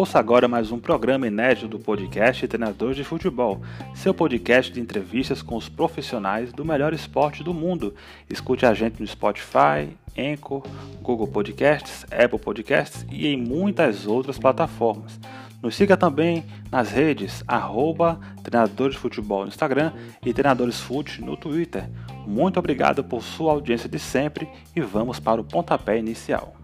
Ouça 0.00 0.18
agora 0.18 0.48
mais 0.48 0.72
um 0.72 0.78
programa 0.78 1.26
inédito 1.26 1.68
do 1.68 1.78
podcast 1.78 2.48
Treinadores 2.48 2.96
de 2.96 3.04
Futebol, 3.04 3.60
seu 3.94 4.14
podcast 4.14 4.72
de 4.72 4.80
entrevistas 4.80 5.42
com 5.42 5.56
os 5.56 5.68
profissionais 5.68 6.54
do 6.54 6.64
melhor 6.64 6.94
esporte 6.94 7.44
do 7.44 7.52
mundo. 7.52 7.94
Escute 8.30 8.64
a 8.64 8.72
gente 8.72 8.98
no 8.98 9.06
Spotify, 9.06 9.94
Anchor, 10.16 10.62
Google 11.02 11.28
Podcasts, 11.28 12.06
Apple 12.10 12.38
Podcasts 12.38 13.04
e 13.10 13.26
em 13.26 13.36
muitas 13.36 14.06
outras 14.06 14.38
plataformas. 14.38 15.20
Nos 15.62 15.74
siga 15.74 15.94
também 15.94 16.46
nas 16.70 16.90
redes 16.90 17.44
arroba 17.46 18.18
Treinadores 18.42 18.94
de 18.94 19.00
Futebol 19.00 19.42
no 19.42 19.48
Instagram 19.48 19.92
e 20.24 20.32
Treinadores 20.32 20.80
Fute 20.80 21.20
no 21.20 21.36
Twitter. 21.36 21.86
Muito 22.26 22.58
obrigado 22.58 23.04
por 23.04 23.22
sua 23.22 23.52
audiência 23.52 23.88
de 23.88 23.98
sempre 23.98 24.48
e 24.74 24.80
vamos 24.80 25.20
para 25.20 25.38
o 25.38 25.44
pontapé 25.44 25.98
inicial. 25.98 26.54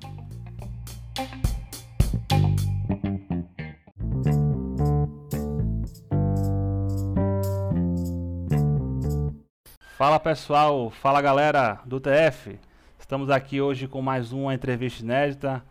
Fala 9.99 10.19
pessoal, 10.19 10.91
fala 10.91 11.21
galera 11.21 11.81
do 11.85 12.01
TF. 12.01 12.59
Estamos 12.99 13.29
aqui 13.29 13.61
hoje 13.61 13.87
com 13.87 14.01
mais 14.01 14.33
uma 14.33 14.55
entrevista 14.55 15.03
inédita 15.03 15.63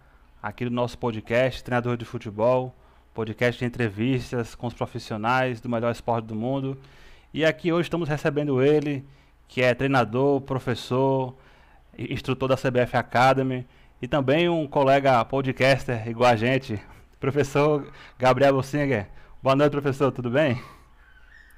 aqui 0.42 0.64
do 0.66 0.72
nosso 0.72 0.98
podcast 0.98 1.64
Treinador 1.64 1.98
de 1.98 2.06
Futebol, 2.06 2.76
podcast 3.16 3.58
de 3.58 3.66
entrevistas 3.66 4.54
com 4.54 4.68
os 4.68 4.74
profissionais 4.74 5.62
do 5.62 5.70
melhor 5.70 5.90
esporte 5.90 6.26
do 6.26 6.36
mundo. 6.36 6.78
E 7.34 7.46
aqui 7.46 7.72
hoje 7.72 7.88
estamos 7.88 8.10
recebendo 8.10 8.62
ele, 8.62 9.06
que 9.48 9.62
é 9.62 9.74
treinador, 9.74 10.42
professor, 10.42 11.34
instrutor 11.98 12.50
da 12.50 12.58
CBF 12.58 12.98
Academy 12.98 13.66
e 14.02 14.08
também 14.08 14.50
um 14.50 14.68
colega 14.68 15.24
podcaster 15.24 16.06
igual 16.10 16.30
a 16.30 16.36
gente, 16.36 16.78
professor 17.18 17.90
Gabriel 18.20 18.62
Singer. 18.62 19.08
Boa 19.42 19.56
noite, 19.56 19.72
professor, 19.72 20.12
tudo 20.12 20.30
bem? 20.30 20.62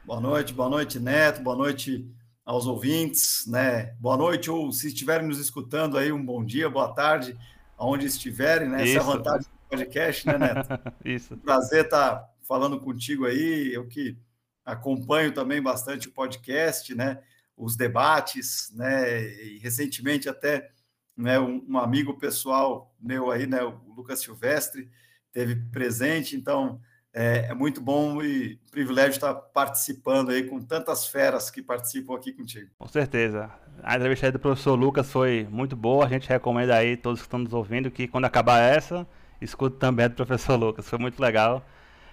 Boa 0.06 0.22
noite, 0.22 0.54
boa 0.54 0.70
noite, 0.70 1.00
Neto, 1.00 1.42
boa 1.42 1.56
noite 1.56 2.08
aos 2.46 2.68
ouvintes, 2.68 3.46
né? 3.48 3.96
Boa 4.00 4.16
noite, 4.16 4.52
ou 4.52 4.72
se 4.72 4.90
estiverem 4.90 5.28
nos 5.28 5.40
escutando 5.40 5.98
aí, 5.98 6.12
um 6.12 6.24
bom 6.24 6.46
dia, 6.46 6.70
boa 6.70 6.94
tarde, 6.94 7.36
aonde 7.76 8.06
estiverem, 8.06 8.70
né? 8.70 8.86
Isso. 8.86 9.00
Essa 9.00 9.10
é 9.10 9.12
a 9.12 9.16
vantagem 9.16 9.57
podcast, 9.70 10.28
né, 10.28 10.38
Neto? 10.38 10.70
Isso. 11.04 11.38
Prazer 11.38 11.86
estar 11.86 12.28
falando 12.42 12.80
contigo 12.80 13.26
aí, 13.26 13.74
eu 13.74 13.88
que 13.88 14.18
acompanho 14.66 15.34
também 15.34 15.62
bastante 15.62 16.08
o 16.08 16.12
podcast, 16.12 16.94
né? 16.96 17.20
Os 17.56 17.76
debates, 17.76 18.72
né? 18.76 19.24
E 19.24 19.58
recentemente 19.60 20.30
até 20.30 20.70
né, 21.16 21.40
um, 21.40 21.66
um 21.68 21.78
amigo 21.78 22.18
pessoal 22.18 22.94
meu 23.00 23.32
aí, 23.32 23.48
né? 23.48 23.64
O 23.64 23.94
Lucas 23.96 24.20
Silvestre, 24.20 24.90
teve 25.32 25.56
presente, 25.56 26.36
então 26.36 26.80
é, 27.14 27.48
é, 27.50 27.54
muito 27.54 27.82
bom 27.82 28.22
e 28.22 28.60
privilégio 28.70 29.12
estar 29.12 29.34
participando 29.34 30.30
aí 30.30 30.44
com 30.44 30.62
tantas 30.62 31.08
feras 31.08 31.50
que 31.50 31.62
participam 31.62 32.16
aqui 32.16 32.32
contigo. 32.32 32.70
Com 32.78 32.88
certeza. 32.88 33.50
A 33.82 33.96
entrevista 33.96 34.28
aí 34.28 34.32
do 34.32 34.40
professor 34.40 34.76
Lucas 34.76 35.12
foi 35.12 35.48
muito 35.50 35.76
boa. 35.76 36.06
A 36.06 36.10
gente 36.10 36.30
recomenda 36.30 36.76
aí 36.76 36.98
todos 36.98 37.20
que 37.22 37.26
estão 37.26 37.40
nos 37.40 37.54
ouvindo 37.54 37.90
que 37.90 38.08
quando 38.08 38.26
acabar 38.26 38.60
essa, 38.62 39.08
escute 39.42 39.78
também 39.78 40.08
do 40.10 40.16
professor 40.16 40.56
Lucas. 40.56 40.90
Foi 40.90 41.00
muito 41.00 41.20
legal. 41.22 41.66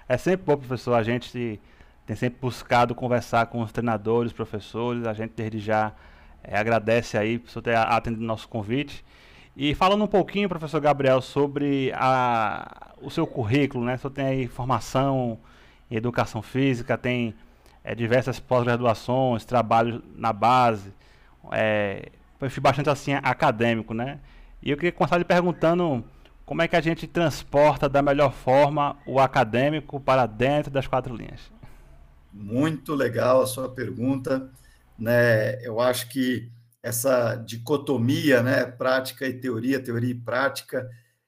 É 0.09 0.17
sempre 0.17 0.45
bom, 0.47 0.57
professor. 0.57 0.95
A 0.95 1.03
gente 1.03 1.61
tem 2.07 2.17
sempre 2.17 2.39
buscado 2.41 2.95
conversar 2.95 3.47
com 3.47 3.63
os 3.63 3.73
treinadores, 3.73 4.33
professores. 4.33 5.07
A 5.07 5.13
gente 5.13 5.33
desde 5.35 5.59
já 5.59 5.93
é, 6.43 6.59
agradece 6.59 7.17
aí 7.17 7.39
por 7.39 7.63
ter 7.63 7.77
atendido 7.77 8.25
nosso 8.25 8.49
convite. 8.49 9.05
E 9.57 9.75
falando 9.75 10.05
um 10.05 10.09
pouquinho, 10.09 10.49
professor 10.49 10.81
Gabriel, 10.81 11.21
sobre 11.23 11.93
a, 11.95 12.93
o 13.01 13.11
seu 13.11 13.27
currículo, 13.27 13.85
né? 13.85 13.97
Senhor 13.97 14.11
tem 14.11 14.27
aí 14.27 14.47
formação 14.49 15.39
em 15.91 15.97
educação 15.97 16.43
física, 16.43 16.99
tem 16.99 17.35
é, 17.85 17.95
diversas 17.95 18.41
pós-graduações, 18.41 19.45
trabalho 19.45 20.03
na 20.17 20.33
base, 20.33 20.93
é, 21.53 22.09
bastante 22.61 22.91
assim 22.91 23.13
acadêmico, 23.15 23.95
né? 23.95 24.19
E 24.63 24.71
eu 24.71 24.77
queria 24.77 24.93
começar 24.93 25.19
lhe 25.19 25.25
perguntando 25.25 26.05
como 26.45 26.63
é 26.63 26.69
que 26.69 26.77
a 26.77 26.81
gente 26.81 27.07
transporta 27.07 27.89
da 27.89 28.03
melhor 28.03 28.33
forma 28.33 28.97
o 29.07 29.19
acadêmico 29.19 29.99
para 29.99 30.27
dentro 30.27 30.71
das 30.71 30.87
quatro 30.87 31.15
linhas. 31.15 31.41
Muito 32.33 32.95
legal 32.95 33.43
a 33.43 33.47
sua 33.47 33.69
pergunta, 33.69 34.51
né? 34.99 35.65
Eu 35.65 35.81
acho 35.81 36.09
que 36.09 36.51
essa 36.83 37.35
dicotomia, 37.37 38.43
né, 38.43 38.67
prática 38.67 39.27
e 39.27 39.33
teoria, 39.33 39.83
teoria 39.83 40.11
e 40.11 40.15
prática, 40.15 40.87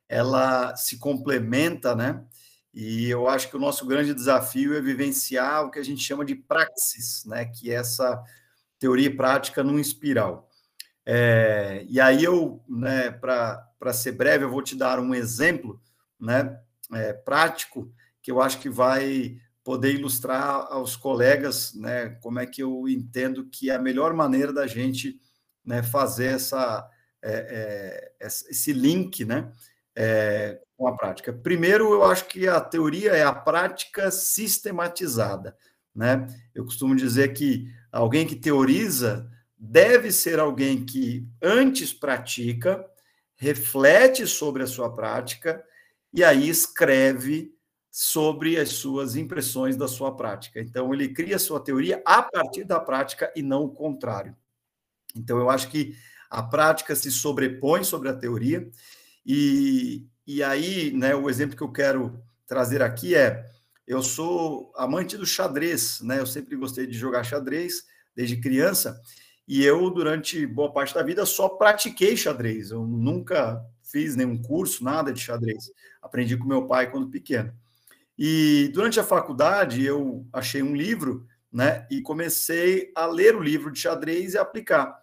ela 0.09 0.77
se 0.77 0.99
complementa, 0.99 1.95
né? 1.95 2.23
E 2.75 3.09
eu 3.09 3.27
acho 3.27 3.49
que 3.49 3.57
o 3.57 3.61
nosso 3.61 3.87
grande 3.87 4.13
desafio 4.13 4.77
é 4.77 4.81
vivenciar 4.83 5.65
o 5.65 5.71
que 5.71 5.79
a 5.79 5.83
gente 5.83 6.03
chama 6.03 6.27
de 6.27 6.35
praxis, 6.35 7.25
né? 7.25 7.47
Que 7.47 7.71
é 7.71 7.77
essa 7.77 8.23
teoria 8.79 9.07
e 9.07 9.17
prática 9.17 9.65
num 9.65 9.79
espiral. 9.79 10.47
É, 11.09 11.87
e 11.89 12.01
aí 12.01 12.25
eu, 12.25 12.61
né, 12.69 13.13
para 13.13 13.93
ser 13.93 14.13
breve, 14.13 14.45
eu 14.45 14.51
vou 14.51 14.61
te 14.61 14.75
dar 14.75 14.99
um 14.99 15.15
exemplo, 15.15 15.81
né, 16.21 16.59
é, 16.93 17.13
prático 17.13 17.93
que 18.21 18.33
eu 18.33 18.43
acho 18.43 18.59
que 18.59 18.69
vai 18.69 19.37
poder 19.63 19.95
ilustrar 19.95 20.67
aos 20.69 20.97
colegas, 20.97 21.75
né, 21.75 22.11
como 22.21 22.41
é 22.41 22.47
que 22.47 22.63
eu 22.63 22.89
entendo 22.89 23.47
que 23.47 23.71
é 23.71 23.77
a 23.77 23.81
melhor 23.81 24.13
maneira 24.15 24.53
da 24.53 24.67
gente 24.67 25.21
né, 25.65 25.83
fazer 25.83 26.35
essa, 26.35 26.89
é, 27.23 28.11
é, 28.21 28.27
esse 28.27 28.73
link 28.73 29.25
né, 29.25 29.53
é, 29.95 30.61
com 30.77 30.89
a 30.89 30.97
prática. 30.97 31.33
Primeiro, 31.33 31.93
eu 31.93 32.05
acho 32.05 32.27
que 32.27 32.49
a 32.49 32.61
teoria 32.61 33.13
é 33.13 33.25
a 33.25 33.33
prática 33.33 34.11
sistematizada. 34.11 35.57
Né? 35.95 36.27
Eu 36.55 36.65
costumo 36.65 36.95
dizer 36.95 37.33
que 37.33 37.67
alguém 37.91 38.27
que 38.27 38.37
teoriza 38.37 39.29
deve 39.69 40.13
ser 40.13 40.39
alguém 40.39 40.85
que 40.85 41.27
antes 41.43 41.93
pratica, 41.93 42.85
reflete 43.37 44.27
sobre 44.27 44.63
a 44.63 44.67
sua 44.67 44.95
prática 44.95 45.63
e 46.13 46.25
aí 46.25 46.49
escreve 46.49 47.55
sobre 47.91 48.59
as 48.59 48.71
suas 48.71 49.17
impressões 49.17 49.77
da 49.77 49.89
sua 49.89 50.15
prática. 50.15 50.61
Então, 50.61 50.93
ele 50.93 51.09
cria 51.09 51.39
sua 51.39 51.61
teoria 51.61 52.03
a 52.05 52.23
partir 52.23 52.65
da 52.65 52.79
prática 52.79 53.33
e 53.35 53.43
não 53.43 53.65
o 53.65 53.71
contrário. 53.71 54.37
Então, 55.15 55.39
eu 55.39 55.51
acho 55.51 55.69
que 55.69 55.97
a 56.31 56.43
prática 56.43 56.95
se 56.95 57.11
sobrepõe 57.11 57.85
sobre 57.85 58.09
a 58.09 58.15
teoria, 58.15 58.69
e, 59.25 60.07
e 60.27 60.43
aí, 60.43 60.93
né, 60.93 61.15
o 61.15 61.29
exemplo 61.29 61.57
que 61.57 61.63
eu 61.63 61.73
quero 61.73 62.23
trazer 62.47 62.83
aqui 62.83 63.15
é: 63.15 63.49
eu 63.87 64.03
sou 64.03 64.73
amante 64.77 65.17
do 65.17 65.27
xadrez, 65.27 66.01
né? 66.01 66.21
Eu 66.21 66.27
sempre 66.27 66.57
gostei 66.57 66.87
de 66.87 66.97
jogar 66.97 67.25
xadrez 67.25 67.85
desde 68.15 68.37
criança, 68.37 69.01
e 69.49 69.65
eu, 69.65 69.89
durante 69.91 70.45
boa 70.47 70.73
parte 70.73 70.95
da 70.95 71.03
vida, 71.03 71.25
só 71.25 71.49
pratiquei 71.49 72.17
xadrez. 72.17 72.71
Eu 72.71 72.85
nunca 72.85 73.65
fiz 73.83 74.17
nenhum 74.17 74.41
curso, 74.41 74.83
nada 74.83 75.13
de 75.13 75.21
xadrez. 75.21 75.71
Aprendi 76.03 76.37
com 76.37 76.47
meu 76.47 76.67
pai 76.67 76.91
quando 76.91 77.09
pequeno. 77.09 77.53
E 78.19 78.71
durante 78.75 78.99
a 78.99 79.05
faculdade, 79.05 79.85
eu 79.85 80.27
achei 80.33 80.63
um 80.63 80.75
livro, 80.75 81.27
né? 81.53 81.87
E 81.91 82.01
comecei 82.01 82.91
a 82.97 83.07
ler 83.07 83.37
o 83.37 83.43
livro 83.43 83.71
de 83.71 83.79
xadrez 83.79 84.35
e 84.35 84.39
aplicar. 84.39 84.99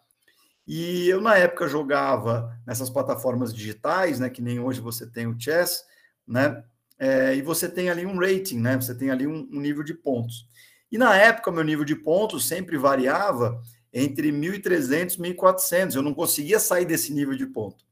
E 0.68 1.08
eu, 1.08 1.22
na 1.22 1.38
época, 1.38 1.68
jogava 1.68 2.58
nessas 2.66 2.90
plataformas 2.90 3.54
digitais, 3.54 4.20
né? 4.20 4.30
Que 4.30 4.42
nem 4.42 4.60
hoje 4.60 4.82
você 4.82 5.06
tem 5.06 5.28
o 5.28 5.40
chess, 5.40 5.84
né? 6.28 6.64
É, 6.98 7.36
e 7.36 7.42
você 7.42 7.70
tem 7.70 7.90
ali 7.90 8.06
um 8.06 8.18
rating, 8.18 8.60
né? 8.60 8.76
Você 8.76 8.96
tem 8.96 9.10
ali 9.10 9.28
um, 9.28 9.48
um, 9.52 9.60
nível 9.60 9.84
de 9.84 9.94
pontos. 9.94 10.48
E 10.92 10.98
na 10.98 11.16
época, 11.16 11.52
meu 11.52 11.64
nível 11.64 11.86
de 11.86 11.96
pontos 11.96 12.48
sempre 12.48 12.78
variava 12.78 13.62
entre 13.94 14.32
1.300 14.32 15.16
e 15.16 15.36
1.400. 15.36 15.96
Eu 15.96 16.02
não 16.02 16.14
conseguia 16.14 16.60
sair 16.60 16.86
desse 16.86 17.14
nível 17.14 17.36
de 17.36 17.46
ponto. 17.46 17.86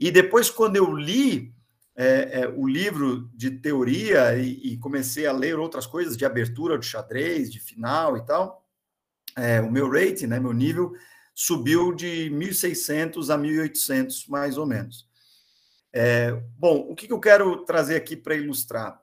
E 0.00 0.10
depois, 0.10 0.48
quando 0.48 0.76
eu 0.76 0.92
li 0.92 1.54
é, 1.94 2.40
é, 2.40 2.48
o 2.48 2.66
livro 2.66 3.28
de 3.34 3.50
teoria 3.50 4.36
e, 4.36 4.72
e, 4.72 4.78
comecei 4.78 5.26
a 5.26 5.32
ler 5.32 5.58
outras 5.58 5.86
coisas 5.86 6.16
de 6.16 6.24
abertura 6.24 6.78
do 6.78 6.84
xadrez, 6.84 7.52
de 7.52 7.60
final 7.60 8.16
e 8.16 8.24
tal, 8.24 8.66
é, 9.36 9.60
o 9.60 9.70
meu 9.70 9.90
rating, 9.90 10.26
né? 10.26 10.40
Meu 10.40 10.52
nível 10.52 10.92
subiu 11.34 11.94
de 11.94 12.30
1.600 12.30 13.32
a 13.32 13.38
1.800, 13.38 14.28
mais 14.28 14.56
ou 14.56 14.66
menos. 14.66 15.08
É, 15.92 16.32
bom, 16.58 16.86
o 16.88 16.94
que, 16.94 17.12
eu 17.12 17.20
quero 17.20 17.64
trazer 17.64 17.96
aqui 17.96 18.16
para 18.16 18.34
ilustrar? 18.34 19.00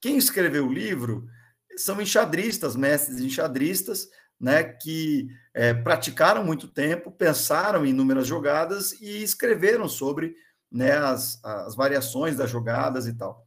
Quem 0.00 0.16
escreveu 0.16 0.66
o 0.66 0.72
livro 0.72 1.28
são 1.76 2.00
enxadristas, 2.00 2.76
mestres 2.76 3.20
enxadristas, 3.20 4.08
né, 4.40 4.62
que 4.64 5.28
é, 5.52 5.74
praticaram 5.74 6.44
muito 6.44 6.68
tempo, 6.68 7.10
pensaram 7.10 7.84
em 7.84 7.90
inúmeras 7.90 8.26
jogadas 8.26 8.92
e 9.00 9.22
escreveram 9.22 9.88
sobre 9.88 10.34
né, 10.70 10.92
as, 10.92 11.42
as 11.44 11.74
variações 11.74 12.36
das 12.36 12.50
jogadas 12.50 13.06
e 13.06 13.14
tal. 13.14 13.46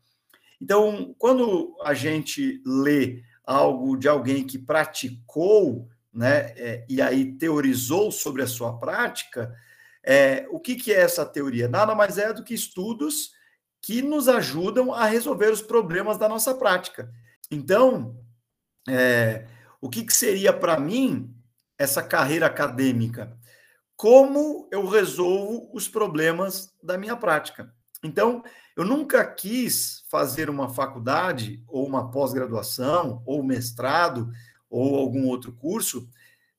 Então, 0.60 1.16
quando 1.18 1.76
a 1.84 1.94
gente 1.94 2.62
lê 2.66 3.24
algo 3.44 3.98
de 3.98 4.08
alguém 4.08 4.46
que 4.46 4.60
praticou 4.60 5.88
né, 6.14 6.54
é, 6.58 6.86
e 6.90 7.02
aí 7.02 7.34
teorizou 7.34 8.12
sobre 8.12 8.42
a 8.42 8.48
sua 8.48 8.78
prática, 8.78 9.56
É, 10.04 10.48
o 10.50 10.60
que, 10.60 10.76
que 10.76 10.92
é 10.92 11.00
essa 11.00 11.24
teoria? 11.24 11.68
Nada 11.68 11.94
mais 11.94 12.18
é 12.18 12.34
do 12.34 12.44
que 12.44 12.56
estudos 12.56 13.34
que 13.80 14.02
nos 14.02 14.28
ajudam 14.28 14.92
a 14.92 15.06
resolver 15.06 15.52
os 15.52 15.62
problemas 15.62 16.18
da 16.18 16.28
nossa 16.28 16.56
prática. 16.56 17.08
Então, 17.52 18.18
é, 18.90 19.46
o 19.82 19.90
que, 19.90 20.06
que 20.06 20.14
seria 20.14 20.54
para 20.54 20.80
mim 20.80 21.36
essa 21.78 22.04
carreira 22.04 22.46
acadêmica? 22.46 23.36
Como 23.98 24.70
eu 24.72 24.88
resolvo 24.88 25.70
os 25.74 25.90
problemas 25.90 26.72
da 26.82 26.98
minha 26.98 27.18
prática? 27.18 27.74
Então, 28.04 28.44
eu 28.76 28.86
nunca 28.86 29.26
quis 29.26 30.04
fazer 30.10 30.50
uma 30.50 30.70
faculdade, 30.70 31.64
ou 31.68 31.86
uma 31.86 32.10
pós-graduação, 32.10 33.22
ou 33.26 33.44
mestrado, 33.44 34.32
ou 34.70 34.96
algum 34.96 35.28
outro 35.28 35.52
curso, 35.52 36.08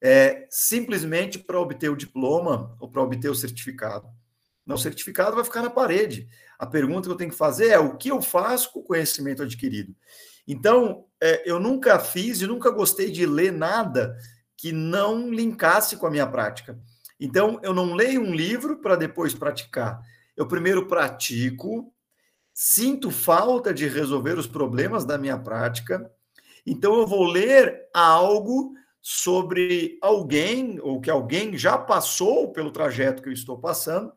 é, 0.00 0.46
simplesmente 0.50 1.38
para 1.38 1.60
obter 1.60 1.88
o 1.88 1.96
diploma 1.96 2.76
ou 2.80 2.88
para 2.88 3.02
obter 3.02 3.30
o 3.30 3.34
certificado. 3.34 4.06
Não, 4.66 4.76
o 4.76 4.78
certificado 4.78 5.34
vai 5.34 5.44
ficar 5.44 5.62
na 5.62 5.70
parede. 5.70 6.28
A 6.58 6.66
pergunta 6.66 7.08
que 7.08 7.12
eu 7.12 7.16
tenho 7.16 7.30
que 7.30 7.36
fazer 7.36 7.68
é 7.68 7.78
o 7.78 7.96
que 7.96 8.10
eu 8.10 8.20
faço 8.20 8.72
com 8.72 8.80
o 8.80 8.84
conhecimento 8.84 9.42
adquirido. 9.42 9.94
Então, 10.46 11.06
é, 11.20 11.48
eu 11.48 11.60
nunca 11.60 11.98
fiz 11.98 12.40
e 12.40 12.46
nunca 12.46 12.70
gostei 12.70 13.10
de 13.10 13.24
ler 13.26 13.52
nada 13.52 14.16
que 14.56 14.72
não 14.72 15.30
linkasse 15.30 15.96
com 15.96 16.06
a 16.06 16.10
minha 16.10 16.26
prática. 16.26 16.78
Então, 17.18 17.60
eu 17.62 17.72
não 17.72 17.94
leio 17.94 18.20
um 18.20 18.34
livro 18.34 18.78
para 18.78 18.96
depois 18.96 19.34
praticar. 19.34 20.00
Eu 20.36 20.46
primeiro 20.46 20.86
pratico, 20.86 21.92
sinto 22.54 23.10
falta 23.10 23.72
de 23.72 23.88
resolver 23.88 24.38
os 24.38 24.46
problemas 24.46 25.04
da 25.04 25.16
minha 25.16 25.38
prática, 25.38 26.10
então 26.66 26.94
eu 26.98 27.06
vou 27.06 27.24
ler 27.24 27.88
algo 27.92 28.74
sobre 29.00 29.98
alguém 30.00 30.78
ou 30.80 31.00
que 31.00 31.10
alguém 31.10 31.56
já 31.56 31.76
passou 31.76 32.52
pelo 32.52 32.70
trajeto 32.70 33.22
que 33.22 33.28
eu 33.28 33.32
estou 33.32 33.58
passando 33.58 34.12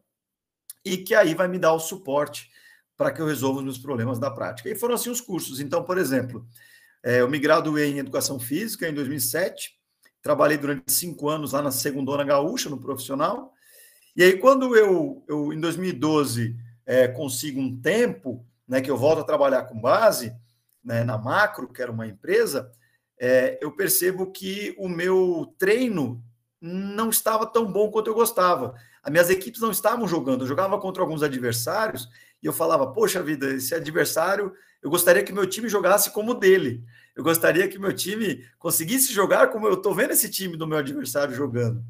e 0.83 0.97
que 0.97 1.15
aí 1.15 1.33
vai 1.33 1.47
me 1.47 1.57
dar 1.57 1.73
o 1.73 1.79
suporte 1.79 2.51
para 2.97 3.11
que 3.11 3.21
eu 3.21 3.25
resolva 3.25 3.59
os 3.59 3.63
meus 3.63 3.77
problemas 3.77 4.19
da 4.19 4.31
prática. 4.31 4.69
E 4.69 4.75
foram 4.75 4.95
assim 4.95 5.09
os 5.09 5.21
cursos. 5.21 5.59
Então, 5.59 5.83
por 5.83 5.97
exemplo, 5.97 6.45
é, 7.03 7.21
eu 7.21 7.29
me 7.29 7.37
graduei 7.37 7.91
em 7.91 7.99
Educação 7.99 8.39
Física 8.39 8.87
em 8.87 8.93
2007, 8.93 9.77
trabalhei 10.21 10.57
durante 10.57 10.91
cinco 10.91 11.29
anos 11.29 11.51
lá 11.51 11.61
na 11.61 11.71
Segundona 11.71 12.23
Gaúcha, 12.23 12.69
no 12.69 12.79
profissional, 12.79 13.53
e 14.15 14.23
aí 14.23 14.37
quando 14.37 14.75
eu, 14.75 15.23
eu 15.27 15.51
em 15.51 15.59
2012, 15.59 16.55
é, 16.85 17.07
consigo 17.07 17.59
um 17.59 17.79
tempo, 17.79 18.45
né, 18.67 18.81
que 18.81 18.89
eu 18.89 18.97
volto 18.97 19.19
a 19.19 19.25
trabalhar 19.25 19.63
com 19.65 19.79
base 19.79 20.33
né, 20.83 21.03
na 21.03 21.17
Macro, 21.17 21.67
que 21.67 21.81
era 21.81 21.91
uma 21.91 22.07
empresa, 22.07 22.71
é, 23.19 23.57
eu 23.61 23.71
percebo 23.71 24.31
que 24.31 24.73
o 24.77 24.87
meu 24.87 25.53
treino 25.57 26.23
não 26.61 27.09
estava 27.09 27.45
tão 27.45 27.71
bom 27.71 27.91
quanto 27.91 28.09
eu 28.09 28.15
gostava. 28.15 28.73
As 29.03 29.11
minhas 29.11 29.29
equipes 29.29 29.61
não 29.61 29.71
estavam 29.71 30.07
jogando, 30.07 30.41
eu 30.43 30.47
jogava 30.47 30.79
contra 30.79 31.03
alguns 31.03 31.21
adversários 31.21 32.09
e 32.45 32.47
eu 32.47 32.53
falava, 32.53 32.93
poxa 32.93 33.23
vida, 33.23 33.55
esse 33.55 33.73
adversário, 33.73 34.53
eu 34.79 34.87
gostaria 34.87 35.23
que 35.23 35.33
meu 35.33 35.47
time 35.47 35.67
jogasse 35.67 36.11
como 36.11 36.33
o 36.33 36.35
dele. 36.35 36.83
Eu 37.15 37.23
gostaria 37.23 37.67
que 37.67 37.79
meu 37.79 37.91
time 37.91 38.45
conseguisse 38.59 39.11
jogar 39.11 39.47
como 39.47 39.65
eu 39.65 39.73
estou 39.73 39.95
vendo 39.95 40.11
esse 40.11 40.29
time 40.29 40.55
do 40.55 40.67
meu 40.67 40.77
adversário 40.77 41.33
jogando. 41.33 41.83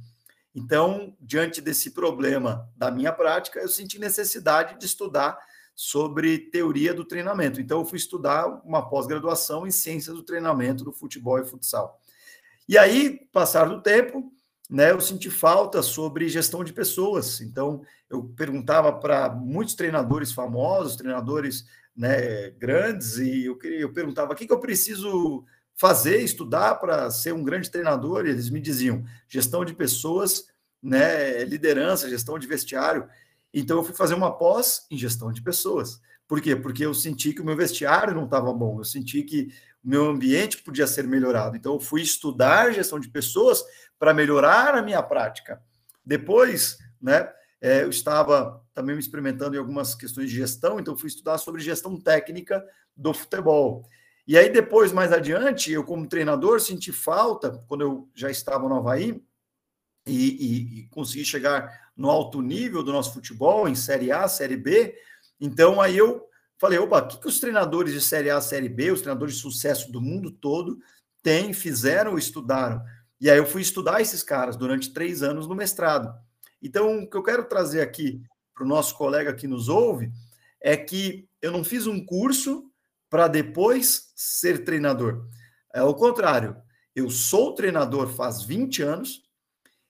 Então, 0.55 1.13
diante 1.19 1.59
desse 1.59 1.91
problema 1.91 2.69
da 2.73 2.89
minha 2.89 3.11
prática, 3.11 3.59
eu 3.59 3.67
senti 3.67 3.99
necessidade 3.99 4.79
de 4.79 4.85
estudar 4.85 5.37
sobre 5.75 6.37
teoria 6.37 6.93
do 6.93 7.03
treinamento. 7.03 7.59
Então, 7.59 7.79
eu 7.79 7.85
fui 7.85 7.97
estudar 7.97 8.47
uma 8.63 8.87
pós-graduação 8.87 9.67
em 9.67 9.71
ciências 9.71 10.15
do 10.15 10.23
treinamento 10.23 10.85
do 10.85 10.93
futebol 10.93 11.37
e 11.37 11.45
futsal. 11.45 11.99
E 12.65 12.77
aí, 12.77 13.27
passar 13.33 13.67
do 13.67 13.81
tempo, 13.81 14.31
né, 14.69 14.91
eu 14.91 14.99
senti 14.99 15.29
falta 15.29 15.81
sobre 15.81 16.27
gestão 16.27 16.63
de 16.63 16.73
pessoas. 16.73 17.41
Então, 17.41 17.81
eu 18.09 18.23
perguntava 18.35 18.91
para 18.91 19.29
muitos 19.29 19.75
treinadores 19.75 20.31
famosos, 20.31 20.95
treinadores 20.95 21.65
né, 21.95 22.49
grandes, 22.51 23.17
e 23.17 23.45
eu, 23.45 23.57
eu 23.63 23.93
perguntava 23.93 24.33
o 24.33 24.35
que, 24.35 24.47
que 24.47 24.53
eu 24.53 24.59
preciso 24.59 25.45
fazer, 25.75 26.21
estudar 26.21 26.75
para 26.75 27.11
ser 27.11 27.33
um 27.33 27.43
grande 27.43 27.69
treinador, 27.69 28.25
e 28.25 28.29
eles 28.29 28.49
me 28.49 28.59
diziam 28.59 29.03
gestão 29.27 29.63
de 29.63 29.73
pessoas, 29.73 30.47
né, 30.81 31.43
liderança, 31.43 32.09
gestão 32.09 32.39
de 32.39 32.47
vestiário. 32.47 33.07
Então, 33.53 33.77
eu 33.77 33.83
fui 33.83 33.93
fazer 33.93 34.15
uma 34.15 34.35
pós 34.35 34.85
em 34.89 34.97
gestão 34.97 35.31
de 35.31 35.41
pessoas. 35.41 36.01
Por 36.27 36.41
quê? 36.41 36.55
Porque 36.55 36.85
eu 36.85 36.93
senti 36.93 37.33
que 37.33 37.41
o 37.41 37.45
meu 37.45 37.55
vestiário 37.55 38.15
não 38.15 38.25
estava 38.25 38.51
bom, 38.51 38.79
eu 38.79 38.83
senti 38.83 39.21
que 39.21 39.49
meu 39.85 40.09
ambiente 40.09 40.57
podia 40.63 40.87
ser 40.87 41.07
melhorado. 41.07 41.55
Então, 41.55 41.73
eu 41.73 41.79
fui 41.79 42.01
estudar 42.01 42.73
gestão 42.73 42.99
de 42.99 43.07
pessoas 43.07 43.63
para 43.99 44.13
melhorar 44.13 44.75
a 44.75 44.81
minha 44.81 45.01
prática. 45.03 45.61
Depois, 46.03 46.77
né, 47.01 47.31
é, 47.61 47.83
eu 47.83 47.89
estava 47.89 48.63
também 48.73 48.95
me 48.95 49.01
experimentando 49.01 49.55
em 49.55 49.59
algumas 49.59 49.93
questões 49.93 50.29
de 50.29 50.35
gestão, 50.35 50.79
então 50.79 50.97
fui 50.97 51.07
estudar 51.07 51.37
sobre 51.37 51.61
gestão 51.61 51.99
técnica 51.99 52.65
do 52.97 53.13
futebol. 53.13 53.87
E 54.27 54.37
aí, 54.37 54.51
depois, 54.51 54.91
mais 54.91 55.11
adiante, 55.13 55.71
eu, 55.71 55.83
como 55.83 56.07
treinador, 56.07 56.59
senti 56.59 56.91
falta, 56.91 57.63
quando 57.67 57.81
eu 57.81 58.09
já 58.15 58.31
estava 58.31 58.67
no 58.67 58.75
Havaí, 58.75 59.23
e, 60.07 60.13
e, 60.13 60.79
e 60.79 60.87
consegui 60.89 61.25
chegar 61.25 61.91
no 61.95 62.09
alto 62.09 62.41
nível 62.41 62.83
do 62.83 62.91
nosso 62.91 63.13
futebol, 63.13 63.67
em 63.67 63.75
Série 63.75 64.11
A, 64.11 64.27
Série 64.27 64.57
B. 64.57 64.95
Então, 65.39 65.81
aí 65.81 65.97
eu 65.97 66.27
falei: 66.59 66.79
opa, 66.79 66.99
o 66.99 67.07
que, 67.07 67.19
que 67.19 67.27
os 67.27 67.39
treinadores 67.39 67.93
de 67.93 68.01
Série 68.01 68.29
A, 68.29 68.39
Série 68.41 68.69
B, 68.69 68.91
os 68.91 69.01
treinadores 69.01 69.35
de 69.35 69.41
sucesso 69.41 69.91
do 69.91 70.01
mundo 70.01 70.31
todo, 70.31 70.79
têm, 71.21 71.53
fizeram 71.53 72.17
estudaram? 72.17 72.81
E 73.19 73.29
aí 73.29 73.37
eu 73.37 73.45
fui 73.45 73.61
estudar 73.61 74.01
esses 74.01 74.21
caras 74.21 74.55
durante 74.55 74.93
três 74.93 75.23
anos 75.23 75.47
no 75.47 75.55
mestrado. 75.55 76.13
Então, 76.61 77.03
o 77.03 77.09
que 77.09 77.15
eu 77.15 77.23
quero 77.23 77.45
trazer 77.45 77.81
aqui 77.81 78.21
para 78.53 78.63
o 78.63 78.67
nosso 78.67 78.95
colega 78.95 79.33
que 79.33 79.47
nos 79.47 79.69
ouve 79.69 80.11
é 80.61 80.75
que 80.75 81.27
eu 81.41 81.51
não 81.51 81.63
fiz 81.63 81.87
um 81.87 82.03
curso 82.03 82.71
para 83.09 83.27
depois 83.27 84.11
ser 84.15 84.63
treinador. 84.63 85.27
É 85.73 85.83
o 85.83 85.93
contrário. 85.93 86.55
Eu 86.95 87.09
sou 87.09 87.53
treinador 87.53 88.07
faz 88.07 88.41
20 88.41 88.81
anos, 88.81 89.25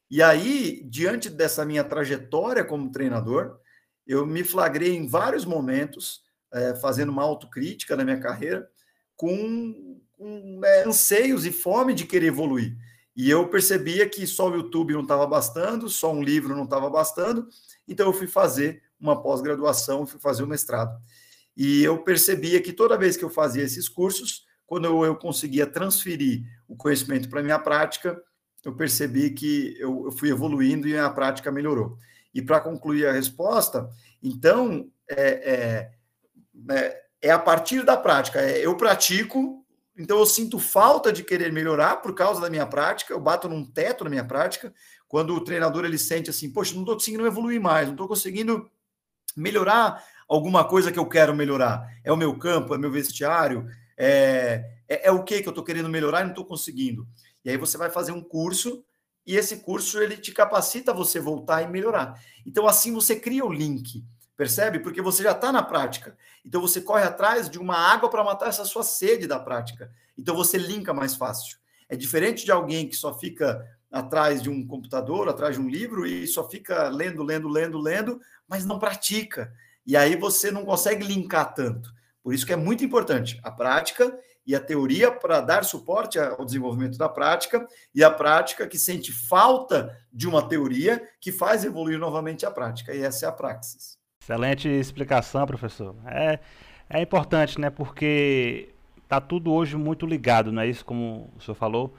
e 0.10 0.22
aí, 0.22 0.84
diante 0.86 1.30
dessa 1.30 1.66
minha 1.66 1.84
trajetória 1.84 2.64
como 2.64 2.92
treinador, 2.92 3.60
eu 4.06 4.26
me 4.26 4.44
flagrei 4.44 4.96
em 4.96 5.08
vários 5.08 5.46
momentos, 5.46 6.22
é, 6.56 6.76
fazendo 6.76 7.12
uma 7.12 7.24
autocrítica 7.24 7.96
na 7.96 8.04
minha 8.04 8.20
carreira, 8.20 8.68
com, 9.16 10.00
com 10.18 10.62
é, 10.64 10.88
anseios 10.88 11.46
e 11.46 11.52
fome 11.52 11.94
de 11.94 12.06
querer 12.06 12.28
evoluir. 12.28 12.76
E 13.16 13.30
eu 13.30 13.48
percebia 13.48 14.08
que 14.08 14.26
só 14.26 14.50
o 14.50 14.56
YouTube 14.56 14.94
não 14.94 15.02
estava 15.02 15.28
bastando, 15.28 15.88
só 15.90 16.14
um 16.14 16.24
livro 16.24 16.56
não 16.56 16.64
estava 16.64 16.90
bastando, 16.90 17.48
então 17.88 18.08
eu 18.08 18.14
fui 18.14 18.28
fazer 18.28 18.82
uma 19.00 19.22
pós-graduação, 19.22 20.06
fui 20.06 20.20
fazer 20.20 20.44
o 20.44 20.46
um 20.46 20.50
mestrado. 20.50 20.98
E 21.56 21.84
eu 21.84 22.04
percebia 22.04 22.62
que 22.62 22.74
toda 22.74 22.98
vez 22.98 23.16
que 23.16 23.24
eu 23.24 23.30
fazia 23.30 23.64
esses 23.64 23.88
cursos, 23.88 24.46
quando 24.66 24.86
eu, 24.86 25.06
eu 25.06 25.16
conseguia 25.16 25.66
transferir 25.66 26.44
o 26.68 26.76
conhecimento 26.76 27.30
para 27.30 27.40
a 27.40 27.44
minha 27.44 27.60
prática, 27.60 28.22
eu 28.64 28.76
percebi 28.76 29.30
que 29.30 29.76
eu, 29.80 30.06
eu, 30.06 30.12
fui 30.12 30.30
evoluindo 30.30 30.88
e 30.88 30.98
a 30.98 31.10
prática 31.10 31.52
melhorou. 31.52 31.98
E 32.34 32.42
para 32.42 32.60
concluir 32.60 33.06
a 33.06 33.14
resposta, 33.14 33.88
então, 34.22 34.90
é, 35.08 35.54
é, 35.54 35.92
é, 36.70 37.02
é 37.22 37.32
a 37.32 37.40
partir 37.40 37.84
da 37.84 37.98
prática. 37.98 38.42
É, 38.42 38.66
eu 38.66 38.76
pratico, 38.76 39.66
então 39.98 40.20
eu 40.20 40.26
sinto 40.26 40.60
falta 40.60 41.12
de 41.12 41.24
querer 41.24 41.52
melhorar 41.52 41.98
por 41.98 42.14
causa 42.14 42.42
da 42.42 42.50
minha 42.50 42.66
prática, 42.66 43.14
eu 43.14 43.20
bato 43.20 43.48
num 43.48 43.66
teto 43.66 44.04
na 44.04 44.10
minha 44.10 44.26
prática, 44.26 44.74
quando 45.08 45.34
o 45.36 45.42
treinador 45.42 45.86
ele 45.86 45.98
sente 45.98 46.30
assim, 46.30 46.52
poxa, 46.52 46.74
não 46.74 46.82
estou 46.82 46.96
conseguindo 46.96 47.26
evoluir 47.26 47.62
mais, 47.62 47.86
não 47.86 47.94
estou 47.94 48.08
conseguindo 48.08 48.70
melhorar 49.36 50.04
alguma 50.28 50.64
coisa 50.64 50.92
que 50.92 51.00
eu 51.00 51.08
quero 51.08 51.36
melhorar. 51.36 51.88
É 52.04 52.12
o 52.12 52.18
meu 52.18 52.38
campo, 52.38 52.74
é 52.74 52.78
meu 52.78 52.92
vestiário, 52.92 53.68
é, 53.98 54.66
é, 54.88 55.08
é 55.08 55.12
o 55.12 55.24
que 55.24 55.42
que 55.42 55.48
eu 55.48 55.52
estou 55.52 55.64
querendo 55.64 55.90
melhorar 55.90 56.22
e 56.22 56.24
não 56.24 56.32
estou 56.32 56.46
conseguindo. 56.46 57.08
E 57.44 57.50
aí 57.50 57.58
você 57.58 57.78
vai 57.78 57.90
fazer 57.90 58.12
um 58.12 58.22
curso 58.22 58.84
e 59.26 59.36
esse 59.36 59.58
curso 59.58 60.00
ele 60.00 60.18
te 60.18 60.32
capacita 60.32 60.92
a 60.92 60.96
você 60.96 61.20
voltar 61.20 61.62
e 61.62 61.68
melhorar. 61.68 62.20
Então 62.46 62.68
assim 62.68 62.94
você 62.94 63.16
cria 63.16 63.46
o 63.46 63.52
link 63.52 64.04
Percebe? 64.38 64.80
Porque 64.80 65.02
você 65.02 65.24
já 65.24 65.32
está 65.32 65.52
na 65.52 65.64
prática. 65.64 66.18
Então 66.46 66.60
você 66.60 66.82
corre 66.82 67.04
atrás 67.04 67.50
de 67.50 67.58
uma 67.58 67.78
água 67.78 68.10
para 68.10 68.24
matar 68.24 68.50
essa 68.50 68.66
sua 68.66 68.84
sede 68.84 69.28
da 69.28 69.40
prática. 69.40 69.92
Então 70.18 70.36
você 70.36 70.58
linka 70.58 70.94
mais 70.94 71.16
fácil. 71.16 71.58
É 71.88 71.96
diferente 71.96 72.44
de 72.44 72.52
alguém 72.52 72.88
que 72.88 72.96
só 72.96 73.18
fica 73.18 73.66
atrás 73.92 74.42
de 74.42 74.50
um 74.50 74.66
computador, 74.68 75.30
atrás 75.30 75.56
de 75.56 75.62
um 75.62 75.70
livro 75.70 76.06
e 76.06 76.28
só 76.28 76.50
fica 76.50 76.90
lendo, 76.90 77.24
lendo, 77.24 77.48
lendo, 77.48 77.78
lendo, 77.80 78.20
mas 78.48 78.66
não 78.66 78.78
pratica. 78.78 79.54
E 79.86 79.96
aí 79.96 80.18
você 80.18 80.52
não 80.52 80.66
consegue 80.66 81.06
linkar 81.06 81.54
tanto. 81.54 81.94
Por 82.22 82.34
isso 82.34 82.46
que 82.46 82.52
é 82.52 82.58
muito 82.58 82.84
importante 82.84 83.40
a 83.44 83.52
prática 83.52 84.18
e 84.46 84.54
a 84.54 84.60
teoria 84.60 85.12
para 85.12 85.42
dar 85.42 85.64
suporte 85.64 86.20
ao 86.20 86.44
desenvolvimento 86.44 86.98
da 86.98 87.08
prática 87.08 87.66
e 87.94 88.04
a 88.04 88.12
prática 88.12 88.68
que 88.68 88.78
sente 88.78 89.12
falta 89.12 89.98
de 90.12 90.28
uma 90.28 90.48
teoria 90.48 91.02
que 91.22 91.32
faz 91.32 91.64
evoluir 91.64 91.98
novamente 91.98 92.46
a 92.46 92.52
prática. 92.52 92.94
E 92.94 93.02
essa 93.02 93.26
é 93.26 93.30
a 93.30 93.32
praxis. 93.32 93.98
Excelente 94.26 94.68
explicação, 94.68 95.46
professor. 95.46 95.96
É, 96.08 96.40
é 96.90 97.00
importante, 97.00 97.62
né? 97.62 97.70
Porque 97.70 98.70
tá 99.08 99.22
tudo 99.22 99.54
hoje 99.54 99.78
muito 99.78 100.04
ligado, 100.08 100.52
não 100.52 100.64
é 100.64 100.68
isso 100.68 100.84
como 100.84 101.30
o 101.38 101.40
senhor 101.40 101.54
falou? 101.54 101.94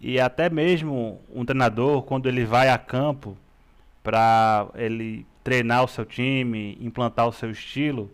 E 0.00 0.20
até 0.20 0.48
mesmo 0.48 1.20
um 1.34 1.44
treinador, 1.44 2.02
quando 2.02 2.28
ele 2.28 2.44
vai 2.44 2.68
a 2.68 2.78
campo, 2.78 3.36
para 4.04 4.68
ele 4.76 5.26
treinar 5.42 5.82
o 5.82 5.88
seu 5.88 6.04
time, 6.04 6.78
implantar 6.80 7.26
o 7.26 7.32
seu 7.32 7.50
estilo, 7.50 8.08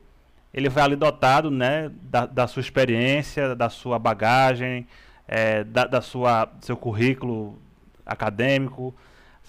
ele 0.54 0.70
vai 0.70 0.84
ali 0.84 0.96
dotado 0.96 1.50
né, 1.50 1.90
da, 2.00 2.24
da 2.24 2.46
sua 2.46 2.60
experiência, 2.60 3.54
da 3.54 3.68
sua 3.68 3.98
bagagem, 3.98 4.86
é, 5.28 5.64
da, 5.64 5.84
da 5.84 6.00
sua 6.00 6.50
seu 6.62 6.78
currículo 6.78 7.58
acadêmico. 8.06 8.94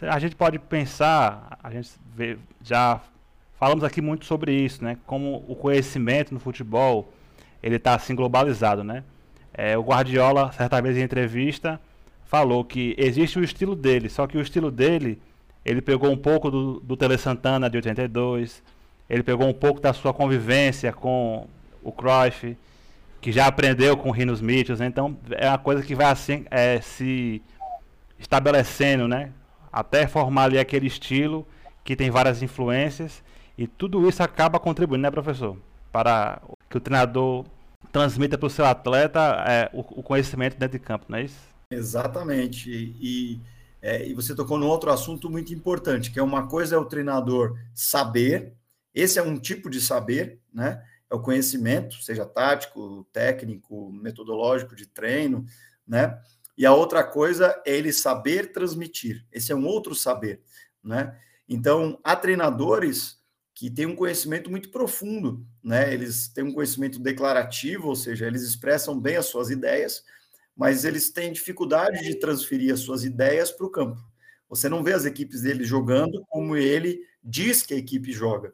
A 0.01 0.20
gente 0.20 0.36
pode 0.36 0.60
pensar, 0.60 1.58
a 1.63 1.72
gente 1.72 1.91
vê, 2.13 2.38
já 2.62 3.00
falamos 3.62 3.84
aqui 3.84 4.01
muito 4.01 4.25
sobre 4.25 4.51
isso, 4.51 4.84
né? 4.84 4.98
Como 5.06 5.46
o 5.48 5.56
conhecimento 5.56 6.34
no 6.34 6.39
futebol 6.39 7.13
ele 7.62 7.75
está 7.75 7.94
assim 7.94 8.15
globalizado, 8.15 8.84
né? 8.84 9.03
É, 9.53 9.77
o 9.77 9.84
Guardiola 9.84 10.51
certa 10.51 10.82
vez 10.82 10.98
em 10.98 11.03
entrevista 11.03 11.80
falou 12.25 12.65
que 12.65 12.96
existe 12.98 13.38
o 13.38 13.44
estilo 13.44 13.75
dele, 13.75 14.10
só 14.10 14.25
que 14.25 14.36
o 14.36 14.41
estilo 14.41 14.72
dele 14.72 15.22
ele 15.63 15.80
pegou 15.80 16.10
um 16.10 16.18
pouco 16.18 16.50
do, 16.50 16.80
do 16.80 16.98
Tele 16.98 17.20
Santana 17.20 17.70
de 17.70 17.77
82, 17.77 18.63
ele 19.08 19.22
pegou 19.22 19.48
um 19.48 19.53
pouco 19.53 19.80
da 19.80 19.94
sua 19.94 20.12
convivência 20.12 20.91
com 20.91 21.48
o 21.84 21.91
Cruyff, 21.91 22.58
que 23.22 23.32
já 23.32 23.46
aprendeu 23.46 23.96
com 23.96 24.10
o 24.10 24.13
Mitchells, 24.15 24.80
né? 24.80 24.88
então 24.88 25.15
é 25.30 25.48
uma 25.48 25.60
coisa 25.60 25.84
que 25.84 25.94
vai 25.94 26.08
assim 26.08 26.46
é, 26.50 26.82
se 26.82 27.44
estabelecendo, 28.18 29.08
né? 29.08 29.30
Até 29.72 30.08
formar 30.08 30.46
ali 30.46 30.58
aquele 30.58 30.88
estilo 30.88 31.48
que 31.84 31.96
tem 31.96 32.10
várias 32.10 32.41
influências 32.41 33.22
e 33.58 33.67
tudo 33.67 34.08
isso 34.08 34.24
acaba 34.24 34.60
contribuindo, 34.60 35.03
né, 35.03 35.12
professor, 35.12 35.58
para 35.91 36.41
que 36.70 36.77
o 36.77 36.81
treinador 36.81 37.46
transmita 37.91 38.38
para 38.38 38.48
o 38.48 38.50
seu 38.50 38.65
atleta 38.65 39.20
é, 39.48 39.70
o, 39.74 39.79
o, 39.79 40.03
conhecimento 40.03 40.58
dentro 40.58 40.79
de 40.79 40.84
campo, 40.84 41.05
não 41.10 41.17
é 41.17 41.24
isso? 41.24 41.39
Exatamente. 41.70 42.70
E, 42.70 43.39
é, 43.81 44.08
e 44.08 44.13
você 44.13 44.34
tocou 44.34 44.58
num 44.58 44.67
outro 44.67 44.91
assunto 44.91 45.29
muito 45.29 45.53
importante, 45.53 46.12
que 46.12 46.20
é 46.20 46.24
uma 46.24 46.48
coisa 46.48 46.75
é 46.75 46.77
o 46.77 46.86
treinador 46.86 47.58
saber, 47.74 48.53
esse 48.93 49.20
é 49.20 49.24
um 49.24 49.38
tipo 49.38 49.70
de 49.70 49.81
saber, 49.81 50.39
né? 50.53 50.84
É 51.10 51.15
o 51.15 51.22
conhecimento, 51.22 51.96
seja 52.01 52.25
tático, 52.25 53.05
técnico, 53.12 53.91
metodológico 53.91 54.75
de 54.75 54.86
treino, 54.86 55.46
né? 55.86 56.17
E 56.58 56.65
a 56.65 56.74
outra 56.74 57.03
coisa 57.03 57.62
é 57.65 57.75
ele 57.75 57.91
saber 57.91 58.51
transmitir. 58.51 59.25
Esse 59.31 59.51
é 59.51 59.55
um 59.55 59.65
outro 59.65 59.96
saber, 59.96 60.41
né? 60.84 61.17
Então, 61.48 62.00
há 62.03 62.15
treinadores 62.15 63.20
que 63.62 63.70
têm 63.70 63.86
um 63.86 63.96
conhecimento 63.96 64.50
muito 64.50 64.72
profundo, 64.72 65.46
né? 65.63 65.94
Eles 65.94 66.27
têm 66.27 66.44
um 66.44 66.51
conhecimento 66.51 66.98
declarativo, 66.98 67.89
ou 67.89 67.96
seja, 67.96 68.25
eles 68.25 68.41
expressam 68.41 69.00
bem 69.00 69.18
as 69.18 69.27
suas 69.27 69.51
ideias, 69.51 70.03
mas 70.56 70.84
eles 70.84 71.12
têm 71.12 71.32
dificuldade 71.32 72.01
de 72.01 72.15
transferir 72.15 72.74
as 72.74 72.80
suas 72.80 73.03
ideias 73.03 73.51
para 73.51 73.68
o 73.68 73.70
campo. 73.70 74.03
Você 74.50 74.68
não 74.68 74.84
vê 74.84 74.94
as 74.94 75.06
equipes 75.06 75.41
dele 75.44 75.63
jogando 75.63 76.25
como 76.27 76.58
ele 76.58 77.01
diz 77.24 77.62
que 77.62 77.75
a 77.75 77.77
equipe 77.77 78.12
joga. 78.12 78.51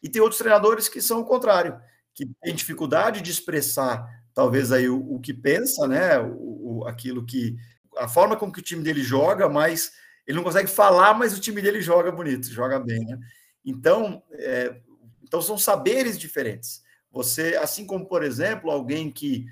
E 0.00 0.08
tem 0.08 0.22
outros 0.22 0.38
treinadores 0.38 0.88
que 0.88 1.02
são 1.02 1.18
o 1.18 1.24
contrário, 1.24 1.80
que 2.14 2.24
têm 2.40 2.54
dificuldade 2.54 3.22
de 3.22 3.32
expressar 3.32 4.06
talvez 4.32 4.70
aí 4.70 4.88
o, 4.88 5.14
o 5.14 5.18
que 5.18 5.34
pensa, 5.34 5.88
né? 5.88 6.20
O, 6.20 6.82
o, 6.82 6.86
aquilo 6.86 7.26
que 7.26 7.56
a 7.96 8.06
forma 8.06 8.36
como 8.36 8.52
que 8.52 8.60
o 8.60 8.62
time 8.62 8.84
dele 8.84 9.02
joga, 9.02 9.48
mas 9.48 9.90
ele 10.24 10.36
não 10.36 10.44
consegue 10.44 10.70
falar, 10.70 11.14
mas 11.14 11.36
o 11.36 11.40
time 11.40 11.60
dele 11.60 11.82
joga 11.82 12.12
bonito, 12.12 12.46
joga 12.46 12.78
bem, 12.78 13.04
né? 13.04 13.18
Então, 13.66 14.22
é, 14.30 14.80
então 15.24 15.42
são 15.42 15.58
saberes 15.58 16.16
diferentes. 16.16 16.82
Você, 17.10 17.56
assim 17.56 17.84
como 17.84 18.06
por 18.06 18.22
exemplo, 18.22 18.70
alguém 18.70 19.10
que 19.10 19.44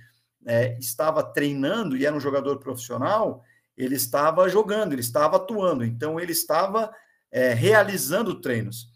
é, 0.47 0.78
estava 0.78 1.23
treinando 1.23 1.97
e 1.97 2.06
era 2.06 2.14
um 2.14 2.21
jogador 2.21 2.59
profissional, 2.59 3.42
ele 3.76 3.97
estava 3.97 4.49
jogando, 4.49 4.92
ele 4.92 5.00
estava 5.00 5.37
atuando, 5.37 5.85
então 5.85 6.21
ele 6.21 6.33
estava 6.33 6.94
é, 7.33 7.52
realizando 7.52 8.40
treinos. 8.40 8.87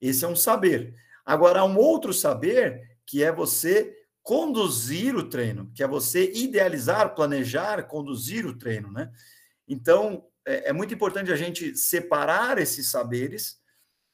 Esse 0.00 0.24
é 0.24 0.28
um 0.28 0.36
saber. 0.36 0.94
Agora, 1.26 1.60
há 1.60 1.64
um 1.64 1.76
outro 1.76 2.14
saber 2.14 2.96
que 3.04 3.24
é 3.24 3.32
você 3.32 3.94
conduzir 4.22 5.16
o 5.16 5.28
treino, 5.28 5.72
que 5.74 5.82
é 5.82 5.88
você 5.88 6.30
idealizar, 6.32 7.14
planejar, 7.14 7.82
conduzir 7.84 8.46
o 8.46 8.56
treino, 8.56 8.92
né? 8.92 9.10
Então, 9.66 10.24
é, 10.46 10.68
é 10.68 10.72
muito 10.72 10.94
importante 10.94 11.32
a 11.32 11.36
gente 11.36 11.74
separar 11.76 12.58
esses 12.58 12.90
saberes 12.90 13.56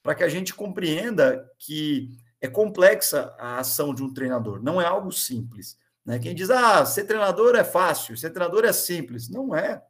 para 0.05 0.13
que 0.13 0.23
a 0.23 0.29
gente 0.29 0.53
compreenda 0.53 1.51
que 1.57 2.15
é 2.39 2.47
complexa 2.47 3.35
a 3.39 3.57
ação 3.57 3.91
de 3.91 4.03
um 4.03 4.13
treinador, 4.13 4.61
não 4.61 4.79
é 4.79 4.85
algo 4.85 5.11
simples. 5.11 5.79
Né? 6.05 6.19
Quem 6.19 6.35
diz, 6.35 6.51
ah, 6.51 6.85
ser 6.85 7.05
treinador 7.05 7.55
é 7.55 7.63
fácil, 7.63 8.15
ser 8.15 8.29
treinador 8.29 8.65
é 8.65 8.71
simples. 8.71 9.27
Não 9.29 9.55
é. 9.55 9.81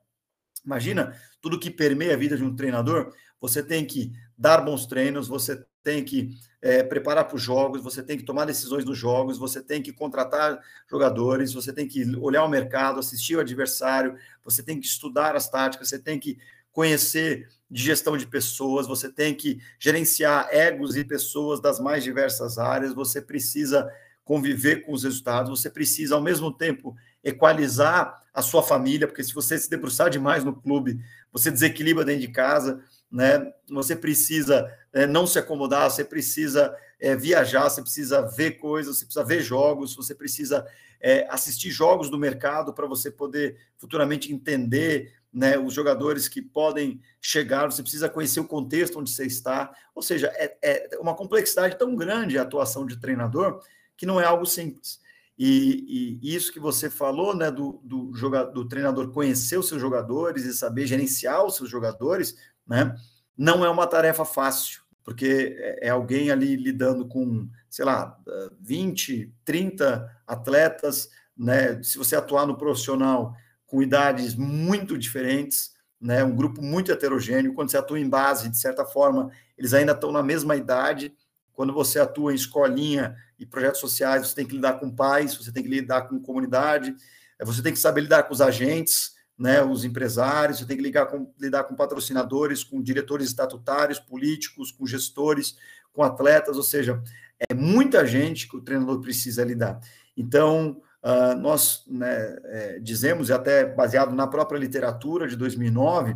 Imagina 0.66 1.20
tudo 1.42 1.60
que 1.60 1.70
permeia 1.70 2.14
a 2.14 2.18
vida 2.18 2.38
de 2.38 2.46
um 2.46 2.56
treinador. 2.56 3.14
Você 3.42 3.62
tem 3.62 3.86
que 3.86 4.14
dar 4.38 4.60
bons 4.60 4.86
treinos, 4.86 5.28
você 5.28 5.62
tem 5.84 6.02
que 6.02 6.30
é, 6.62 6.82
preparar 6.82 7.28
para 7.28 7.36
os 7.36 7.42
jogos, 7.42 7.84
você 7.84 8.02
tem 8.02 8.18
que 8.18 8.24
tomar 8.24 8.46
decisões 8.46 8.86
nos 8.86 8.98
jogos, 8.98 9.38
você 9.38 9.62
tem 9.62 9.82
que 9.82 9.92
contratar 9.92 10.62
jogadores, 10.90 11.52
você 11.52 11.74
tem 11.74 11.90
que 11.90 12.06
olhar 12.16 12.46
o 12.46 12.50
mercado, 12.50 13.02
assistir 13.02 13.36
o 13.36 13.42
adversário, 13.42 14.16
você 14.46 14.64
tem 14.64 14.80
que 14.80 14.88
estudar 14.88 15.36
as 15.36 15.50
táticas, 15.50 15.90
você 15.90 16.00
tem 16.00 16.18
que 16.18 16.40
conhecer 16.76 17.48
de 17.72 17.82
gestão 17.82 18.18
de 18.18 18.28
pessoas, 18.28 18.86
você 18.86 19.10
tem 19.10 19.34
que 19.34 19.62
gerenciar 19.80 20.50
egos 20.52 20.98
e 20.98 21.06
pessoas 21.06 21.62
das 21.62 21.80
mais 21.80 22.04
diversas 22.04 22.58
áreas, 22.58 22.94
você 22.94 23.22
precisa 23.22 23.90
conviver 24.26 24.82
com 24.82 24.92
os 24.92 25.06
resultados, 25.06 25.50
você 25.50 25.70
precisa, 25.70 26.16
ao 26.16 26.22
mesmo 26.22 26.52
tempo, 26.52 26.94
equalizar 27.24 28.22
a 28.34 28.42
sua 28.42 28.62
família, 28.62 29.08
porque 29.08 29.24
se 29.24 29.34
você 29.34 29.58
se 29.58 29.70
debruçar 29.70 30.10
demais 30.10 30.44
no 30.44 30.54
clube, 30.54 31.00
você 31.32 31.50
desequilibra 31.50 32.04
dentro 32.04 32.22
de 32.22 32.28
casa, 32.28 32.84
né? 33.10 33.54
Você 33.70 33.96
precisa 33.96 34.70
é, 34.92 35.08
não 35.08 35.26
se 35.26 35.40
acomodar, 35.40 35.90
você 35.90 36.04
precisa 36.04 36.76
é, 37.00 37.16
viajar, 37.16 37.70
você 37.70 37.82
precisa 37.82 38.22
ver 38.22 38.60
coisas, 38.60 38.98
você 38.98 39.06
precisa 39.06 39.26
ver 39.26 39.42
jogos, 39.42 39.96
você 39.96 40.14
precisa 40.14 40.68
é, 41.00 41.26
assistir 41.30 41.72
jogos 41.72 42.10
do 42.10 42.18
mercado 42.18 42.74
para 42.74 42.86
você 42.86 43.10
poder 43.10 43.56
futuramente 43.78 44.34
entender 44.34 45.14
né, 45.36 45.58
os 45.58 45.74
jogadores 45.74 46.30
que 46.30 46.42
podem 46.42 47.02
chegar, 47.20 47.70
você 47.70 47.82
precisa 47.82 48.08
conhecer 48.08 48.40
o 48.40 48.48
contexto 48.48 48.98
onde 48.98 49.12
você 49.12 49.26
está. 49.26 49.76
Ou 49.94 50.02
seja, 50.02 50.32
é, 50.34 50.58
é 50.62 50.98
uma 50.98 51.14
complexidade 51.14 51.78
tão 51.78 51.94
grande 51.94 52.40
a 52.40 52.44
atuação 52.44 52.86
de 52.86 52.98
treinador 52.98 53.62
que 53.98 54.06
não 54.06 54.20
é 54.20 54.24
algo 54.24 54.46
simples. 54.46 55.02
E, 55.38 56.20
e 56.22 56.34
isso 56.34 56.54
que 56.54 56.60
você 56.60 56.90
falou, 56.90 57.36
né, 57.36 57.52
do, 57.52 57.82
do, 57.84 58.14
jogador, 58.16 58.54
do 58.54 58.66
treinador 58.66 59.12
conhecer 59.12 59.58
os 59.58 59.68
seus 59.68 59.82
jogadores 59.82 60.46
e 60.46 60.54
saber 60.54 60.88
gerenciar 60.88 61.44
os 61.44 61.58
seus 61.58 61.70
jogadores, 61.70 62.38
né, 62.66 62.96
não 63.38 63.66
é 63.66 63.70
uma 63.70 63.86
tarefa 63.86 64.24
fácil, 64.24 64.84
porque 65.04 65.58
é, 65.60 65.88
é 65.88 65.90
alguém 65.90 66.32
ali 66.32 66.56
lidando 66.56 67.06
com, 67.06 67.50
sei 67.70 67.84
lá, 67.84 68.18
20, 68.62 69.34
30 69.44 70.10
atletas, 70.26 71.10
né, 71.38 71.84
se 71.84 71.98
você 71.98 72.16
atuar 72.16 72.48
no 72.48 72.58
profissional 72.58 73.36
com 73.76 73.82
idades 73.82 74.36
muito 74.36 74.98
diferentes, 74.98 75.72
né, 76.00 76.24
um 76.24 76.34
grupo 76.34 76.62
muito 76.62 76.94
heterogêneo, 76.94 77.54
quando 77.54 77.70
você 77.70 77.78
atua 77.78 78.00
em 78.00 78.08
base, 78.08 78.48
de 78.48 78.58
certa 78.58 78.86
forma, 78.86 79.30
eles 79.58 79.74
ainda 79.74 79.92
estão 79.92 80.14
na 80.14 80.24
mesma 80.24 80.56
idade, 80.56 81.14
quando 81.52 81.74
você 81.74 82.00
atua 82.00 82.32
em 82.32 82.36
escolinha 82.36 83.18
e 83.38 83.46
projetos 83.46 83.82
sociais, 83.82 84.26
você 84.26 84.34
tem 84.34 84.46
que 84.46 84.56
lidar 84.56 84.80
com 84.80 84.90
pais, 84.90 85.36
você 85.36 85.52
tem 85.52 85.62
que 85.62 85.68
lidar 85.68 86.04
com 86.04 86.22
comunidade, 86.22 86.96
eh, 87.38 87.44
você 87.44 87.62
tem 87.62 87.74
que 87.74 87.80
saber 87.80 88.00
lidar 88.00 88.24
com 88.24 88.34
os 88.34 88.40
agentes, 88.40 89.14
né, 89.38 89.62
os 89.62 89.84
empresários, 89.84 90.60
você 90.60 90.66
tem 90.66 90.78
que 90.78 90.84
lidar 90.84 91.08
com, 91.08 91.30
lidar 91.38 91.66
com 91.66 91.76
patrocinadores, 91.76 92.64
com 92.64 92.82
diretores 92.82 93.28
estatutários, 93.28 94.00
políticos, 94.00 94.72
com 94.72 94.88
gestores, 94.88 95.58
com 95.92 96.02
atletas, 96.02 96.56
ou 96.56 96.64
seja, 96.64 97.04
é 97.50 97.54
muita 97.54 98.08
gente 98.08 98.48
que 98.48 98.56
o 98.56 98.62
treinador 98.62 99.02
precisa 99.02 99.44
lidar. 99.44 99.82
Então, 100.16 100.82
uh, 101.06 101.38
nós 101.38 101.84
né, 101.88 102.36
é, 102.46 102.80
dizemos, 102.80 103.30
e 103.30 103.34
até 103.34 103.64
baseado 103.64 104.14
na 104.16 104.26
própria 104.26 104.58
literatura 104.58 105.28
de 105.28 105.36
2009, 105.36 106.16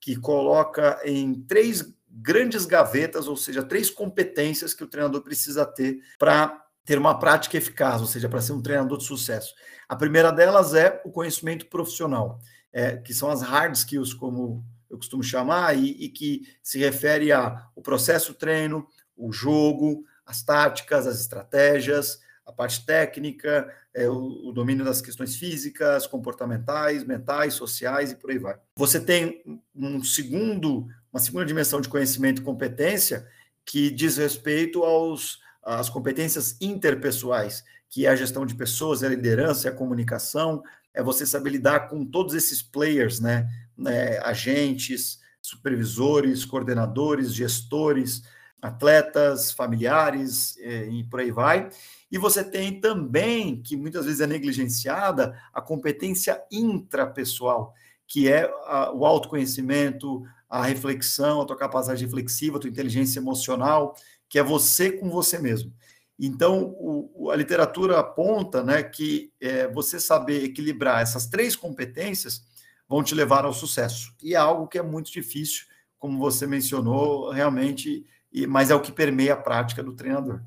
que 0.00 0.16
coloca 0.16 0.98
em 1.04 1.42
três 1.42 1.94
grandes 2.08 2.64
gavetas, 2.64 3.28
ou 3.28 3.36
seja, 3.36 3.62
três 3.62 3.90
competências 3.90 4.72
que 4.72 4.82
o 4.82 4.86
treinador 4.86 5.20
precisa 5.20 5.66
ter 5.66 6.00
para 6.18 6.64
ter 6.84 6.98
uma 6.98 7.18
prática 7.18 7.58
eficaz, 7.58 8.00
ou 8.00 8.06
seja, 8.06 8.28
para 8.28 8.40
ser 8.40 8.52
um 8.52 8.62
treinador 8.62 8.98
de 8.98 9.04
sucesso. 9.04 9.54
A 9.86 9.94
primeira 9.94 10.32
delas 10.32 10.74
é 10.74 11.00
o 11.04 11.10
conhecimento 11.10 11.66
profissional, 11.66 12.40
é, 12.72 12.96
que 12.96 13.12
são 13.12 13.30
as 13.30 13.42
hard 13.42 13.74
skills, 13.76 14.14
como 14.14 14.64
eu 14.88 14.96
costumo 14.96 15.22
chamar, 15.22 15.76
e, 15.76 15.90
e 16.04 16.08
que 16.08 16.42
se 16.62 16.78
refere 16.78 17.30
ao 17.30 17.82
processo 17.82 18.34
treino, 18.34 18.86
o 19.16 19.30
jogo, 19.30 20.04
as 20.24 20.42
táticas, 20.42 21.06
as 21.06 21.20
estratégias, 21.20 22.18
a 22.50 22.52
parte 22.52 22.84
técnica, 22.84 23.72
é, 23.94 24.08
o, 24.08 24.48
o, 24.48 24.52
domínio 24.52 24.84
das 24.84 25.00
questões 25.00 25.36
físicas, 25.36 26.06
comportamentais, 26.06 27.04
mentais, 27.04 27.54
sociais 27.54 28.10
e 28.10 28.16
por 28.16 28.30
aí 28.30 28.38
vai. 28.38 28.58
Você 28.76 29.00
tem 29.00 29.42
um 29.74 30.02
segundo 30.02 30.86
uma 31.12 31.20
segunda 31.20 31.44
dimensão 31.44 31.80
de 31.80 31.88
conhecimento 31.88 32.40
e 32.40 32.44
competência 32.44 33.26
que 33.64 33.90
diz 33.90 34.16
respeito 34.16 34.84
aos, 34.84 35.40
às 35.62 35.88
competências 35.88 36.56
interpessoais, 36.60 37.64
que 37.88 38.06
é 38.06 38.10
a 38.10 38.16
gestão 38.16 38.46
de 38.46 38.54
pessoas, 38.54 39.02
é 39.02 39.06
a 39.06 39.10
liderança, 39.10 39.68
é 39.68 39.72
a 39.72 39.74
comunicação, 39.74 40.62
é 40.94 41.02
você 41.02 41.26
saber 41.26 41.50
lidar 41.50 41.88
com 41.88 42.04
todos 42.04 42.34
esses 42.34 42.62
players, 42.62 43.20
né, 43.20 43.48
né 43.76 44.18
agentes, 44.20 45.18
supervisores, 45.42 46.44
coordenadores, 46.44 47.34
gestores, 47.34 48.22
atletas, 48.62 49.50
familiares 49.50 50.56
eh, 50.58 50.88
e 50.90 51.04
por 51.04 51.20
aí 51.20 51.30
vai. 51.30 51.70
E 52.10 52.18
você 52.18 52.42
tem 52.42 52.80
também, 52.80 53.62
que 53.62 53.76
muitas 53.76 54.04
vezes 54.04 54.20
é 54.20 54.26
negligenciada, 54.26 55.38
a 55.52 55.62
competência 55.62 56.42
intrapessoal, 56.50 57.72
que 58.06 58.28
é 58.28 58.50
a, 58.66 58.92
o 58.92 59.06
autoconhecimento, 59.06 60.24
a 60.48 60.64
reflexão, 60.64 61.40
a 61.40 61.44
tua 61.44 61.56
capacidade 61.56 62.04
reflexiva, 62.04 62.56
a 62.56 62.60
tua 62.60 62.70
inteligência 62.70 63.20
emocional, 63.20 63.94
que 64.28 64.38
é 64.38 64.42
você 64.42 64.90
com 64.90 65.08
você 65.08 65.38
mesmo. 65.38 65.72
Então, 66.18 66.74
o, 66.78 67.30
a 67.30 67.36
literatura 67.36 67.98
aponta 67.98 68.62
né, 68.62 68.82
que 68.82 69.32
é, 69.40 69.68
você 69.68 69.98
saber 69.98 70.44
equilibrar 70.44 71.00
essas 71.00 71.26
três 71.26 71.56
competências 71.56 72.42
vão 72.86 73.02
te 73.02 73.14
levar 73.14 73.44
ao 73.44 73.54
sucesso. 73.54 74.12
E 74.22 74.34
é 74.34 74.36
algo 74.36 74.66
que 74.66 74.76
é 74.76 74.82
muito 74.82 75.10
difícil, 75.10 75.64
como 75.98 76.18
você 76.18 76.46
mencionou, 76.46 77.30
realmente, 77.30 78.04
e, 78.32 78.46
mas 78.46 78.70
é 78.70 78.74
o 78.74 78.80
que 78.80 78.90
permeia 78.90 79.34
a 79.34 79.36
prática 79.36 79.82
do 79.82 79.94
treinador. 79.94 80.42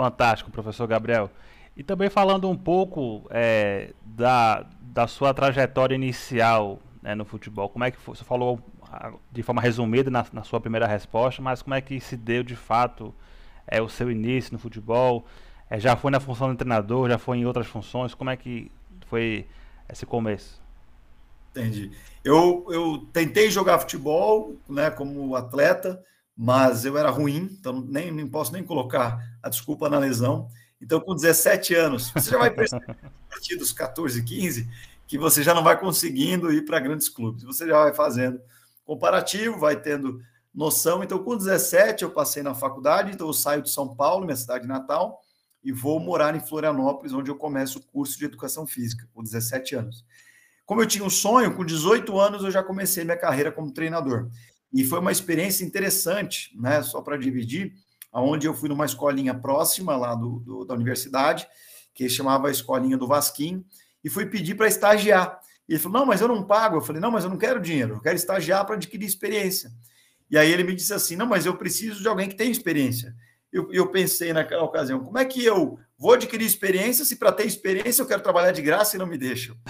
Fantástico, 0.00 0.50
professor 0.50 0.86
Gabriel. 0.86 1.30
E 1.76 1.82
também 1.82 2.08
falando 2.08 2.48
um 2.48 2.56
pouco 2.56 3.26
é, 3.28 3.92
da, 4.02 4.64
da 4.80 5.06
sua 5.06 5.34
trajetória 5.34 5.94
inicial 5.94 6.80
né, 7.02 7.14
no 7.14 7.26
futebol, 7.26 7.68
como 7.68 7.84
é 7.84 7.90
que 7.90 7.98
foi? 7.98 8.16
Você 8.16 8.24
falou 8.24 8.58
de 9.30 9.42
forma 9.42 9.60
resumida 9.60 10.10
na, 10.10 10.24
na, 10.32 10.42
sua 10.42 10.58
primeira 10.58 10.86
resposta, 10.86 11.42
mas 11.42 11.60
como 11.60 11.74
é 11.74 11.82
que 11.82 12.00
se 12.00 12.16
deu 12.16 12.42
de 12.42 12.56
fato 12.56 13.14
é, 13.66 13.82
o 13.82 13.90
seu 13.90 14.10
início 14.10 14.54
no 14.54 14.58
futebol? 14.58 15.26
É, 15.68 15.78
já 15.78 15.94
foi 15.94 16.10
na 16.10 16.18
função 16.18 16.50
de 16.50 16.56
treinador, 16.56 17.10
já 17.10 17.18
foi 17.18 17.36
em 17.36 17.44
outras 17.44 17.66
funções? 17.66 18.14
Como 18.14 18.30
é 18.30 18.38
que 18.38 18.70
foi 19.06 19.46
esse 19.86 20.06
começo? 20.06 20.62
Entendi. 21.50 21.90
Eu, 22.24 22.64
eu 22.70 23.06
tentei 23.12 23.50
jogar 23.50 23.78
futebol 23.78 24.56
né, 24.66 24.90
como 24.90 25.36
atleta, 25.36 26.02
mas 26.42 26.86
eu 26.86 26.96
era 26.96 27.10
ruim, 27.10 27.54
então 27.60 27.82
nem, 27.82 28.10
nem 28.10 28.26
posso 28.26 28.50
nem 28.50 28.64
colocar 28.64 29.22
a 29.42 29.50
desculpa 29.50 29.90
na 29.90 29.98
lesão. 29.98 30.48
Então, 30.80 30.98
com 30.98 31.14
17 31.14 31.74
anos, 31.74 32.10
você 32.16 32.30
já 32.30 32.38
vai 32.38 32.50
perceber 32.50 32.96
a 33.02 33.28
partir 33.28 33.56
dos 33.56 33.72
14, 33.72 34.24
15, 34.24 34.66
que 35.06 35.18
você 35.18 35.42
já 35.42 35.52
não 35.52 35.62
vai 35.62 35.78
conseguindo 35.78 36.50
ir 36.50 36.64
para 36.64 36.80
grandes 36.80 37.10
clubes. 37.10 37.42
Você 37.42 37.66
já 37.66 37.82
vai 37.82 37.92
fazendo 37.92 38.40
comparativo, 38.86 39.58
vai 39.58 39.78
tendo 39.78 40.18
noção. 40.54 41.04
Então, 41.04 41.22
com 41.22 41.36
17, 41.36 42.04
eu 42.04 42.10
passei 42.10 42.42
na 42.42 42.54
faculdade, 42.54 43.12
então 43.12 43.26
eu 43.26 43.34
saio 43.34 43.60
de 43.60 43.68
São 43.68 43.94
Paulo, 43.94 44.24
minha 44.24 44.34
cidade 44.34 44.66
natal, 44.66 45.20
e 45.62 45.70
vou 45.70 46.00
morar 46.00 46.34
em 46.34 46.40
Florianópolis, 46.40 47.12
onde 47.12 47.30
eu 47.30 47.36
começo 47.36 47.80
o 47.80 47.82
curso 47.82 48.18
de 48.18 48.24
educação 48.24 48.66
física, 48.66 49.06
com 49.12 49.22
17 49.22 49.74
anos. 49.74 50.06
Como 50.64 50.80
eu 50.80 50.86
tinha 50.86 51.04
um 51.04 51.10
sonho, 51.10 51.54
com 51.54 51.66
18 51.66 52.18
anos 52.18 52.44
eu 52.44 52.50
já 52.50 52.62
comecei 52.62 53.04
minha 53.04 53.18
carreira 53.18 53.52
como 53.52 53.70
treinador. 53.70 54.30
E 54.72 54.84
foi 54.84 55.00
uma 55.00 55.12
experiência 55.12 55.64
interessante, 55.64 56.50
né? 56.58 56.82
Só 56.82 57.00
para 57.00 57.16
dividir, 57.16 57.74
aonde 58.12 58.46
eu 58.46 58.54
fui 58.54 58.68
numa 58.68 58.84
escolinha 58.84 59.34
próxima 59.34 59.96
lá 59.96 60.14
do, 60.14 60.40
do, 60.40 60.64
da 60.64 60.74
universidade, 60.74 61.46
que 61.94 62.08
chamava 62.08 62.48
a 62.48 62.50
Escolinha 62.50 62.96
do 62.96 63.06
Vasquinho, 63.06 63.64
e 64.02 64.08
fui 64.08 64.26
pedir 64.26 64.54
para 64.54 64.68
estagiar. 64.68 65.40
E 65.68 65.74
ele 65.74 65.80
falou: 65.80 66.00
Não, 66.00 66.06
mas 66.06 66.20
eu 66.20 66.28
não 66.28 66.42
pago. 66.42 66.76
Eu 66.76 66.80
falei: 66.80 67.00
Não, 67.00 67.10
mas 67.10 67.24
eu 67.24 67.30
não 67.30 67.36
quero 67.36 67.60
dinheiro, 67.60 67.94
eu 67.94 68.00
quero 68.00 68.16
estagiar 68.16 68.64
para 68.64 68.76
adquirir 68.76 69.06
experiência. 69.06 69.70
E 70.30 70.38
aí 70.38 70.50
ele 70.50 70.64
me 70.64 70.74
disse 70.74 70.94
assim: 70.94 71.16
Não, 71.16 71.26
mas 71.26 71.46
eu 71.46 71.56
preciso 71.56 72.00
de 72.00 72.08
alguém 72.08 72.28
que 72.28 72.36
tenha 72.36 72.50
experiência. 72.50 73.14
Eu, 73.52 73.72
eu 73.72 73.88
pensei 73.88 74.32
naquela 74.32 74.62
ocasião: 74.62 75.00
como 75.00 75.18
é 75.18 75.24
que 75.24 75.44
eu 75.44 75.78
vou 75.98 76.12
adquirir 76.12 76.44
experiência 76.44 77.04
se 77.04 77.16
para 77.16 77.32
ter 77.32 77.46
experiência 77.46 78.02
eu 78.02 78.06
quero 78.06 78.22
trabalhar 78.22 78.52
de 78.52 78.62
graça 78.62 78.96
e 78.96 78.98
não 78.98 79.06
me 79.06 79.18
deixam? 79.18 79.56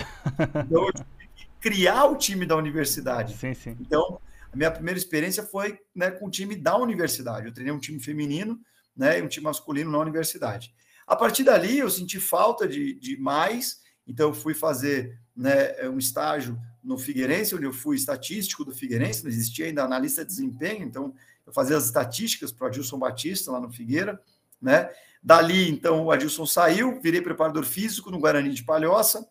Então 0.66 0.86
eu 0.86 0.92
tive 0.92 1.28
que 1.34 1.46
criar 1.60 2.04
o 2.06 2.16
time 2.16 2.46
da 2.46 2.56
universidade. 2.56 3.36
Sim, 3.36 3.54
sim. 3.54 3.76
Então, 3.80 4.20
a 4.52 4.56
minha 4.56 4.70
primeira 4.70 4.98
experiência 4.98 5.42
foi 5.42 5.78
né, 5.94 6.10
com 6.10 6.26
o 6.26 6.30
time 6.30 6.56
da 6.56 6.76
universidade. 6.76 7.46
Eu 7.46 7.52
treinei 7.52 7.72
um 7.72 7.78
time 7.78 8.00
feminino 8.00 8.60
né, 8.96 9.18
e 9.18 9.22
um 9.22 9.28
time 9.28 9.44
masculino 9.44 9.90
na 9.90 9.98
universidade. 9.98 10.74
A 11.06 11.16
partir 11.16 11.44
dali, 11.44 11.78
eu 11.78 11.90
senti 11.90 12.18
falta 12.20 12.66
de, 12.66 12.94
de 12.94 13.16
mais, 13.16 13.80
então 14.06 14.28
eu 14.28 14.34
fui 14.34 14.54
fazer 14.54 15.18
né, 15.36 15.88
um 15.88 15.98
estágio 15.98 16.58
no 16.82 16.98
Figueirense, 16.98 17.54
onde 17.54 17.64
eu 17.64 17.72
fui 17.72 17.96
estatístico 17.96 18.64
do 18.64 18.72
Figueirense, 18.72 19.22
não 19.22 19.30
existia 19.30 19.66
ainda 19.66 19.84
analista 19.84 20.24
de 20.24 20.30
desempenho, 20.30 20.84
então 20.84 21.14
eu 21.46 21.52
fazia 21.52 21.76
as 21.76 21.86
estatísticas 21.86 22.52
para 22.52 22.64
o 22.64 22.68
Adilson 22.68 22.98
Batista 22.98 23.52
lá 23.52 23.60
no 23.60 23.70
Figueira, 23.70 24.20
né? 24.60 24.90
Dali, 25.22 25.68
então, 25.68 26.04
o 26.04 26.10
Adilson 26.10 26.46
saiu, 26.46 26.98
virei 27.00 27.20
preparador 27.20 27.64
físico 27.64 28.10
no 28.10 28.18
Guarani 28.18 28.54
de 28.54 28.64
Palhoça. 28.64 29.28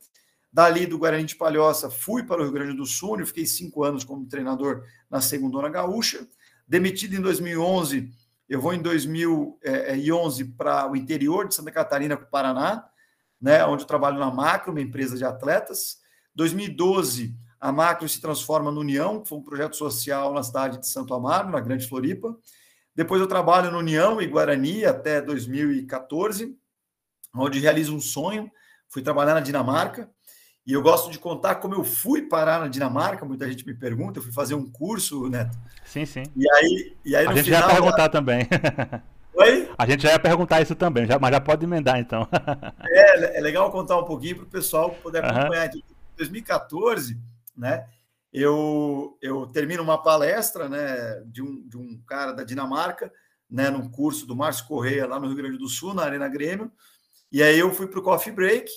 Dali 0.52 0.88
do 0.88 0.98
Guarani 0.98 1.26
de 1.26 1.36
Palhoça, 1.36 1.90
fui 1.90 2.24
para 2.24 2.42
o 2.42 2.44
Rio 2.44 2.52
Grande 2.52 2.76
do 2.76 2.86
Sul, 2.86 3.24
fiquei 3.26 3.46
cinco 3.46 3.84
anos 3.84 4.04
como 4.04 4.26
treinador 4.26 4.84
na 5.10 5.22
Segundona 5.22 5.70
Gaúcha. 5.70 6.28
Demitido 6.68 7.16
em 7.16 7.22
2011, 7.22 8.12
eu 8.48 8.60
vou 8.60 8.74
em 8.74 8.82
2011 8.82 10.46
para 10.58 10.90
o 10.90 10.96
interior 10.96 11.48
de 11.48 11.54
Santa 11.54 11.72
Catarina, 11.72 12.18
Paraná, 12.18 12.90
né, 13.40 13.64
onde 13.66 13.84
eu 13.84 13.88
trabalho 13.88 14.18
na 14.18 14.32
Macro, 14.32 14.72
uma 14.72 14.82
empresa 14.82 15.16
de 15.16 15.24
atletas. 15.24 16.00
2012, 16.34 17.36
a 17.60 17.72
Macro 17.72 18.10
se 18.10 18.20
transforma 18.20 18.72
no 18.72 18.82
União, 18.82 19.22
que 19.22 19.30
foi 19.30 19.38
um 19.38 19.44
projeto 19.44 19.76
social 19.76 20.34
na 20.34 20.42
cidade 20.42 20.80
de 20.80 20.88
Santo 20.88 21.14
Amaro, 21.14 21.50
na 21.50 21.60
Grande 21.60 21.88
Floripa. 21.88 22.36
Depois 22.96 23.22
eu 23.22 23.28
trabalho 23.28 23.72
no 23.72 23.78
União 23.78 24.22
e 24.22 24.28
Guarani 24.28 24.84
até 24.84 25.22
2014, 25.22 26.58
onde 27.36 27.60
realizo 27.60 27.96
um 27.96 28.00
sonho. 28.00 28.50
Fui 28.88 29.02
trabalhar 29.02 29.36
na 29.36 29.42
Dinamarca. 29.42 30.10
E 30.70 30.74
eu 30.74 30.84
gosto 30.84 31.10
de 31.10 31.18
contar 31.18 31.56
como 31.56 31.74
eu 31.74 31.84
fui 31.84 32.22
parar 32.22 32.60
na 32.60 32.68
Dinamarca. 32.68 33.26
Muita 33.26 33.50
gente 33.50 33.66
me 33.66 33.74
pergunta. 33.74 34.20
Eu 34.20 34.24
fui 34.24 34.32
fazer 34.32 34.54
um 34.54 34.70
curso, 34.70 35.28
Neto. 35.28 35.58
Sim, 35.84 36.06
sim. 36.06 36.22
E 36.36 36.48
aí, 36.48 36.96
e 37.04 37.16
aí 37.16 37.26
a 37.26 37.34
gente 37.34 37.46
final, 37.46 37.62
já 37.62 37.68
ia 37.68 37.74
perguntar 37.74 38.10
também. 38.10 38.48
Oi? 39.34 39.68
A 39.76 39.88
gente 39.88 40.04
já 40.04 40.12
ia 40.12 40.20
perguntar 40.20 40.62
isso 40.62 40.76
também, 40.76 41.08
já, 41.08 41.18
mas 41.18 41.32
já 41.32 41.42
pode 41.42 41.66
emendar 41.66 41.98
então. 41.98 42.28
é, 42.86 43.40
é 43.40 43.42
legal 43.42 43.72
contar 43.72 43.98
um 43.98 44.06
pouquinho 44.06 44.36
para 44.36 44.46
o 44.46 44.48
pessoal 44.50 44.92
poder 44.92 45.26
acompanhar. 45.26 45.72
Uhum. 45.74 45.80
Em 45.80 46.18
2014, 46.18 47.20
né, 47.58 47.88
eu, 48.32 49.18
eu 49.24 49.48
termino 49.48 49.82
uma 49.82 49.98
palestra 49.98 50.70
né, 50.70 51.24
de, 51.26 51.42
um, 51.42 51.68
de 51.68 51.78
um 51.78 52.00
cara 52.06 52.32
da 52.32 52.44
Dinamarca, 52.44 53.12
né, 53.50 53.72
num 53.72 53.90
curso 53.90 54.28
do 54.28 54.36
Márcio 54.36 54.68
Correia, 54.68 55.08
lá 55.08 55.20
no 55.20 55.26
Rio 55.26 55.38
Grande 55.38 55.58
do 55.58 55.68
Sul, 55.68 55.96
na 55.96 56.04
Arena 56.04 56.28
Grêmio. 56.28 56.72
E 57.32 57.42
aí 57.42 57.58
eu 57.58 57.74
fui 57.74 57.88
para 57.88 58.00
o 58.00 58.04
coffee 58.04 58.32
break 58.32 58.70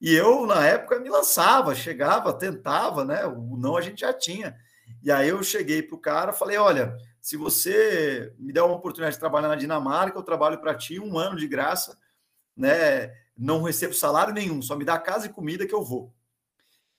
e 0.00 0.14
eu, 0.14 0.46
na 0.46 0.66
época, 0.66 0.98
me 0.98 1.10
lançava, 1.10 1.74
chegava, 1.74 2.32
tentava, 2.32 3.04
né? 3.04 3.26
O 3.26 3.56
não 3.56 3.76
a 3.76 3.80
gente 3.82 4.00
já 4.00 4.12
tinha. 4.12 4.56
E 5.02 5.10
aí 5.10 5.28
eu 5.28 5.42
cheguei 5.42 5.82
para 5.82 5.96
o 5.96 6.00
cara 6.00 6.32
falei: 6.32 6.56
olha, 6.56 6.96
se 7.20 7.36
você 7.36 8.32
me 8.38 8.52
der 8.52 8.62
uma 8.62 8.76
oportunidade 8.76 9.16
de 9.16 9.20
trabalhar 9.20 9.48
na 9.48 9.56
Dinamarca, 9.56 10.18
eu 10.18 10.22
trabalho 10.22 10.58
para 10.58 10.74
ti 10.74 10.98
um 10.98 11.18
ano 11.18 11.36
de 11.36 11.46
graça, 11.46 11.98
né? 12.56 13.12
Não 13.36 13.62
recebo 13.62 13.94
salário 13.94 14.32
nenhum, 14.32 14.62
só 14.62 14.74
me 14.76 14.84
dá 14.84 14.98
casa 14.98 15.26
e 15.26 15.32
comida 15.32 15.66
que 15.66 15.74
eu 15.74 15.84
vou. 15.84 16.14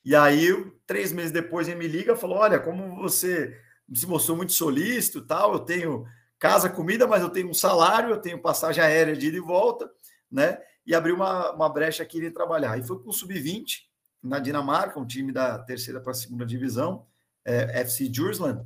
E 0.03 0.15
aí, 0.15 0.49
três 0.85 1.11
meses 1.11 1.31
depois, 1.31 1.67
ele 1.67 1.77
me 1.77 1.87
liga 1.87 2.13
e 2.13 2.17
falou: 2.17 2.37
Olha, 2.37 2.59
como 2.59 2.95
você 3.01 3.59
se 3.93 4.07
mostrou 4.07 4.37
muito 4.37 4.53
solícito, 4.53 5.21
tal, 5.25 5.53
eu 5.53 5.59
tenho 5.59 6.05
casa, 6.39 6.69
comida, 6.69 7.05
mas 7.05 7.21
eu 7.21 7.29
tenho 7.29 7.49
um 7.49 7.53
salário, 7.53 8.09
eu 8.09 8.17
tenho 8.17 8.41
passagem 8.41 8.83
aérea 8.83 9.15
de 9.15 9.27
ida 9.27 9.37
e 9.37 9.41
volta, 9.41 9.91
né? 10.31 10.59
E 10.85 10.95
abriu 10.95 11.15
uma, 11.15 11.51
uma 11.51 11.69
brecha 11.69 12.03
aqui 12.03 12.19
de 12.19 12.31
trabalhar. 12.31 12.77
E 12.77 12.83
foi 12.83 12.99
com 12.99 13.09
o 13.09 13.13
Sub-20 13.13 13.83
na 14.21 14.39
Dinamarca, 14.39 14.99
um 14.99 15.05
time 15.05 15.31
da 15.31 15.59
terceira 15.59 15.99
para 15.99 16.11
a 16.11 16.15
segunda 16.15 16.45
divisão, 16.45 17.05
é, 17.45 17.81
FC 17.81 18.09
Jursland 18.13 18.63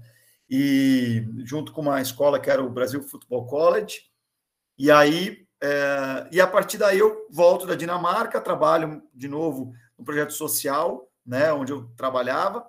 e 0.49 1.25
junto 1.43 1.71
com 1.71 1.81
uma 1.81 2.01
escola 2.01 2.39
que 2.39 2.49
era 2.49 2.63
o 2.63 2.69
Brasil 2.69 3.01
Football 3.01 3.45
College. 3.47 4.01
E 4.77 4.91
aí, 4.91 5.47
é, 5.61 6.27
e 6.31 6.41
a 6.41 6.47
partir 6.47 6.77
daí 6.77 6.99
eu 6.99 7.27
volto 7.31 7.65
da 7.65 7.75
Dinamarca, 7.75 8.41
trabalho 8.41 9.01
de 9.13 9.27
novo 9.27 9.73
no 9.97 10.03
projeto 10.03 10.33
social, 10.33 11.09
né, 11.25 11.51
onde 11.53 11.71
eu 11.71 11.89
trabalhava, 11.95 12.67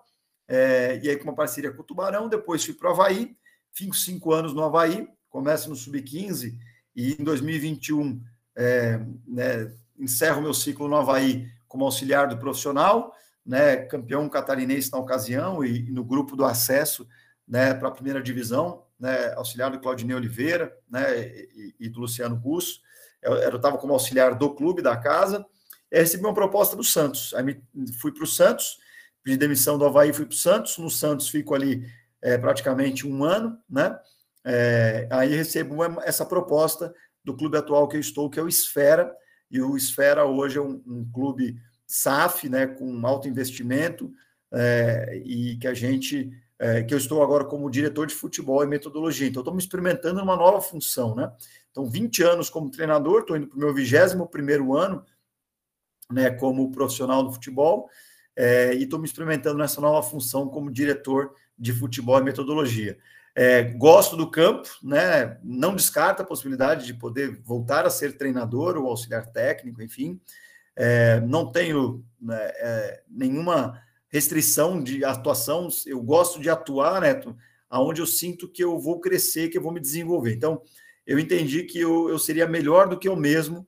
é, 0.48 1.00
e 1.02 1.10
aí 1.10 1.16
com 1.16 1.24
uma 1.24 1.34
parceria 1.34 1.72
com 1.72 1.82
o 1.82 1.84
Tubarão, 1.84 2.28
depois 2.28 2.64
fui 2.64 2.72
para 2.72 2.88
o 2.88 2.92
Havaí, 2.92 3.36
fico 3.72 3.94
cinco 3.94 4.32
anos 4.32 4.54
no 4.54 4.62
Havaí, 4.62 5.08
começo 5.28 5.68
no 5.68 5.76
Sub-15 5.76 6.56
e 6.94 7.12
em 7.20 7.24
2021 7.24 8.22
é, 8.56 8.98
né, 9.26 9.72
encerro 9.98 10.42
meu 10.42 10.54
ciclo 10.54 10.88
no 10.88 10.96
Havaí 10.96 11.48
como 11.68 11.84
auxiliar 11.84 12.26
do 12.26 12.38
profissional, 12.38 13.14
né, 13.44 13.76
campeão 13.76 14.28
catarinense 14.28 14.90
na 14.90 14.98
ocasião 14.98 15.64
e, 15.64 15.88
e 15.88 15.90
no 15.92 16.02
grupo 16.02 16.34
do 16.34 16.44
acesso 16.44 17.06
né, 17.46 17.74
para 17.74 17.88
a 17.88 17.92
primeira 17.92 18.22
divisão, 18.22 18.84
né, 18.98 19.32
auxiliar 19.34 19.70
do 19.70 19.78
Claudinei 19.78 20.16
Oliveira 20.16 20.76
né, 20.90 21.18
e, 21.18 21.74
e 21.78 21.88
do 21.88 22.00
Luciano 22.00 22.36
Russo. 22.36 22.80
Eu 23.22 23.56
estava 23.56 23.78
como 23.78 23.92
auxiliar 23.92 24.34
do 24.34 24.54
clube, 24.54 24.82
da 24.82 24.96
casa. 24.96 25.44
E 25.90 25.98
recebi 25.98 26.24
uma 26.24 26.34
proposta 26.34 26.76
do 26.76 26.84
Santos. 26.84 27.34
Aí 27.34 27.60
fui 28.00 28.12
para 28.12 28.24
o 28.24 28.26
Santos, 28.26 28.78
pedi 29.22 29.36
demissão 29.36 29.78
do 29.78 29.84
Havaí, 29.84 30.12
fui 30.12 30.26
para 30.26 30.34
o 30.34 30.36
Santos. 30.36 30.78
No 30.78 30.90
Santos 30.90 31.28
fico 31.28 31.54
ali 31.54 31.88
é, 32.22 32.38
praticamente 32.38 33.06
um 33.06 33.24
ano, 33.24 33.58
né? 33.68 33.98
É, 34.44 35.08
aí 35.10 35.34
recebo 35.34 35.82
essa 36.04 36.24
proposta 36.24 36.94
do 37.26 37.36
clube 37.36 37.58
atual 37.58 37.88
que 37.88 37.96
eu 37.96 38.00
estou, 38.00 38.30
que 38.30 38.38
é 38.38 38.42
o 38.42 38.48
Esfera. 38.48 39.12
E 39.50 39.60
o 39.60 39.76
Esfera 39.76 40.24
hoje 40.24 40.58
é 40.58 40.62
um, 40.62 40.80
um 40.86 41.10
clube 41.12 41.60
SAF, 41.84 42.48
né, 42.48 42.68
com 42.68 43.04
alto 43.04 43.28
investimento, 43.28 44.12
é, 44.52 45.20
e 45.24 45.56
que 45.56 45.66
a 45.66 45.74
gente 45.74 46.30
é, 46.58 46.82
que 46.82 46.94
eu 46.94 46.98
estou 46.98 47.22
agora 47.22 47.44
como 47.44 47.70
diretor 47.70 48.06
de 48.06 48.14
futebol 48.14 48.62
e 48.62 48.66
metodologia. 48.66 49.28
Então, 49.28 49.40
estou 49.40 49.52
me 49.52 49.60
experimentando 49.60 50.20
numa 50.20 50.36
nova 50.36 50.60
função, 50.60 51.14
né? 51.14 51.30
Então, 51.70 51.84
20 51.84 52.22
anos 52.22 52.48
como 52.48 52.70
treinador, 52.70 53.20
estou 53.20 53.36
indo 53.36 53.48
para 53.48 53.56
o 53.56 53.60
meu 53.60 53.74
21 53.74 54.74
ano 54.74 55.04
né, 56.10 56.30
como 56.30 56.70
profissional 56.70 57.24
do 57.24 57.32
futebol, 57.32 57.90
é, 58.34 58.74
e 58.74 58.84
estou 58.84 58.98
me 58.98 59.06
experimentando 59.06 59.58
nessa 59.58 59.80
nova 59.80 60.02
função 60.08 60.48
como 60.48 60.70
diretor 60.70 61.34
de 61.58 61.72
futebol 61.72 62.18
e 62.18 62.22
metodologia. 62.22 62.96
É, 63.38 63.64
gosto 63.64 64.16
do 64.16 64.30
campo, 64.30 64.66
né? 64.82 65.38
Não 65.44 65.76
descarta 65.76 66.22
a 66.22 66.26
possibilidade 66.26 66.86
de 66.86 66.94
poder 66.94 67.38
voltar 67.42 67.84
a 67.84 67.90
ser 67.90 68.16
treinador 68.16 68.78
ou 68.78 68.88
auxiliar 68.88 69.26
técnico, 69.26 69.82
enfim. 69.82 70.18
É, 70.74 71.20
não 71.20 71.52
tenho 71.52 72.02
né, 72.18 72.38
é, 72.40 73.02
nenhuma 73.06 73.78
restrição 74.08 74.82
de 74.82 75.04
atuação. 75.04 75.68
Eu 75.84 76.02
gosto 76.02 76.40
de 76.40 76.48
atuar, 76.48 77.02
Neto, 77.02 77.36
aonde 77.68 78.00
eu 78.00 78.06
sinto 78.06 78.48
que 78.48 78.64
eu 78.64 78.78
vou 78.78 79.00
crescer, 79.00 79.50
que 79.50 79.58
eu 79.58 79.62
vou 79.62 79.72
me 79.72 79.80
desenvolver. 79.80 80.32
Então, 80.32 80.62
eu 81.06 81.18
entendi 81.18 81.64
que 81.64 81.78
eu, 81.78 82.08
eu 82.08 82.18
seria 82.18 82.46
melhor 82.46 82.88
do 82.88 82.98
que 82.98 83.06
eu 83.06 83.14
mesmo, 83.14 83.66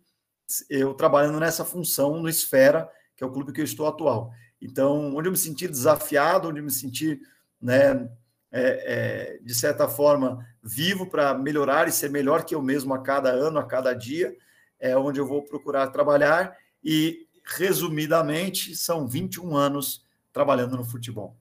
eu 0.71 0.95
trabalhando 0.95 1.39
nessa 1.39 1.63
função 1.63 2.19
no 2.23 2.29
Esfera, 2.31 2.89
que 3.15 3.23
é 3.23 3.27
o 3.27 3.31
clube 3.31 3.53
que 3.53 3.61
eu 3.61 3.67
estou 3.67 3.87
atual. 3.87 4.33
Então, 4.63 5.15
onde 5.15 5.29
eu 5.29 5.33
me 5.33 5.37
senti 5.37 5.69
desafiado, 5.69 6.49
onde 6.49 6.59
eu 6.59 6.65
me 6.65 6.71
senti, 6.71 7.21
né, 7.61 8.09
é, 8.51 9.37
é, 9.37 9.39
de 9.43 9.55
certa 9.55 9.89
forma, 9.89 10.47
vivo 10.63 11.07
para 11.07 11.35
melhorar 11.35 11.89
e 11.89 11.93
ser 11.93 12.11
melhor 12.11 12.45
que 12.45 12.55
eu 12.55 12.63
mesmo 12.63 12.95
a 12.95 13.03
cada 13.03 13.31
ano, 13.31 13.59
a 13.59 13.65
cada 13.65 13.95
dia, 13.95 14.35
é 14.81 14.97
onde 14.97 15.21
eu 15.21 15.27
vou 15.27 15.43
procurar 15.43 15.89
trabalhar. 15.89 16.57
E, 16.83 17.27
resumidamente, 17.45 18.75
são 18.75 19.07
21 19.07 19.57
anos 19.57 20.05
trabalhando 20.33 20.77
no 20.77 20.85
futebol. 20.85 21.37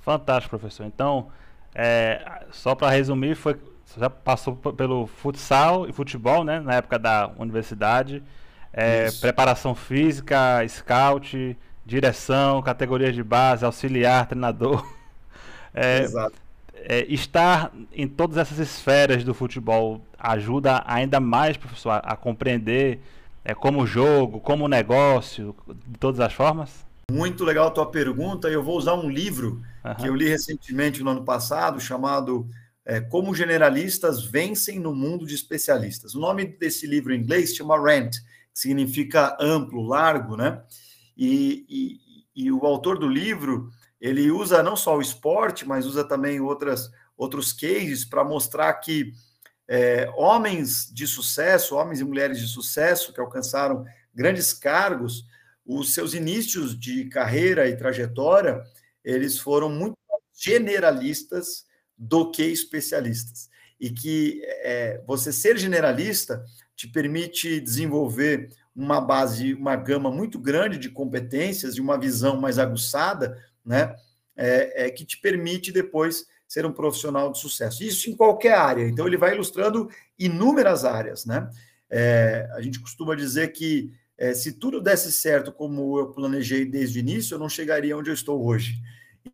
Fantástico, 0.00 0.58
professor. 0.58 0.84
Então, 0.84 1.30
é, 1.74 2.44
só 2.50 2.74
para 2.74 2.90
resumir, 2.90 3.34
foi, 3.34 3.54
você 3.84 4.00
já 4.00 4.10
passou 4.10 4.56
pelo 4.56 5.06
futsal 5.06 5.88
e 5.88 5.92
futebol, 5.92 6.44
né? 6.44 6.60
Na 6.60 6.74
época 6.74 6.98
da 6.98 7.32
universidade. 7.38 8.22
É, 8.72 9.10
preparação 9.20 9.74
física, 9.74 10.66
scout, 10.68 11.58
direção, 11.84 12.60
categorias 12.60 13.14
de 13.14 13.22
base, 13.22 13.64
auxiliar, 13.64 14.26
treinador. 14.26 14.86
É. 15.76 16.06
É, 16.88 17.04
estar 17.12 17.72
em 17.92 18.06
todas 18.06 18.36
essas 18.36 18.58
esferas 18.58 19.24
do 19.24 19.34
futebol 19.34 20.00
ajuda 20.18 20.84
ainda 20.86 21.18
mais, 21.18 21.56
professor, 21.56 21.90
a, 21.90 21.96
a 21.98 22.16
compreender 22.16 23.00
é, 23.44 23.54
como 23.54 23.86
jogo, 23.86 24.40
como 24.40 24.68
negócio, 24.68 25.54
de 25.86 25.98
todas 25.98 26.20
as 26.20 26.32
formas? 26.32 26.84
Muito 27.10 27.44
legal 27.44 27.68
a 27.68 27.70
tua 27.70 27.86
pergunta. 27.86 28.48
Eu 28.48 28.62
vou 28.62 28.76
usar 28.76 28.94
um 28.94 29.08
livro 29.08 29.62
uhum. 29.84 29.94
que 29.94 30.08
eu 30.08 30.14
li 30.14 30.28
recentemente 30.28 31.02
no 31.02 31.10
ano 31.10 31.24
passado, 31.24 31.80
chamado 31.80 32.48
é, 32.84 33.00
Como 33.00 33.34
Generalistas 33.34 34.24
Vencem 34.24 34.80
no 34.80 34.94
Mundo 34.94 35.24
de 35.24 35.34
Especialistas. 35.34 36.14
O 36.14 36.20
nome 36.20 36.44
desse 36.44 36.86
livro 36.86 37.14
em 37.14 37.20
inglês 37.20 37.54
chama 37.54 37.80
Rent, 37.80 38.16
que 38.52 38.60
significa 38.60 39.36
amplo, 39.40 39.82
largo, 39.86 40.36
né? 40.36 40.60
E, 41.16 41.64
e, 41.68 42.44
e, 42.44 42.52
o 42.52 42.66
autor 42.66 42.98
do 42.98 43.08
livro 43.08 43.70
ele 44.06 44.30
usa 44.30 44.62
não 44.62 44.76
só 44.76 44.96
o 44.96 45.00
esporte, 45.00 45.66
mas 45.66 45.84
usa 45.84 46.04
também 46.04 46.40
outras, 46.40 46.90
outros 47.16 47.52
cases 47.52 48.04
para 48.04 48.22
mostrar 48.22 48.72
que 48.74 49.12
é, 49.68 50.08
homens 50.16 50.88
de 50.92 51.08
sucesso, 51.08 51.74
homens 51.74 51.98
e 51.98 52.04
mulheres 52.04 52.38
de 52.38 52.46
sucesso 52.46 53.12
que 53.12 53.20
alcançaram 53.20 53.84
grandes 54.14 54.52
cargos, 54.52 55.24
os 55.64 55.92
seus 55.92 56.14
inícios 56.14 56.78
de 56.78 57.06
carreira 57.06 57.68
e 57.68 57.76
trajetória, 57.76 58.62
eles 59.04 59.40
foram 59.40 59.68
muito 59.68 59.96
generalistas 60.32 61.66
do 61.98 62.30
que 62.30 62.44
especialistas. 62.44 63.48
E 63.80 63.90
que 63.90 64.40
é, 64.44 65.02
você 65.04 65.32
ser 65.32 65.58
generalista 65.58 66.44
te 66.76 66.86
permite 66.86 67.60
desenvolver 67.60 68.50
uma 68.74 69.00
base, 69.00 69.54
uma 69.54 69.74
gama 69.74 70.10
muito 70.10 70.38
grande 70.38 70.78
de 70.78 70.90
competências 70.90 71.74
e 71.74 71.80
uma 71.80 71.98
visão 71.98 72.40
mais 72.40 72.58
aguçada, 72.58 73.42
né? 73.66 73.94
É, 74.36 74.86
é, 74.86 74.90
que 74.90 75.04
te 75.04 75.18
permite 75.18 75.72
depois 75.72 76.26
ser 76.46 76.64
um 76.64 76.72
profissional 76.72 77.32
de 77.32 77.38
sucesso. 77.38 77.82
Isso 77.82 78.08
em 78.08 78.16
qualquer 78.16 78.54
área. 78.54 78.86
Então, 78.86 79.06
ele 79.06 79.16
vai 79.16 79.34
ilustrando 79.34 79.90
inúmeras 80.18 80.84
áreas, 80.84 81.24
né? 81.26 81.48
É, 81.90 82.48
a 82.52 82.60
gente 82.60 82.80
costuma 82.80 83.14
dizer 83.14 83.48
que 83.48 83.90
é, 84.18 84.32
se 84.32 84.52
tudo 84.52 84.80
desse 84.80 85.12
certo 85.12 85.52
como 85.52 85.98
eu 85.98 86.12
planejei 86.12 86.64
desde 86.64 86.98
o 86.98 87.00
início, 87.00 87.34
eu 87.34 87.38
não 87.38 87.48
chegaria 87.48 87.96
onde 87.96 88.10
eu 88.10 88.14
estou 88.14 88.44
hoje. 88.46 88.80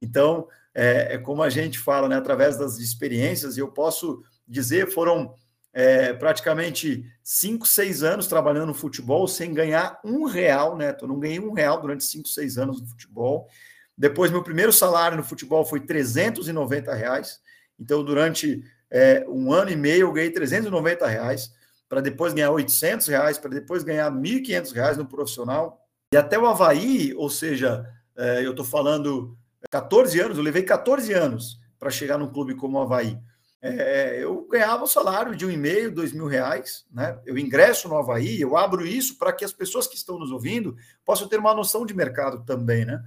Então, 0.00 0.48
é, 0.74 1.14
é 1.14 1.18
como 1.18 1.42
a 1.42 1.50
gente 1.50 1.78
fala, 1.78 2.08
né, 2.08 2.16
através 2.16 2.56
das 2.56 2.78
experiências, 2.78 3.56
eu 3.56 3.68
posso 3.68 4.22
dizer, 4.46 4.90
foram 4.90 5.34
é, 5.72 6.12
praticamente 6.12 7.04
cinco, 7.22 7.66
seis 7.66 8.02
anos 8.02 8.26
trabalhando 8.26 8.66
no 8.66 8.74
futebol 8.74 9.26
sem 9.26 9.54
ganhar 9.54 9.98
um 10.04 10.24
real, 10.24 10.76
né? 10.76 10.94
Eu 11.00 11.08
não 11.08 11.18
ganhei 11.18 11.40
um 11.40 11.52
real 11.52 11.80
durante 11.80 12.04
cinco, 12.04 12.28
seis 12.28 12.58
anos 12.58 12.80
no 12.80 12.86
futebol. 12.86 13.48
Depois, 13.96 14.30
meu 14.30 14.42
primeiro 14.42 14.72
salário 14.72 15.16
no 15.16 15.22
futebol 15.22 15.64
foi 15.64 15.80
390 15.80 16.94
reais. 16.94 17.40
Então, 17.78 18.04
durante 18.04 18.62
é, 18.90 19.24
um 19.28 19.52
ano 19.52 19.70
e 19.70 19.76
meio, 19.76 20.08
eu 20.08 20.12
ganhei 20.12 20.30
390 20.30 21.06
reais 21.06 21.52
para 21.88 22.00
depois 22.00 22.32
ganhar 22.32 22.50
800 22.50 23.06
reais, 23.06 23.36
para 23.36 23.50
depois 23.50 23.82
ganhar 23.82 24.10
1.500 24.10 24.72
reais 24.72 24.96
no 24.96 25.04
profissional. 25.04 25.86
E 26.14 26.16
até 26.16 26.38
o 26.38 26.46
Havaí, 26.46 27.12
ou 27.14 27.28
seja, 27.28 27.86
é, 28.16 28.44
eu 28.44 28.52
estou 28.52 28.64
falando 28.64 29.36
14 29.70 30.18
anos, 30.20 30.38
eu 30.38 30.42
levei 30.42 30.62
14 30.62 31.12
anos 31.12 31.60
para 31.78 31.90
chegar 31.90 32.16
num 32.16 32.32
clube 32.32 32.54
como 32.54 32.78
o 32.78 32.80
Havaí. 32.80 33.18
É, 33.60 34.18
eu 34.20 34.46
ganhava 34.50 34.82
um 34.82 34.88
salário 34.88 35.36
de 35.36 35.46
um 35.46 35.50
e 35.50 35.56
meio, 35.56 35.94
dois 35.94 36.12
mil 36.12 36.26
reais, 36.26 36.84
né? 36.90 37.16
Eu 37.24 37.38
ingresso 37.38 37.88
no 37.88 37.96
Havaí, 37.96 38.40
eu 38.40 38.56
abro 38.56 38.84
isso 38.84 39.16
para 39.16 39.32
que 39.32 39.44
as 39.44 39.52
pessoas 39.52 39.86
que 39.86 39.94
estão 39.94 40.18
nos 40.18 40.32
ouvindo 40.32 40.74
possam 41.04 41.28
ter 41.28 41.38
uma 41.38 41.54
noção 41.54 41.86
de 41.86 41.94
mercado 41.94 42.44
também, 42.44 42.84
né? 42.84 43.00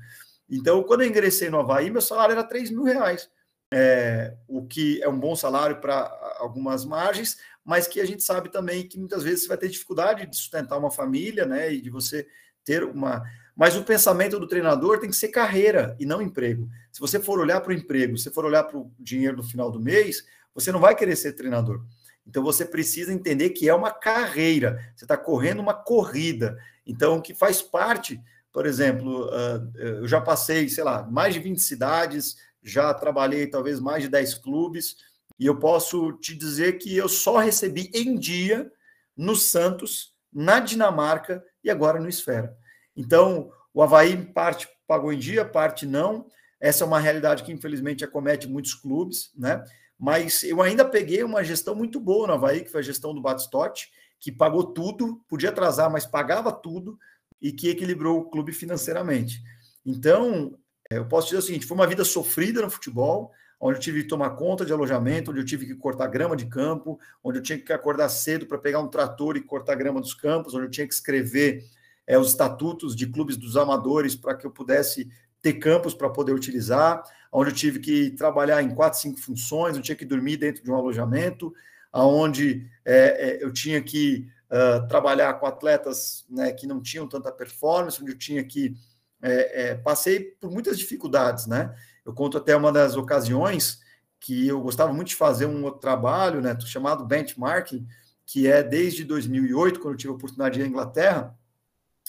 Então, 0.49 0.83
quando 0.83 1.01
eu 1.01 1.07
ingressei 1.07 1.49
no 1.49 1.59
Havaí, 1.59 1.89
meu 1.89 2.01
salário 2.01 2.33
era 2.33 2.43
três 2.43 2.69
mil 2.69 2.83
reais, 2.83 3.29
é, 3.71 4.35
o 4.47 4.65
que 4.65 5.01
é 5.01 5.09
um 5.09 5.19
bom 5.19 5.35
salário 5.35 5.81
para 5.81 6.11
algumas 6.37 6.85
margens, 6.85 7.37
mas 7.63 7.87
que 7.87 7.99
a 7.99 8.05
gente 8.05 8.23
sabe 8.23 8.49
também 8.49 8.87
que 8.87 8.99
muitas 8.99 9.23
vezes 9.23 9.41
você 9.41 9.47
vai 9.47 9.57
ter 9.57 9.69
dificuldade 9.69 10.27
de 10.27 10.35
sustentar 10.35 10.77
uma 10.77 10.91
família, 10.91 11.45
né? 11.45 11.73
E 11.73 11.81
de 11.81 11.89
você 11.89 12.27
ter 12.63 12.83
uma. 12.83 13.23
Mas 13.55 13.75
o 13.75 13.83
pensamento 13.83 14.39
do 14.39 14.47
treinador 14.47 14.99
tem 14.99 15.09
que 15.09 15.15
ser 15.15 15.29
carreira 15.29 15.95
e 15.99 16.05
não 16.05 16.21
emprego. 16.21 16.69
Se 16.91 16.99
você 16.99 17.19
for 17.19 17.39
olhar 17.39 17.61
para 17.61 17.71
o 17.71 17.75
emprego, 17.75 18.17
se 18.17 18.29
for 18.29 18.45
olhar 18.45 18.63
para 18.63 18.77
o 18.77 18.91
dinheiro 18.99 19.37
no 19.37 19.43
final 19.43 19.71
do 19.71 19.79
mês, 19.79 20.25
você 20.53 20.71
não 20.71 20.79
vai 20.79 20.95
querer 20.95 21.15
ser 21.15 21.33
treinador. 21.33 21.81
Então 22.27 22.43
você 22.43 22.65
precisa 22.65 23.13
entender 23.13 23.51
que 23.51 23.69
é 23.69 23.73
uma 23.73 23.91
carreira. 23.91 24.79
Você 24.95 25.05
está 25.05 25.15
correndo 25.15 25.61
uma 25.61 25.73
corrida. 25.73 26.57
Então, 26.85 27.21
que 27.21 27.33
faz 27.33 27.61
parte, 27.61 28.21
por 28.55 28.65
exemplo, 28.65 29.29
eu 29.75 30.07
já 30.07 30.21
passei, 30.21 30.69
sei 30.69 30.85
lá, 30.85 31.03
mais 31.11 31.33
de 31.33 31.41
20 31.41 31.59
cidades, 31.59 32.37
já 32.63 32.93
trabalhei 32.93 33.47
talvez 33.47 33.81
mais 33.81 34.03
de 34.03 34.07
10 34.07 34.35
clubes 34.35 34.95
e 35.37 35.45
eu 35.45 35.59
posso 35.59 36.13
te 36.13 36.33
dizer 36.33 36.77
que 36.77 36.95
eu 36.95 37.09
só 37.09 37.35
recebi 37.35 37.91
em 37.93 38.17
dia 38.17 38.71
no 39.13 39.35
Santos, 39.35 40.13
na 40.31 40.61
Dinamarca 40.61 41.43
e 41.61 41.69
agora 41.69 41.99
no 41.99 42.07
Esfera. 42.07 42.57
Então, 42.95 43.51
o 43.73 43.83
Havaí 43.83 44.15
parte 44.15 44.69
pagou 44.87 45.11
em 45.11 45.19
dia, 45.19 45.43
parte 45.43 45.85
não. 45.85 46.25
Essa 46.57 46.85
é 46.85 46.87
uma 46.87 46.97
realidade 46.97 47.43
que 47.43 47.51
infelizmente 47.51 48.05
acomete 48.05 48.47
muitos 48.47 48.73
clubes, 48.73 49.31
né? 49.35 49.65
Mas 49.99 50.43
eu 50.43 50.61
ainda 50.61 50.85
peguei 50.85 51.25
uma 51.25 51.43
gestão 51.43 51.75
muito 51.75 51.99
boa 51.99 52.25
no 52.25 52.33
Havaí, 52.33 52.63
que 52.63 52.71
foi 52.71 52.79
a 52.79 52.85
gestão 52.85 53.13
do 53.13 53.21
Batistotti, 53.21 53.89
que 54.17 54.31
pagou 54.31 54.63
tudo, 54.63 55.21
podia 55.27 55.49
atrasar, 55.49 55.91
mas 55.91 56.05
pagava 56.05 56.53
tudo 56.53 56.97
e 57.41 57.51
que 57.51 57.69
equilibrou 57.69 58.19
o 58.19 58.29
clube 58.29 58.51
financeiramente. 58.51 59.41
Então, 59.85 60.57
é, 60.89 60.97
eu 60.97 61.05
posso 61.05 61.27
dizer 61.27 61.39
o 61.39 61.41
seguinte: 61.41 61.65
foi 61.65 61.75
uma 61.75 61.87
vida 61.87 62.03
sofrida 62.03 62.61
no 62.61 62.69
futebol, 62.69 63.31
onde 63.59 63.77
eu 63.77 63.81
tive 63.81 64.03
que 64.03 64.07
tomar 64.07 64.31
conta 64.31 64.65
de 64.65 64.73
alojamento, 64.73 65.31
onde 65.31 65.39
eu 65.39 65.45
tive 65.45 65.65
que 65.65 65.75
cortar 65.75 66.07
grama 66.07 66.35
de 66.35 66.45
campo, 66.45 66.99
onde 67.23 67.39
eu 67.39 67.43
tinha 67.43 67.57
que 67.57 67.73
acordar 67.73 68.09
cedo 68.09 68.45
para 68.45 68.57
pegar 68.57 68.79
um 68.79 68.87
trator 68.87 69.37
e 69.37 69.41
cortar 69.41 69.75
grama 69.75 70.01
dos 70.01 70.13
campos, 70.13 70.53
onde 70.53 70.65
eu 70.65 70.71
tinha 70.71 70.87
que 70.87 70.93
escrever 70.93 71.63
é, 72.07 72.17
os 72.17 72.29
estatutos 72.29 72.95
de 72.95 73.07
clubes 73.07 73.37
dos 73.37 73.57
amadores 73.57 74.15
para 74.15 74.35
que 74.35 74.45
eu 74.45 74.51
pudesse 74.51 75.09
ter 75.41 75.53
campos 75.53 75.93
para 75.93 76.09
poder 76.09 76.33
utilizar, 76.33 77.03
onde 77.31 77.51
eu 77.51 77.55
tive 77.55 77.79
que 77.79 78.11
trabalhar 78.11 78.63
em 78.63 78.73
quatro, 78.73 78.99
cinco 78.99 79.19
funções, 79.19 79.75
eu 79.75 79.81
tinha 79.81 79.95
que 79.95 80.05
dormir 80.05 80.37
dentro 80.37 80.63
de 80.63 80.71
um 80.71 80.75
alojamento, 80.75 81.53
aonde 81.91 82.67
é, 82.83 82.97
é, 83.29 83.43
eu 83.43 83.53
tinha 83.53 83.81
que 83.81 84.27
uh, 84.49 84.87
trabalhar 84.87 85.33
com 85.35 85.45
atletas 85.45 86.25
né, 86.29 86.51
que 86.51 86.67
não 86.67 86.81
tinham 86.81 87.07
tanta 87.07 87.31
performance, 87.31 88.01
onde 88.01 88.11
eu 88.11 88.17
tinha 88.17 88.43
que 88.43 88.75
é, 89.21 89.69
é, 89.69 89.75
passei 89.75 90.19
por 90.19 90.51
muitas 90.51 90.77
dificuldades, 90.77 91.47
né? 91.47 91.73
Eu 92.05 92.13
conto 92.13 92.37
até 92.37 92.55
uma 92.55 92.71
das 92.71 92.95
ocasiões 92.95 93.79
que 94.19 94.47
eu 94.47 94.61
gostava 94.61 94.93
muito 94.93 95.09
de 95.09 95.15
fazer 95.15 95.45
um 95.45 95.63
outro 95.63 95.79
trabalho, 95.79 96.41
né, 96.41 96.57
chamado 96.61 97.05
benchmarking, 97.05 97.87
que 98.25 98.47
é 98.47 98.63
desde 98.63 99.03
2008, 99.03 99.79
quando 99.79 99.93
eu 99.93 99.97
tive 99.97 100.13
a 100.13 100.15
oportunidade 100.15 100.55
de 100.55 100.61
ir 100.61 100.63
à 100.63 100.67
Inglaterra, 100.67 101.37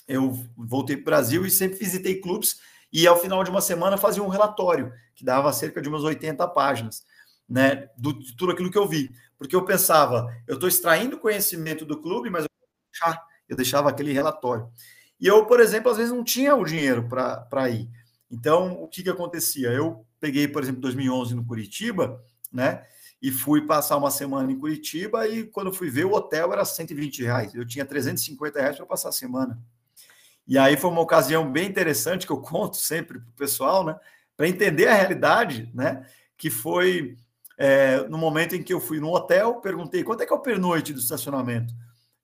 eu 0.08 0.32
voltei 0.56 0.96
para 0.96 1.02
o 1.02 1.04
Brasil 1.04 1.44
e 1.44 1.50
sempre 1.50 1.78
visitei 1.78 2.20
clubes 2.20 2.58
e 2.92 3.06
ao 3.06 3.18
final 3.18 3.42
de 3.44 3.50
uma 3.50 3.60
semana 3.60 3.96
fazia 3.96 4.22
um 4.22 4.28
relatório 4.28 4.92
que 5.14 5.24
dava 5.24 5.52
cerca 5.52 5.82
de 5.82 5.88
umas 5.88 6.04
80 6.04 6.46
páginas, 6.48 7.04
né, 7.48 7.88
do, 7.96 8.12
de 8.12 8.36
tudo 8.36 8.52
aquilo 8.52 8.70
que 8.70 8.78
eu 8.78 8.86
vi, 8.86 9.10
porque 9.38 9.54
eu 9.54 9.64
pensava, 9.64 10.34
eu 10.46 10.54
estou 10.54 10.68
extraindo 10.68 11.18
conhecimento 11.18 11.84
do 11.84 12.00
clube, 12.00 12.30
mas 12.30 12.44
eu, 12.44 12.50
deixar, 12.90 13.24
eu 13.48 13.56
deixava 13.56 13.88
aquele 13.88 14.12
relatório. 14.12 14.68
E 15.20 15.26
eu, 15.26 15.46
por 15.46 15.60
exemplo, 15.60 15.90
às 15.90 15.96
vezes 15.96 16.12
não 16.12 16.24
tinha 16.24 16.54
o 16.54 16.64
dinheiro 16.64 17.08
para 17.08 17.70
ir. 17.70 17.88
Então, 18.30 18.82
o 18.82 18.88
que, 18.88 19.02
que 19.02 19.10
acontecia? 19.10 19.68
Eu 19.68 20.04
peguei, 20.20 20.48
por 20.48 20.62
exemplo, 20.62 20.80
2011 20.80 21.34
no 21.34 21.44
Curitiba, 21.44 22.22
né? 22.52 22.84
E 23.20 23.30
fui 23.30 23.64
passar 23.66 23.96
uma 23.96 24.10
semana 24.10 24.52
em 24.52 24.58
Curitiba 24.58 25.26
e 25.26 25.44
quando 25.44 25.72
fui 25.72 25.88
ver 25.88 26.04
o 26.04 26.12
hotel 26.12 26.52
era 26.52 26.64
120 26.64 27.22
reais. 27.22 27.54
Eu 27.54 27.66
tinha 27.66 27.84
350 27.84 28.60
reais 28.60 28.76
para 28.76 28.86
passar 28.86 29.08
a 29.08 29.12
semana. 29.12 29.58
E 30.46 30.58
aí 30.58 30.76
foi 30.76 30.90
uma 30.90 31.00
ocasião 31.00 31.50
bem 31.50 31.66
interessante 31.66 32.26
que 32.26 32.32
eu 32.32 32.40
conto 32.42 32.76
sempre 32.76 33.18
para 33.18 33.28
o 33.28 33.32
pessoal, 33.32 33.84
né? 33.84 33.98
Para 34.36 34.48
entender 34.48 34.86
a 34.86 34.94
realidade, 34.94 35.70
né? 35.74 36.06
Que 36.36 36.50
foi 36.50 37.16
é, 37.56 38.06
no 38.08 38.18
momento 38.18 38.54
em 38.54 38.62
que 38.62 38.72
eu 38.72 38.80
fui 38.80 39.00
no 39.00 39.12
hotel, 39.12 39.60
perguntei 39.60 40.04
quanto 40.04 40.22
é 40.22 40.26
que 40.26 40.32
é 40.32 40.36
o 40.36 40.40
pernoite 40.40 40.92
do 40.92 41.00
estacionamento. 41.00 41.72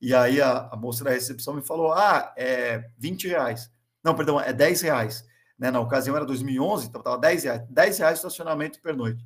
E 0.01 0.15
aí 0.15 0.41
a, 0.41 0.69
a, 0.73 0.77
moça 0.77 1.05
da 1.05 1.11
recepção 1.11 1.55
me 1.55 1.63
falou: 1.63 1.93
ah, 1.93 2.33
é 2.37 2.91
20 2.99 3.29
reais. 3.29 3.71
Não, 4.03 4.15
perdão, 4.15 4.41
é 4.41 4.53
10 4.53 4.83
reais. 4.83 5.25
Né? 5.59 5.71
Na 5.71 5.81
ocasião 5.81 6.17
era 6.17 6.25
2011, 6.25 6.89
então 6.89 7.01
estava 7.01 7.19
10 7.19 7.45
reais. 7.45 7.63
10 7.69 7.99
reais 7.99 8.19
estacionamento 8.19 8.81
pernoite. 8.81 9.25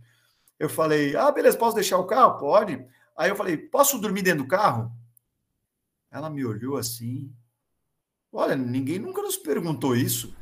Eu 0.58 0.68
falei: 0.68 1.16
ah, 1.16 1.30
beleza, 1.32 1.56
posso 1.56 1.74
deixar 1.74 1.98
o 1.98 2.06
carro? 2.06 2.38
Pode. 2.38 2.86
Aí 3.16 3.30
eu 3.30 3.36
falei: 3.36 3.56
posso 3.56 3.98
dormir 3.98 4.22
dentro 4.22 4.44
do 4.44 4.48
carro? 4.48 4.92
Ela 6.10 6.30
me 6.30 6.44
olhou 6.44 6.76
assim, 6.76 7.30
Olha, 8.36 8.54
ninguém 8.54 8.98
nunca 8.98 9.22
nos 9.22 9.38
perguntou 9.38 9.96
isso. 9.96 10.36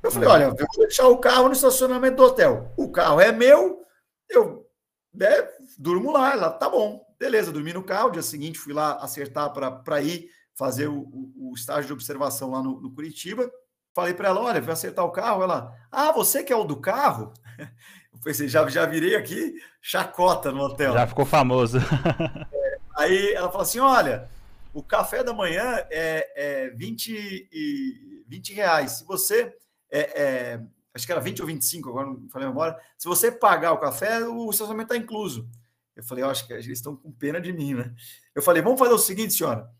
Eu 0.00 0.12
falei, 0.12 0.28
olha, 0.28 0.44
eu 0.44 0.54
vou 0.54 0.86
deixar 0.86 1.08
o 1.08 1.18
carro 1.18 1.48
no 1.48 1.52
estacionamento 1.52 2.16
do 2.16 2.22
hotel. 2.22 2.72
O 2.76 2.92
carro 2.92 3.20
é 3.20 3.32
meu, 3.32 3.84
eu 4.28 4.69
né, 5.12 5.48
durmo 5.78 6.12
lá. 6.12 6.32
Ela, 6.32 6.50
tá 6.50 6.68
bom, 6.68 7.04
beleza, 7.18 7.52
dormi 7.52 7.72
no 7.72 7.82
carro. 7.82 8.10
Dia 8.10 8.22
seguinte 8.22 8.58
fui 8.58 8.72
lá 8.72 8.94
acertar 8.96 9.52
para 9.52 10.02
ir 10.02 10.30
fazer 10.54 10.88
o, 10.88 11.00
o, 11.00 11.50
o, 11.50 11.54
estágio 11.54 11.86
de 11.86 11.92
observação 11.92 12.50
lá 12.50 12.62
no, 12.62 12.80
no 12.80 12.90
Curitiba. 12.92 13.50
Falei 13.94 14.14
para 14.14 14.28
ela, 14.28 14.40
olha, 14.40 14.60
vou 14.60 14.72
acertar 14.72 15.04
o 15.04 15.10
carro. 15.10 15.42
Ela, 15.42 15.74
ah, 15.90 16.12
você 16.12 16.42
que 16.42 16.52
é 16.52 16.56
o 16.56 16.64
do 16.64 16.76
carro? 16.76 17.32
Eu 18.12 18.18
pensei, 18.22 18.48
já, 18.48 18.68
já 18.68 18.84
virei 18.86 19.14
aqui 19.14 19.54
chacota 19.80 20.50
no 20.50 20.60
hotel. 20.60 20.92
Já 20.92 21.06
ficou 21.06 21.24
famoso. 21.24 21.78
É, 21.78 22.78
aí 22.96 23.32
ela 23.32 23.48
falou 23.48 23.62
assim, 23.62 23.78
olha, 23.78 24.28
o 24.74 24.82
café 24.82 25.22
da 25.22 25.32
manhã 25.32 25.62
é, 25.90 26.66
é 26.66 26.70
20, 26.70 27.48
e, 27.52 28.24
20 28.28 28.52
reais. 28.52 28.92
Se 28.92 29.04
você. 29.04 29.54
É, 29.92 30.22
é, 30.22 30.60
acho 30.94 31.06
que 31.06 31.12
era 31.12 31.20
20 31.20 31.40
ou 31.40 31.46
25, 31.46 31.88
agora 31.88 32.06
não 32.06 32.28
falei 32.28 32.48
memória. 32.48 32.76
Se 32.98 33.08
você 33.08 33.30
pagar 33.30 33.72
o 33.72 33.78
café, 33.78 34.24
o 34.24 34.50
estacionamento 34.50 34.92
está 34.92 35.02
incluso. 35.02 35.48
Eu 35.94 36.02
falei, 36.02 36.24
eu 36.24 36.30
acho 36.30 36.46
que 36.46 36.52
eles 36.52 36.66
estão 36.66 36.96
com 36.96 37.12
pena 37.12 37.40
de 37.40 37.52
mim, 37.52 37.74
né? 37.74 37.94
Eu 38.34 38.42
falei, 38.42 38.62
vamos 38.62 38.78
fazer 38.78 38.94
o 38.94 38.98
seguinte, 38.98 39.34
senhora. 39.34 39.70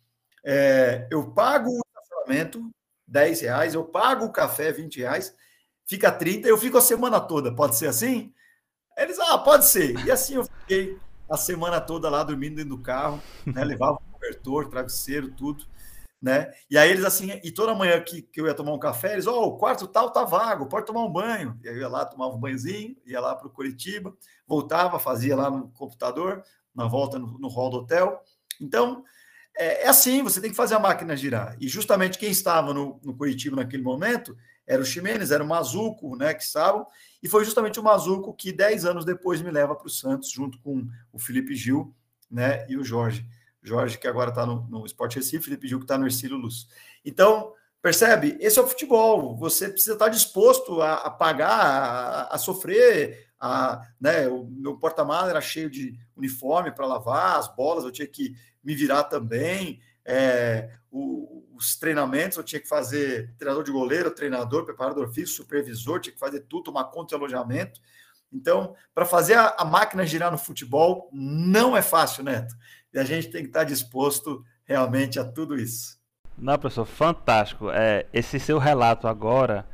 É, 0.45 1.07
eu 1.11 1.31
pago 1.33 1.71
o 1.71 1.81
estacionamento, 1.99 2.71
10 3.07 3.41
reais, 3.41 3.75
eu 3.75 3.85
pago 3.85 4.27
o 4.27 4.33
café, 4.33 4.73
20 4.73 5.01
reais, 5.01 5.35
fica 5.87 6.13
30, 6.13 6.49
eu 6.49 6.59
fico 6.59 6.79
a 6.79 6.83
semana 6.83 7.21
toda. 7.21 7.55
Pode 7.55 7.77
ser 7.77 7.89
assim? 7.89 8.33
Eles, 8.97 9.19
ah, 9.19 9.39
pode 9.39 9.67
ser. 9.67 9.99
E 10.05 10.11
assim 10.11 10.35
eu 10.35 10.45
fiquei 10.45 10.99
a 11.29 11.37
semana 11.37 11.81
toda 11.81 12.11
lá 12.11 12.23
dormindo 12.23 12.57
dentro 12.57 12.77
do 12.77 12.83
carro, 12.83 13.23
né? 13.47 13.65
Levava 13.65 14.01
cobertor, 14.13 14.69
travesseiro, 14.69 15.31
tudo, 15.31 15.65
né? 16.21 16.51
E 16.71 16.77
aí 16.77 16.91
eles 16.91 17.05
assim, 17.05 17.41
e 17.43 17.51
toda 17.51 17.75
manhã 17.75 18.01
que, 18.01 18.23
que 18.23 18.41
eu 18.41 18.47
ia 18.47 18.55
tomar 18.55 18.73
um 18.73 18.79
café, 18.79 19.15
eles, 19.15 19.27
ó, 19.27 19.43
oh, 19.43 19.47
o 19.49 19.59
quarto 19.59 19.87
tal 19.87 20.11
tá 20.11 20.25
vago, 20.25 20.67
pode 20.67 20.87
tomar 20.87 21.05
um 21.05 21.13
banho. 21.13 21.59
E 21.63 21.69
aí 21.69 21.75
eu 21.75 21.81
ia 21.81 21.89
lá, 21.89 22.05
tomava 22.05 22.35
um 22.35 22.41
banhozinho, 22.41 22.97
ia 23.07 23.21
lá 23.21 23.35
para 23.35 23.47
o 23.47 23.51
Curitiba, 23.51 24.15
voltava, 24.47 24.99
fazia 24.99 25.35
lá 25.35 25.51
no 25.51 25.69
computador, 25.71 26.43
na 26.75 26.87
volta 26.87 27.19
no, 27.19 27.39
no 27.39 27.49
hall 27.49 27.71
do 27.71 27.79
hotel. 27.79 28.23
Então, 28.61 29.03
é, 29.57 29.85
é, 29.85 29.89
assim, 29.89 30.23
você 30.23 30.41
tem 30.41 30.51
que 30.51 30.57
fazer 30.57 30.75
a 30.75 30.79
máquina 30.79 31.17
girar. 31.17 31.57
E 31.61 31.69
justamente 31.69 32.19
quem 32.19 32.31
estava 32.31 32.73
no, 32.75 33.01
no 33.03 33.15
Curitiba 33.15 33.57
naquele 33.57 33.83
momento 33.83 34.37
era 34.67 34.83
o 34.83 34.85
Ximenes, 34.85 35.31
era 35.31 35.43
o 35.43 35.47
Mazuco, 35.47 36.15
né, 36.17 36.33
que 36.33 36.45
estavam, 36.45 36.87
e 37.21 37.29
foi 37.29 37.45
justamente 37.45 37.81
o 37.81 37.83
Mazuco 37.83 38.33
que 38.33 38.53
dez 38.53 38.85
anos 38.85 39.05
depois 39.05 39.43
me 39.43 39.51
leva 39.51 39.75
para 39.75 39.87
o 39.87 39.91
Santos, 39.91 40.31
junto 40.31 40.61
com 40.61 40.87
o 41.13 41.19
Felipe 41.19 41.57
Gil, 41.57 41.93
né, 42.31 42.65
e 42.69 42.77
o 42.77 42.85
Jorge. 42.85 43.27
Jorge, 43.63 43.99
que 43.99 44.09
agora 44.09 44.31
está 44.31 44.47
no, 44.47 44.67
no 44.69 44.87
Sport 44.87 45.17
Recife, 45.17 45.49
ele 45.49 45.59
pediu 45.59 45.79
que 45.79 45.85
está 45.85 45.99
no 45.99 46.07
Ercílio 46.07 46.37
Luz. 46.37 46.67
Então, 47.05 47.53
percebe? 47.83 48.37
Esse 48.41 48.59
é 48.59 48.63
o 48.63 48.67
futebol. 48.67 49.37
Você 49.37 49.69
precisa 49.69 49.93
estar 49.93 50.09
disposto 50.09 50.81
a, 50.81 50.95
a 50.95 51.11
pagar, 51.11 51.51
a, 51.51 52.35
a, 52.35 52.39
sofrer. 52.39 53.29
A, 53.39 53.83
né, 54.01 54.29
o 54.29 54.45
meu 54.45 54.77
porta-malas 54.77 55.31
era 55.31 55.41
cheio 55.41 55.71
de 55.71 55.99
uniforme 56.17 56.73
para 56.73 56.87
lavar, 56.87 57.39
as 57.39 57.55
bolas 57.55 57.85
eu 57.85 57.91
tinha 57.91 58.07
que 58.07 58.35
me 58.63 58.75
virar 58.75 59.05
também. 59.05 59.81
É, 60.05 60.71
o, 60.91 61.47
os 61.55 61.77
treinamentos 61.77 62.39
eu 62.39 62.45
tinha 62.45 62.61
que 62.61 62.69
fazer 62.69 63.35
treinador 63.39 63.65
de 63.65 63.71
goleiro, 63.71 64.11
treinador, 64.11 64.65
preparador 64.65 65.09
físico, 65.09 65.37
supervisor, 65.37 66.01
tinha 66.01 66.13
que 66.13 66.19
fazer 66.19 66.41
tudo, 66.41 66.65
tomar 66.65 66.85
conta 66.85 67.09
de 67.09 67.15
alojamento. 67.15 67.81
Então, 68.33 68.75
para 68.95 69.05
fazer 69.05 69.35
a, 69.35 69.57
a 69.59 69.65
máquina 69.65 70.07
girar 70.07 70.31
no 70.31 70.39
futebol, 70.39 71.11
não 71.13 71.77
é 71.77 71.83
fácil, 71.83 72.25
Neto 72.25 72.55
e 72.93 72.99
a 72.99 73.05
gente 73.05 73.29
tem 73.29 73.43
que 73.43 73.49
estar 73.49 73.65
disposto 73.65 74.45
realmente 74.65 75.19
a 75.19 75.25
tudo 75.25 75.57
isso. 75.57 75.99
Não, 76.37 76.59
professor, 76.59 76.87
fantástico. 76.87 77.71
É, 77.71 78.07
esse 78.13 78.39
seu 78.39 78.59
relato 78.59 79.07
agora, 79.07 79.67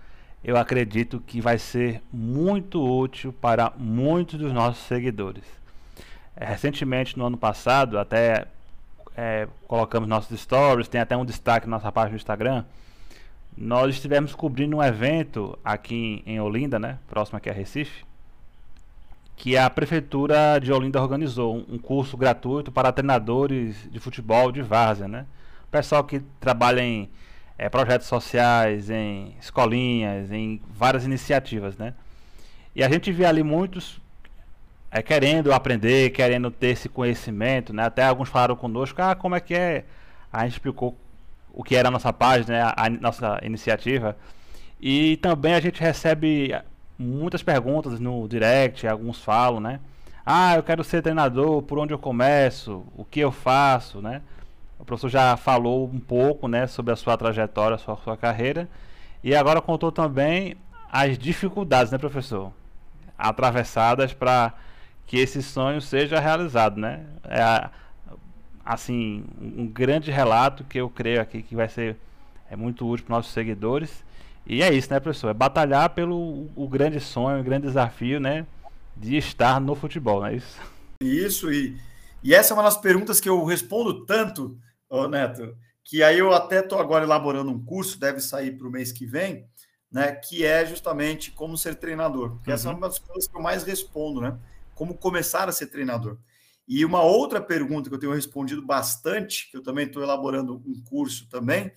eu 0.42 0.56
acredito 0.56 1.20
que 1.20 1.40
vai 1.40 1.58
ser 1.58 2.02
muito 2.12 2.82
útil 2.82 3.32
para 3.32 3.72
muitos 3.76 4.38
dos 4.38 4.52
nossos 4.52 4.82
seguidores. 4.86 5.44
É, 6.34 6.44
recentemente, 6.44 7.16
no 7.18 7.26
ano 7.26 7.36
passado, 7.36 7.98
até 7.98 8.46
é, 9.16 9.48
colocamos 9.66 10.08
nossos 10.08 10.40
stories, 10.40 10.88
tem 10.88 11.00
até 11.00 11.16
um 11.16 11.24
destaque 11.24 11.66
na 11.66 11.76
nossa 11.76 11.90
página 11.90 12.16
do 12.16 12.20
Instagram. 12.20 12.64
Nós 13.56 13.94
estivemos 13.94 14.34
cobrindo 14.34 14.76
um 14.76 14.82
evento 14.82 15.58
aqui 15.64 16.22
em 16.26 16.40
Olinda, 16.40 16.78
né, 16.78 16.98
próximo 17.08 17.38
aqui 17.38 17.48
a 17.48 17.52
Recife, 17.52 18.05
que 19.36 19.56
a 19.56 19.68
prefeitura 19.68 20.58
de 20.58 20.72
Olinda 20.72 21.00
organizou 21.00 21.54
um 21.68 21.78
curso 21.78 22.16
gratuito 22.16 22.72
para 22.72 22.90
treinadores 22.90 23.88
de 23.90 24.00
futebol 24.00 24.50
de 24.50 24.62
várzea, 24.62 25.06
né? 25.06 25.26
Pessoal 25.70 26.02
que 26.02 26.20
trabalha 26.40 26.80
em 26.80 27.10
é, 27.58 27.68
projetos 27.68 28.06
sociais, 28.06 28.88
em 28.88 29.36
escolinhas, 29.38 30.32
em 30.32 30.60
várias 30.70 31.04
iniciativas, 31.04 31.76
né? 31.76 31.92
E 32.74 32.82
a 32.82 32.88
gente 32.88 33.12
vê 33.12 33.26
ali 33.26 33.42
muitos 33.42 34.00
é, 34.90 35.02
querendo 35.02 35.52
aprender, 35.52 36.10
querendo 36.10 36.50
ter 36.50 36.68
esse 36.68 36.88
conhecimento, 36.88 37.74
né? 37.74 37.84
Até 37.84 38.04
alguns 38.04 38.30
falaram 38.30 38.56
conosco, 38.56 39.02
ah, 39.02 39.14
como 39.14 39.34
é 39.34 39.40
que 39.40 39.54
é? 39.54 39.84
A 40.32 40.44
gente 40.44 40.52
explicou 40.54 40.96
o 41.52 41.62
que 41.62 41.76
era 41.76 41.88
a 41.88 41.90
nossa 41.90 42.12
página, 42.12 42.68
a, 42.68 42.86
a 42.86 42.90
nossa 42.90 43.38
iniciativa. 43.42 44.16
E 44.80 45.18
também 45.18 45.54
a 45.54 45.60
gente 45.60 45.80
recebe 45.80 46.54
muitas 46.98 47.42
perguntas 47.42 48.00
no 48.00 48.26
direct, 48.28 48.86
alguns 48.86 49.22
falam, 49.22 49.60
né? 49.60 49.80
Ah, 50.24 50.56
eu 50.56 50.62
quero 50.62 50.82
ser 50.82 51.02
treinador, 51.02 51.62
por 51.62 51.78
onde 51.78 51.92
eu 51.94 51.98
começo? 51.98 52.84
O 52.96 53.04
que 53.04 53.20
eu 53.20 53.30
faço, 53.30 54.00
né? 54.00 54.22
O 54.78 54.84
professor 54.84 55.08
já 55.08 55.36
falou 55.36 55.86
um 55.86 56.00
pouco, 56.00 56.48
né, 56.48 56.66
sobre 56.66 56.92
a 56.92 56.96
sua 56.96 57.16
trajetória, 57.16 57.76
a 57.76 57.78
sua, 57.78 57.96
sua 57.98 58.16
carreira, 58.16 58.68
e 59.22 59.34
agora 59.34 59.60
contou 59.60 59.90
também 59.90 60.56
as 60.90 61.16
dificuldades, 61.18 61.92
né, 61.92 61.98
professor? 61.98 62.52
Atravessadas 63.16 64.12
para 64.12 64.52
que 65.06 65.18
esse 65.18 65.42
sonho 65.42 65.80
seja 65.80 66.18
realizado, 66.20 66.78
né? 66.78 67.06
É, 67.24 67.68
assim, 68.64 69.24
um 69.40 69.66
grande 69.66 70.10
relato 70.10 70.64
que 70.64 70.78
eu 70.78 70.90
creio 70.90 71.20
aqui 71.20 71.42
que 71.42 71.54
vai 71.54 71.68
ser 71.68 71.96
é 72.50 72.56
muito 72.56 72.86
útil 72.88 73.06
para 73.06 73.16
nossos 73.16 73.32
seguidores 73.32 74.04
e 74.46 74.62
é 74.62 74.72
isso, 74.72 74.90
né, 74.90 75.00
professor? 75.00 75.30
É 75.30 75.34
batalhar 75.34 75.90
pelo 75.90 76.48
o 76.54 76.68
grande 76.68 77.00
sonho, 77.00 77.40
o 77.40 77.44
grande 77.44 77.66
desafio, 77.66 78.20
né? 78.20 78.46
De 78.96 79.16
estar 79.16 79.60
no 79.60 79.74
futebol, 79.74 80.20
não 80.20 80.26
é 80.26 80.36
isso? 80.36 80.58
Isso, 81.02 81.52
e, 81.52 81.76
e 82.22 82.34
essa 82.34 82.52
é 82.52 82.54
uma 82.54 82.62
das 82.62 82.76
perguntas 82.76 83.20
que 83.20 83.28
eu 83.28 83.44
respondo 83.44 84.06
tanto, 84.06 84.56
oh, 84.88 85.08
Neto, 85.08 85.56
que 85.84 86.02
aí 86.02 86.18
eu 86.18 86.32
até 86.32 86.60
estou 86.60 86.78
agora 86.78 87.04
elaborando 87.04 87.50
um 87.50 87.62
curso, 87.62 87.98
deve 87.98 88.20
sair 88.20 88.56
para 88.56 88.66
o 88.66 88.70
mês 88.70 88.92
que 88.92 89.04
vem, 89.04 89.46
né? 89.90 90.12
Que 90.12 90.44
é 90.44 90.64
justamente 90.64 91.30
como 91.32 91.58
ser 91.58 91.74
treinador. 91.74 92.30
Porque 92.36 92.50
uhum. 92.50 92.54
essa 92.54 92.68
é 92.68 92.70
uhum. 92.70 92.78
uma 92.78 92.88
das 92.88 92.98
coisas 92.98 93.28
que 93.28 93.36
eu 93.36 93.42
mais 93.42 93.64
respondo, 93.64 94.20
né? 94.20 94.38
Como 94.74 94.96
começar 94.96 95.48
a 95.48 95.52
ser 95.52 95.66
treinador. 95.66 96.18
E 96.68 96.84
uma 96.84 97.02
outra 97.02 97.40
pergunta 97.40 97.88
que 97.88 97.94
eu 97.94 98.00
tenho 98.00 98.12
respondido 98.12 98.60
bastante, 98.64 99.50
que 99.50 99.56
eu 99.56 99.62
também 99.62 99.86
estou 99.86 100.02
elaborando 100.02 100.60
um 100.66 100.82
curso 100.82 101.28
também, 101.28 101.70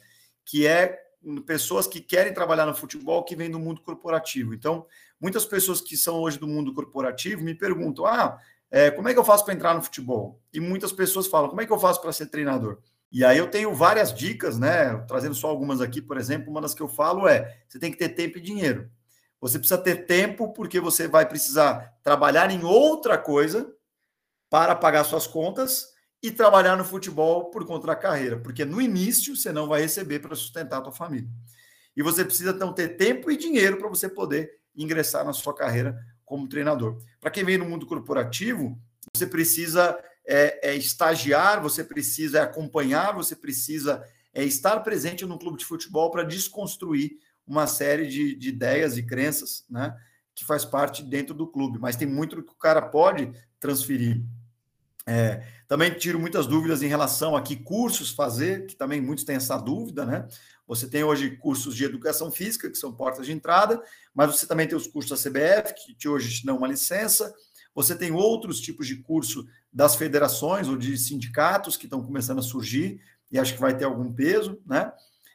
que 0.44 0.66
é 0.66 1.09
pessoas 1.46 1.88
que 1.88 2.00
querem 2.00 2.34
trabalhar 2.34 2.66
no 2.66 2.76
futebol 2.76 3.24
que 3.24 3.36
vêm 3.36 3.50
do 3.50 3.60
mundo 3.60 3.82
corporativo. 3.82 4.54
Então, 4.54 4.86
muitas 5.20 5.46
pessoas 5.46 5.82
que 5.82 5.98
são 5.98 6.20
hoje 6.22 6.40
do 6.40 6.48
mundo 6.48 6.74
corporativo 6.74 7.44
me 7.44 7.54
perguntam: 7.54 8.06
ah, 8.06 8.40
é, 8.72 8.92
como 8.92 9.08
é 9.10 9.14
que 9.14 9.20
eu 9.20 9.26
faço 9.26 9.44
para 9.46 9.54
entrar 9.54 9.74
no 9.74 9.82
futebol? 9.82 10.42
E 10.54 10.60
muitas 10.60 10.92
pessoas 10.92 11.28
falam: 11.28 11.50
como 11.50 11.62
é 11.62 11.66
que 11.66 11.74
eu 11.74 11.80
faço 11.80 12.02
para 12.02 12.12
ser 12.12 12.28
treinador? 12.28 12.80
E 13.12 13.26
aí 13.26 13.38
eu 13.38 13.50
tenho 13.50 13.74
várias 13.74 14.14
dicas, 14.14 14.60
né? 14.60 14.96
Trazendo 15.08 15.34
só 15.34 15.48
algumas 15.48 15.82
aqui, 15.82 16.02
por 16.02 16.18
exemplo, 16.18 16.52
uma 16.52 16.62
das 16.62 16.74
que 16.74 16.82
eu 16.82 16.88
falo 16.88 17.28
é: 17.28 17.58
você 17.68 17.80
tem 17.80 17.92
que 17.92 17.98
ter 17.98 18.10
tempo 18.10 18.38
e 18.38 18.42
dinheiro. 18.42 18.90
Você 19.42 19.58
precisa 19.58 19.78
ter 19.78 20.06
tempo 20.06 20.52
porque 20.54 20.80
você 20.80 21.08
vai 21.08 21.26
precisar 21.28 21.98
trabalhar 22.04 22.52
em 22.52 22.64
outra 22.64 23.18
coisa 23.18 23.74
para 24.50 24.76
pagar 24.76 25.04
suas 25.06 25.26
contas 25.26 25.94
e 26.22 26.32
trabalhar 26.32 26.76
no 26.76 26.84
futebol 26.84 27.50
por 27.50 27.66
conta 27.66 27.88
da 27.88 27.96
carreira, 27.96 28.38
porque 28.38 28.66
no 28.66 28.82
início 28.82 29.36
você 29.36 29.52
não 29.52 29.68
vai 29.68 29.82
receber 29.82 30.20
para 30.20 30.36
sustentar 30.36 30.80
a 30.80 30.82
tua 30.82 30.92
família. 30.92 31.30
E 31.96 32.04
você 32.04 32.24
precisa 32.24 32.52
então 32.52 32.74
ter 32.74 32.90
tempo 32.90 33.32
e 33.32 33.38
dinheiro 33.38 33.78
para 33.78 33.88
você 33.88 34.08
poder 34.10 34.60
ingressar 34.76 35.26
na 35.26 35.34
sua 35.34 35.54
carreira 35.54 35.98
como 36.26 36.48
treinador. 36.48 36.98
Para 37.20 37.32
quem 37.32 37.44
vem 37.44 37.58
no 37.58 37.66
mundo 37.66 37.86
corporativo, 37.86 38.80
você 39.14 39.26
precisa 39.26 39.98
é, 40.26 40.70
é, 40.70 40.76
estagiar, 40.76 41.62
você 41.62 41.84
precisa 41.84 42.44
acompanhar, 42.44 43.14
você 43.14 43.36
precisa 43.36 44.04
é, 44.34 44.44
estar 44.44 44.80
presente 44.82 45.26
no 45.26 45.40
clube 45.40 45.58
de 45.58 45.66
futebol 45.66 46.12
para 46.12 46.24
desconstruir 46.24 47.18
uma 47.48 47.66
série 47.66 48.08
de, 48.08 48.36
de, 48.36 48.50
ideias 48.50 48.96
e 48.96 49.04
crenças, 49.04 49.66
né, 49.68 49.96
que 50.36 50.46
faz 50.46 50.64
parte 50.64 51.02
dentro 51.02 51.34
do 51.34 51.48
clube. 51.48 51.80
Mas 51.80 51.96
tem 51.96 52.08
muito 52.08 52.44
que 52.44 52.52
o 52.52 52.56
cara 52.56 52.82
pode 52.82 53.32
transferir. 53.60 54.24
É, 55.08 55.44
também 55.70 55.94
tiro 55.94 56.20
muitas 56.20 56.48
dúvidas 56.48 56.82
em 56.82 56.88
relação 56.88 57.38
a 57.38 57.44
que 57.44 57.56
cursos 57.56 58.10
fazer, 58.10 58.66
que 58.66 58.76
também 58.76 59.00
muitos 59.00 59.24
têm 59.24 59.36
essa 59.36 59.56
dúvida, 59.56 60.04
né? 60.04 60.28
Você 60.68 60.88
tem 60.88 61.04
hoje 61.04 61.38
cursos 61.38 61.76
de 61.76 61.86
educação 61.86 62.32
física, 62.32 62.72
que 62.72 62.78
são 62.78 62.92
portas 62.92 63.28
de 63.28 63.32
entrada, 63.32 63.80
mas 64.12 64.32
você 64.32 64.48
também 64.48 64.68
tem 64.68 64.76
os 64.76 64.88
cursos 64.88 65.12
da 65.12 65.30
CBF, 65.30 65.76
que 65.76 65.94
te 65.94 66.10
hoje 66.10 66.40
te 66.40 66.46
dão 66.46 66.58
uma 66.58 66.68
licença. 66.68 67.32
Você 67.76 67.96
tem 67.96 68.12
outros 68.12 68.60
tipos 68.60 68.88
de 68.88 68.96
curso 68.96 69.48
das 69.72 69.96
federações 69.96 70.68
ou 70.68 70.76
de 70.76 70.98
sindicatos 70.98 71.78
que 71.78 71.86
estão 71.86 72.04
começando 72.04 72.40
a 72.40 72.44
surgir, 72.44 73.00
e 73.32 73.38
acho 73.38 73.54
que 73.54 73.62
vai 73.62 73.78
ter 73.78 73.86
algum 73.86 74.12
peso, 74.12 74.60
né? 74.66 74.92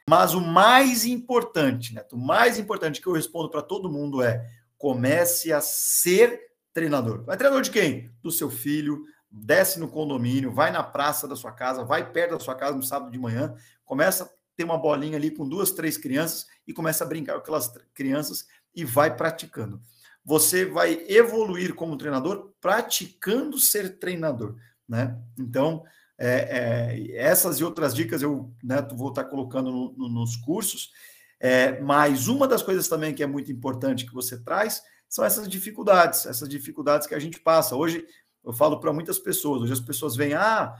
Mas 0.09 0.33
o 0.33 0.41
mais 0.41 1.05
importante, 1.05 1.93
né? 1.93 2.03
O 2.11 2.17
mais 2.17 2.59
importante 2.59 2.99
que 3.01 3.07
eu 3.07 3.13
respondo 3.13 3.49
para 3.49 3.61
todo 3.61 3.89
mundo 3.89 4.21
é: 4.21 4.45
comece 4.77 5.53
a 5.53 5.61
ser 5.61 6.41
treinador. 6.73 7.23
Vai 7.23 7.37
treinador 7.37 7.63
de 7.63 7.71
quem? 7.71 8.11
Do 8.21 8.29
seu 8.29 8.51
filho, 8.51 9.05
desce 9.35 9.79
no 9.79 9.87
condomínio, 9.87 10.51
vai 10.51 10.71
na 10.71 10.81
praça 10.81 11.27
da 11.27 11.35
sua 11.35 11.51
casa, 11.51 11.83
vai 11.83 12.11
perto 12.11 12.31
da 12.31 12.39
sua 12.39 12.55
casa 12.55 12.75
no 12.75 12.83
sábado 12.83 13.11
de 13.11 13.19
manhã, 13.19 13.53
começa 13.83 14.23
a 14.23 14.29
ter 14.55 14.63
uma 14.63 14.77
bolinha 14.77 15.17
ali 15.17 15.29
com 15.29 15.47
duas, 15.47 15.71
três 15.71 15.97
crianças 15.97 16.45
e 16.65 16.73
começa 16.73 17.03
a 17.03 17.07
brincar 17.07 17.33
com 17.33 17.39
aquelas 17.39 17.71
crianças 17.93 18.47
e 18.73 18.85
vai 18.85 19.15
praticando. 19.15 19.81
Você 20.23 20.65
vai 20.65 21.05
evoluir 21.07 21.75
como 21.75 21.97
treinador 21.97 22.53
praticando 22.61 23.59
ser 23.59 23.99
treinador, 23.99 24.55
né? 24.87 25.19
Então, 25.37 25.83
é, 26.17 26.95
é, 26.97 27.17
essas 27.17 27.59
e 27.59 27.63
outras 27.63 27.93
dicas 27.93 28.21
eu 28.21 28.53
né, 28.63 28.81
vou 28.93 29.09
estar 29.09 29.25
colocando 29.25 29.69
no, 29.71 29.93
no, 29.97 30.09
nos 30.09 30.37
cursos. 30.37 30.91
É, 31.39 31.79
mas 31.81 32.27
uma 32.27 32.47
das 32.47 32.63
coisas 32.63 32.87
também 32.87 33.13
que 33.13 33.21
é 33.21 33.27
muito 33.27 33.51
importante 33.51 34.05
que 34.05 34.13
você 34.13 34.41
traz 34.41 34.81
são 35.09 35.23
essas 35.23 35.47
dificuldades, 35.47 36.25
essas 36.25 36.47
dificuldades 36.47 37.05
que 37.05 37.13
a 37.13 37.19
gente 37.19 37.39
passa. 37.39 37.75
Hoje, 37.75 38.05
eu 38.45 38.53
falo 38.53 38.79
para 38.79 38.93
muitas 38.93 39.17
pessoas, 39.17 39.63
hoje 39.63 39.73
as 39.73 39.79
pessoas 39.79 40.15
vêm, 40.15 40.33
ah, 40.33 40.75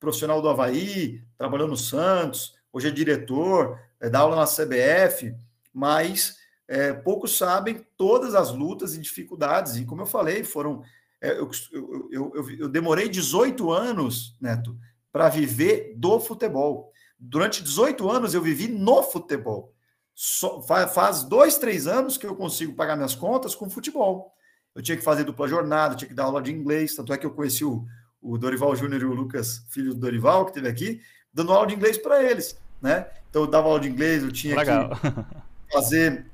profissional 0.00 0.42
do 0.42 0.48
Havaí, 0.48 1.22
trabalhou 1.38 1.68
no 1.68 1.76
Santos, 1.76 2.54
hoje 2.72 2.88
é 2.88 2.90
diretor, 2.90 3.78
é, 4.00 4.10
dá 4.10 4.20
aula 4.20 4.36
na 4.36 4.46
CBF, 4.46 5.34
mas 5.72 6.36
é, 6.66 6.92
poucos 6.92 7.36
sabem 7.36 7.86
todas 7.96 8.34
as 8.34 8.52
lutas 8.52 8.94
e 8.94 9.00
dificuldades, 9.00 9.76
e 9.76 9.84
como 9.84 10.02
eu 10.02 10.06
falei, 10.06 10.42
foram. 10.42 10.82
É, 11.20 11.38
eu, 11.38 11.50
eu, 11.72 12.10
eu, 12.10 12.50
eu, 12.58 12.68
demorei 12.68 13.08
18 13.08 13.70
anos, 13.70 14.36
Neto, 14.40 14.76
para 15.10 15.28
viver 15.28 15.94
do 15.96 16.20
futebol. 16.20 16.92
Durante 17.18 17.62
18 17.62 18.10
anos 18.10 18.34
eu 18.34 18.42
vivi 18.42 18.68
no 18.68 19.02
futebol. 19.02 19.72
Só, 20.14 20.60
faz 20.62 21.24
dois, 21.24 21.56
três 21.56 21.86
anos 21.86 22.18
que 22.18 22.26
eu 22.26 22.36
consigo 22.36 22.74
pagar 22.74 22.94
minhas 22.94 23.14
contas 23.14 23.54
com 23.54 23.70
futebol 23.70 24.33
eu 24.74 24.82
tinha 24.82 24.96
que 24.96 25.04
fazer 25.04 25.24
dupla 25.24 25.46
jornada, 25.46 25.94
tinha 25.94 26.08
que 26.08 26.14
dar 26.14 26.24
aula 26.24 26.42
de 26.42 26.52
inglês, 26.52 26.94
tanto 26.94 27.12
é 27.12 27.18
que 27.18 27.24
eu 27.24 27.30
conheci 27.30 27.64
o, 27.64 27.84
o 28.20 28.36
Dorival 28.36 28.74
Júnior 28.74 29.02
e 29.02 29.04
o 29.04 29.14
Lucas, 29.14 29.64
filho 29.68 29.94
do 29.94 30.00
Dorival, 30.00 30.46
que 30.46 30.52
teve 30.52 30.68
aqui, 30.68 31.00
dando 31.32 31.52
aula 31.52 31.66
de 31.66 31.74
inglês 31.74 31.96
para 31.98 32.22
eles, 32.22 32.58
né? 32.80 33.06
Então 33.30 33.42
eu 33.42 33.48
dava 33.48 33.68
aula 33.68 33.80
de 33.80 33.88
inglês, 33.88 34.22
eu 34.22 34.32
tinha 34.32 34.56
Legal. 34.56 34.90
que 34.90 34.96
fazer 35.72 36.26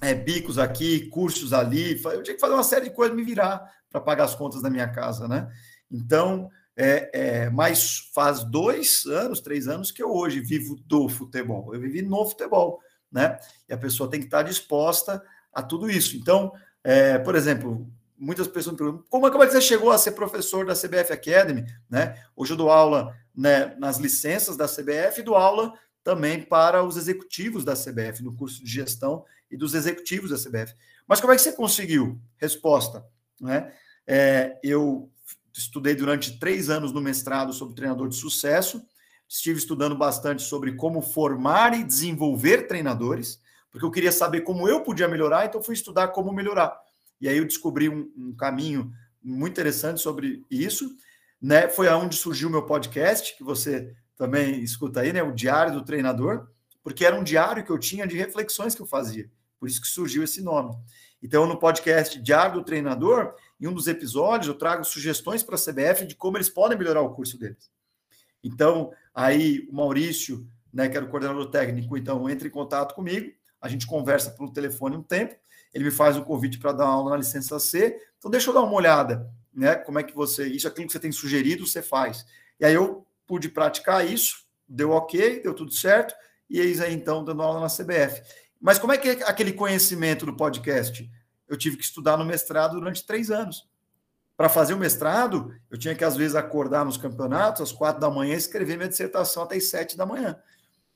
é, 0.00 0.14
bicos 0.14 0.58
aqui, 0.58 1.06
cursos 1.08 1.52
ali, 1.52 2.00
eu 2.04 2.22
tinha 2.22 2.34
que 2.34 2.40
fazer 2.40 2.54
uma 2.54 2.64
série 2.64 2.88
de 2.88 2.94
coisas, 2.94 3.16
me 3.16 3.22
virar 3.22 3.70
para 3.90 4.00
pagar 4.00 4.24
as 4.24 4.34
contas 4.34 4.62
da 4.62 4.70
minha 4.70 4.88
casa, 4.88 5.26
né? 5.26 5.50
Então, 5.90 6.50
é, 6.76 7.10
é, 7.12 7.50
mas 7.50 8.10
faz 8.14 8.42
dois 8.44 9.04
anos, 9.06 9.40
três 9.40 9.68
anos 9.68 9.90
que 9.90 10.02
eu 10.02 10.10
hoje 10.10 10.40
vivo 10.40 10.76
do 10.86 11.08
futebol, 11.08 11.74
eu 11.74 11.80
vivi 11.80 12.00
no 12.00 12.24
futebol, 12.24 12.80
né? 13.10 13.38
E 13.68 13.72
a 13.72 13.78
pessoa 13.78 14.08
tem 14.08 14.20
que 14.20 14.26
estar 14.26 14.42
disposta 14.42 15.22
a 15.52 15.62
tudo 15.62 15.90
isso. 15.90 16.16
Então, 16.16 16.52
é, 16.82 17.18
por 17.18 17.34
exemplo, 17.34 17.86
muitas 18.18 18.46
pessoas 18.46 18.74
me 18.74 18.78
perguntam 18.78 19.04
como 19.08 19.26
é 19.26 19.30
que 19.30 19.52
você 19.52 19.60
chegou 19.60 19.90
a 19.90 19.98
ser 19.98 20.12
professor 20.12 20.66
da 20.66 20.74
CBF 20.74 21.12
Academy, 21.12 21.64
né? 21.88 22.22
Hoje 22.36 22.52
eu 22.52 22.56
dou 22.56 22.70
aula 22.70 23.16
né, 23.34 23.74
nas 23.78 23.98
licenças 23.98 24.56
da 24.56 24.66
CBF 24.66 25.20
e 25.20 25.22
dou 25.22 25.36
aula 25.36 25.72
também 26.04 26.42
para 26.42 26.82
os 26.82 26.96
executivos 26.96 27.64
da 27.64 27.74
CBF, 27.74 28.22
no 28.22 28.34
curso 28.34 28.62
de 28.62 28.70
gestão 28.70 29.24
e 29.50 29.56
dos 29.56 29.74
executivos 29.74 30.30
da 30.30 30.36
CBF. 30.36 30.74
Mas 31.06 31.20
como 31.20 31.32
é 31.32 31.36
que 31.36 31.42
você 31.42 31.52
conseguiu? 31.52 32.20
Resposta, 32.36 33.04
né? 33.40 33.72
É, 34.06 34.58
eu 34.62 35.10
estudei 35.52 35.94
durante 35.94 36.38
três 36.38 36.70
anos 36.70 36.92
no 36.92 37.00
mestrado 37.00 37.52
sobre 37.52 37.74
treinador 37.74 38.08
de 38.08 38.16
sucesso, 38.16 38.82
estive 39.28 39.58
estudando 39.58 39.96
bastante 39.96 40.42
sobre 40.42 40.72
como 40.72 41.02
formar 41.02 41.78
e 41.78 41.84
desenvolver 41.84 42.66
treinadores, 42.66 43.40
porque 43.70 43.84
eu 43.84 43.90
queria 43.90 44.12
saber 44.12 44.40
como 44.42 44.68
eu 44.68 44.82
podia 44.82 45.08
melhorar, 45.08 45.46
então 45.46 45.62
fui 45.62 45.74
estudar 45.74 46.08
como 46.08 46.32
melhorar. 46.32 46.76
E 47.20 47.28
aí 47.28 47.36
eu 47.36 47.44
descobri 47.44 47.88
um, 47.88 48.10
um 48.16 48.34
caminho 48.34 48.92
muito 49.22 49.52
interessante 49.52 50.00
sobre 50.00 50.44
isso, 50.50 50.90
né? 51.40 51.68
Foi 51.68 51.88
aonde 51.88 52.16
surgiu 52.16 52.48
o 52.48 52.52
meu 52.52 52.64
podcast, 52.64 53.36
que 53.36 53.44
você 53.44 53.94
também 54.16 54.62
escuta 54.62 55.00
aí, 55.00 55.12
né? 55.12 55.22
O 55.22 55.32
Diário 55.32 55.72
do 55.72 55.84
Treinador, 55.84 56.48
porque 56.82 57.04
era 57.04 57.14
um 57.14 57.22
diário 57.22 57.64
que 57.64 57.70
eu 57.70 57.78
tinha 57.78 58.06
de 58.06 58.16
reflexões 58.16 58.74
que 58.74 58.82
eu 58.82 58.86
fazia. 58.86 59.30
Por 59.58 59.68
isso 59.68 59.80
que 59.80 59.86
surgiu 59.86 60.24
esse 60.24 60.42
nome. 60.42 60.74
Então, 61.22 61.46
no 61.46 61.58
podcast 61.58 62.20
Diário 62.20 62.54
do 62.54 62.64
Treinador, 62.64 63.34
em 63.60 63.66
um 63.66 63.74
dos 63.74 63.86
episódios, 63.86 64.48
eu 64.48 64.54
trago 64.54 64.84
sugestões 64.84 65.42
para 65.42 65.54
a 65.54 65.58
CBF 65.58 66.06
de 66.06 66.14
como 66.14 66.38
eles 66.38 66.48
podem 66.48 66.78
melhorar 66.78 67.02
o 67.02 67.14
curso 67.14 67.38
deles. 67.38 67.70
Então, 68.42 68.90
aí 69.14 69.68
o 69.70 69.74
Maurício, 69.74 70.46
né, 70.72 70.88
que 70.88 70.96
era 70.96 71.04
o 71.04 71.10
coordenador 71.10 71.50
técnico, 71.50 71.94
então 71.96 72.28
entra 72.28 72.48
em 72.48 72.50
contato 72.50 72.94
comigo 72.94 73.30
a 73.60 73.68
gente 73.68 73.86
conversa 73.86 74.30
pelo 74.30 74.52
telefone 74.52 74.96
um 74.96 75.02
tempo, 75.02 75.34
ele 75.72 75.84
me 75.84 75.90
faz 75.90 76.16
um 76.16 76.22
convite 76.22 76.58
para 76.58 76.72
dar 76.72 76.86
aula 76.86 77.10
na 77.10 77.16
licença 77.16 77.58
C, 77.58 77.96
então 78.18 78.30
deixa 78.30 78.50
eu 78.50 78.54
dar 78.54 78.62
uma 78.62 78.72
olhada, 78.72 79.30
né? 79.52 79.76
Como 79.76 79.98
é 79.98 80.02
que 80.02 80.14
você, 80.14 80.46
isso 80.46 80.66
aquilo 80.66 80.86
que 80.86 80.92
você 80.92 81.00
tem 81.00 81.12
sugerido, 81.12 81.66
você 81.66 81.82
faz. 81.82 82.24
E 82.58 82.64
aí 82.64 82.74
eu 82.74 83.06
pude 83.26 83.48
praticar 83.48 84.06
isso, 84.06 84.44
deu 84.68 84.90
ok, 84.90 85.40
deu 85.42 85.54
tudo 85.54 85.72
certo, 85.72 86.14
e 86.48 86.58
eis 86.58 86.80
aí 86.80 86.92
então 86.92 87.24
dando 87.24 87.42
aula 87.42 87.60
na 87.60 87.68
CBF. 87.68 88.22
Mas 88.60 88.78
como 88.78 88.92
é 88.92 88.98
que 88.98 89.08
é 89.08 89.12
aquele 89.24 89.52
conhecimento 89.52 90.26
do 90.26 90.36
podcast? 90.36 91.08
Eu 91.48 91.56
tive 91.56 91.76
que 91.76 91.84
estudar 91.84 92.16
no 92.16 92.24
mestrado 92.24 92.78
durante 92.78 93.06
três 93.06 93.30
anos. 93.30 93.68
Para 94.36 94.48
fazer 94.48 94.74
o 94.74 94.78
mestrado, 94.78 95.54
eu 95.70 95.78
tinha 95.78 95.94
que 95.94 96.04
às 96.04 96.16
vezes 96.16 96.34
acordar 96.34 96.84
nos 96.84 96.96
campeonatos 96.96 97.62
às 97.62 97.72
quatro 97.72 98.00
da 98.00 98.10
manhã 98.10 98.34
e 98.34 98.38
escrever 98.38 98.76
minha 98.76 98.88
dissertação 98.88 99.42
até 99.42 99.56
às 99.56 99.64
sete 99.64 99.96
da 99.96 100.06
manhã. 100.06 100.38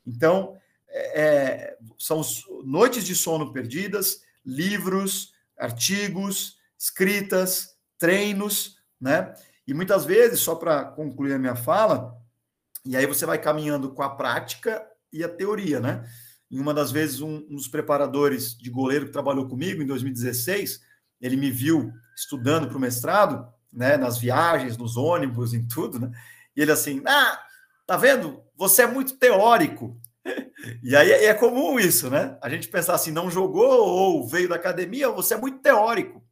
Então, 0.05 0.57
é, 0.97 1.77
são 1.99 2.21
noites 2.63 3.03
de 3.03 3.15
sono 3.15 3.51
perdidas, 3.51 4.21
livros, 4.45 5.33
artigos, 5.57 6.57
escritas, 6.77 7.75
treinos, 7.97 8.77
né? 8.99 9.33
E 9.67 9.73
muitas 9.73 10.05
vezes, 10.05 10.39
só 10.39 10.55
para 10.55 10.85
concluir 10.85 11.33
a 11.33 11.39
minha 11.39 11.55
fala, 11.55 12.15
e 12.85 12.95
aí 12.95 13.05
você 13.05 13.25
vai 13.25 13.39
caminhando 13.39 13.91
com 13.91 14.03
a 14.03 14.09
prática 14.15 14.85
e 15.11 15.23
a 15.23 15.29
teoria, 15.29 15.79
né? 15.79 16.07
Em 16.49 16.59
uma 16.59 16.73
das 16.73 16.91
vezes, 16.91 17.19
um, 17.19 17.37
um 17.49 17.55
dos 17.55 17.67
preparadores 17.67 18.55
de 18.55 18.69
goleiro 18.69 19.07
que 19.07 19.11
trabalhou 19.11 19.47
comigo 19.47 19.81
em 19.81 19.85
2016, 19.87 20.81
ele 21.19 21.35
me 21.35 21.49
viu 21.49 21.91
estudando 22.15 22.67
para 22.67 22.77
o 22.77 22.79
mestrado, 22.79 23.47
né? 23.73 23.97
Nas 23.97 24.17
viagens, 24.17 24.77
nos 24.77 24.95
ônibus, 24.95 25.53
em 25.53 25.67
tudo, 25.67 25.99
né? 25.99 26.11
E 26.55 26.61
ele 26.61 26.71
assim, 26.71 27.01
ah, 27.05 27.41
tá 27.85 27.97
vendo? 27.97 28.41
Você 28.55 28.83
é 28.83 28.87
muito 28.87 29.17
teórico. 29.17 29.99
E 30.83 30.95
aí 30.95 31.11
é 31.11 31.33
comum 31.33 31.79
isso, 31.79 32.09
né? 32.09 32.37
A 32.41 32.49
gente 32.49 32.67
pensar 32.67 32.95
assim, 32.95 33.11
não 33.11 33.29
jogou 33.29 33.87
ou 33.87 34.27
veio 34.27 34.49
da 34.49 34.55
academia, 34.55 35.09
você 35.09 35.33
é 35.33 35.37
muito 35.37 35.59
teórico. 35.59 36.23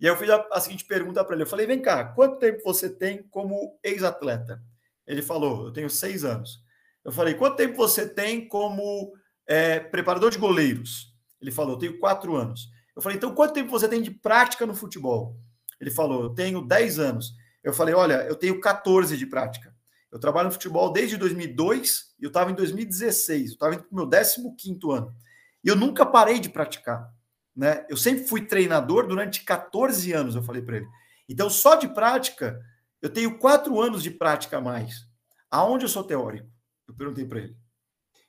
E 0.00 0.06
aí 0.06 0.12
eu 0.12 0.16
fiz 0.16 0.30
a, 0.30 0.46
a 0.52 0.60
seguinte 0.60 0.84
pergunta 0.84 1.24
para 1.24 1.34
ele: 1.34 1.42
eu 1.42 1.46
falei, 1.46 1.66
vem 1.66 1.80
cá, 1.80 2.04
quanto 2.04 2.38
tempo 2.38 2.62
você 2.64 2.88
tem 2.88 3.22
como 3.30 3.78
ex-atleta? 3.82 4.62
Ele 5.06 5.22
falou, 5.22 5.66
eu 5.66 5.72
tenho 5.72 5.90
seis 5.90 6.24
anos. 6.24 6.62
Eu 7.04 7.10
falei, 7.10 7.34
quanto 7.34 7.56
tempo 7.56 7.76
você 7.76 8.06
tem 8.06 8.46
como 8.46 9.12
é, 9.46 9.80
preparador 9.80 10.30
de 10.30 10.38
goleiros? 10.38 11.14
Ele 11.40 11.50
falou, 11.50 11.74
eu 11.74 11.78
tenho 11.78 11.98
quatro 11.98 12.36
anos. 12.36 12.68
Eu 12.94 13.00
falei, 13.00 13.16
então 13.16 13.34
quanto 13.34 13.54
tempo 13.54 13.70
você 13.70 13.88
tem 13.88 14.02
de 14.02 14.10
prática 14.10 14.66
no 14.66 14.74
futebol? 14.74 15.36
Ele 15.80 15.90
falou, 15.90 16.24
eu 16.24 16.30
tenho 16.30 16.60
dez 16.60 16.98
anos. 16.98 17.32
Eu 17.62 17.72
falei, 17.72 17.94
olha, 17.94 18.24
eu 18.24 18.34
tenho 18.34 18.60
14 18.60 19.16
de 19.16 19.26
prática. 19.26 19.74
Eu 20.10 20.18
trabalho 20.18 20.46
no 20.46 20.52
futebol 20.52 20.92
desde 20.92 21.16
2002 21.16 22.14
e 22.18 22.24
eu 22.24 22.28
estava 22.28 22.50
em 22.50 22.54
2016. 22.54 23.50
Eu 23.50 23.52
estava 23.54 23.74
indo 23.74 23.84
para 23.84 23.92
o 23.92 23.96
meu 23.96 24.54
15 24.56 24.78
ano. 24.90 25.14
E 25.62 25.68
eu 25.68 25.76
nunca 25.76 26.06
parei 26.06 26.38
de 26.38 26.48
praticar. 26.48 27.12
né? 27.54 27.84
Eu 27.88 27.96
sempre 27.96 28.24
fui 28.24 28.46
treinador 28.46 29.06
durante 29.06 29.44
14 29.44 30.12
anos, 30.12 30.34
eu 30.34 30.42
falei 30.42 30.62
para 30.62 30.76
ele. 30.78 30.86
Então, 31.28 31.50
só 31.50 31.74
de 31.74 31.88
prática, 31.88 32.58
eu 33.02 33.10
tenho 33.10 33.38
quatro 33.38 33.80
anos 33.80 34.02
de 34.02 34.10
prática 34.10 34.58
a 34.58 34.60
mais. 34.60 35.06
Aonde 35.50 35.84
eu 35.84 35.88
sou 35.88 36.04
teórico? 36.04 36.48
Eu 36.86 36.94
perguntei 36.94 37.26
para 37.26 37.40
ele. 37.40 37.56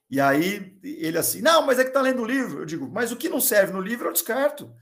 E 0.10 0.20
aí 0.20 0.78
ele 0.84 1.18
assim, 1.18 1.42
não, 1.42 1.66
mas 1.66 1.78
é 1.78 1.84
que 1.84 1.90
está 1.90 2.02
lendo 2.02 2.24
o 2.24 2.26
livro. 2.26 2.62
Eu 2.62 2.66
digo, 2.66 2.90
mas 2.92 3.12
o 3.12 3.16
que 3.16 3.30
não 3.30 3.40
serve 3.40 3.72
no 3.72 3.82
livro 3.82 4.08
eu 4.08 4.14
descarto. 4.14 4.74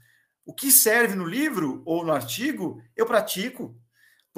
O 0.44 0.54
que 0.54 0.72
serve 0.72 1.14
no 1.14 1.26
livro 1.26 1.82
ou 1.84 2.04
no 2.04 2.12
artigo, 2.12 2.82
eu 2.96 3.04
pratico. 3.04 3.78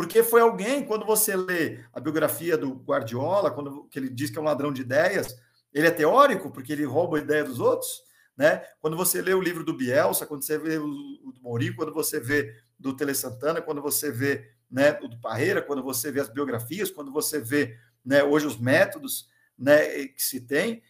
Porque 0.01 0.22
foi 0.22 0.40
alguém, 0.40 0.82
quando 0.82 1.05
você 1.05 1.36
lê 1.36 1.80
a 1.92 2.01
biografia 2.01 2.57
do 2.57 2.72
Guardiola, 2.72 3.51
quando 3.51 3.84
que 3.90 3.98
ele 3.98 4.09
diz 4.09 4.30
que 4.30 4.38
é 4.38 4.40
um 4.40 4.44
ladrão 4.44 4.72
de 4.72 4.80
ideias, 4.80 5.38
ele 5.74 5.86
é 5.86 5.90
teórico, 5.90 6.51
porque 6.51 6.72
ele 6.72 6.86
rouba 6.86 7.18
a 7.18 7.20
ideia 7.20 7.44
dos 7.44 7.61
outros. 7.61 8.03
Né? 8.34 8.64
Quando 8.80 8.96
você 8.96 9.20
lê 9.20 9.34
o 9.34 9.42
livro 9.42 9.62
do 9.62 9.74
Bielsa, 9.74 10.24
quando 10.24 10.42
você 10.42 10.57
vê 10.57 10.78
o, 10.78 10.86
do 10.86 11.42
Mourinho, 11.42 11.76
quando 11.76 11.92
você 11.92 12.18
vê 12.18 12.51
do 12.78 12.96
Tele 12.96 13.14
Santana, 13.14 13.61
quando 13.61 13.82
você 13.82 14.11
vê 14.11 14.51
né, 14.70 14.98
o 15.03 15.07
do 15.07 15.20
Parreira, 15.20 15.61
quando 15.61 15.82
você 15.82 16.11
vê 16.11 16.20
as 16.20 16.30
biografias, 16.30 16.90
quando 16.90 17.12
você 17.12 17.38
vê 17.38 17.76
né, 18.03 18.24
hoje 18.24 18.46
os 18.46 18.57
métodos 18.57 19.28
né, 19.59 20.07
que 20.07 20.22
se 20.22 20.40
tem, 20.40 20.82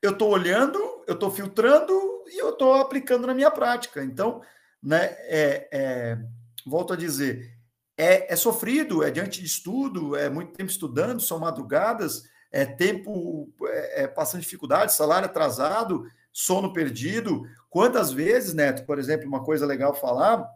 eu 0.00 0.12
estou 0.12 0.30
olhando, 0.30 0.78
eu 1.06 1.12
estou 1.12 1.30
filtrando 1.30 1.92
e 2.26 2.38
eu 2.40 2.48
estou 2.48 2.72
aplicando 2.72 3.26
na 3.26 3.34
minha 3.34 3.50
prática. 3.50 4.02
Então, 4.02 4.40
né, 4.82 5.14
é, 5.28 5.68
é, 5.70 6.18
volto 6.64 6.94
a 6.94 6.96
dizer, 6.96 7.59
é, 8.00 8.32
é, 8.32 8.36
sofrido, 8.36 9.02
é 9.02 9.10
diante 9.10 9.40
de 9.40 9.46
estudo, 9.46 10.16
é 10.16 10.30
muito 10.30 10.52
tempo 10.52 10.70
estudando, 10.70 11.20
são 11.20 11.38
madrugadas, 11.38 12.24
é 12.50 12.64
tempo 12.64 13.52
é, 13.64 14.04
é 14.04 14.08
passando 14.08 14.40
dificuldade, 14.40 14.94
salário 14.94 15.26
atrasado, 15.26 16.06
sono 16.32 16.72
perdido. 16.72 17.42
Quantas 17.68 18.10
vezes, 18.10 18.54
Neto, 18.54 18.86
por 18.86 18.98
exemplo, 18.98 19.28
uma 19.28 19.44
coisa 19.44 19.66
legal 19.66 19.94
falar, 19.94 20.48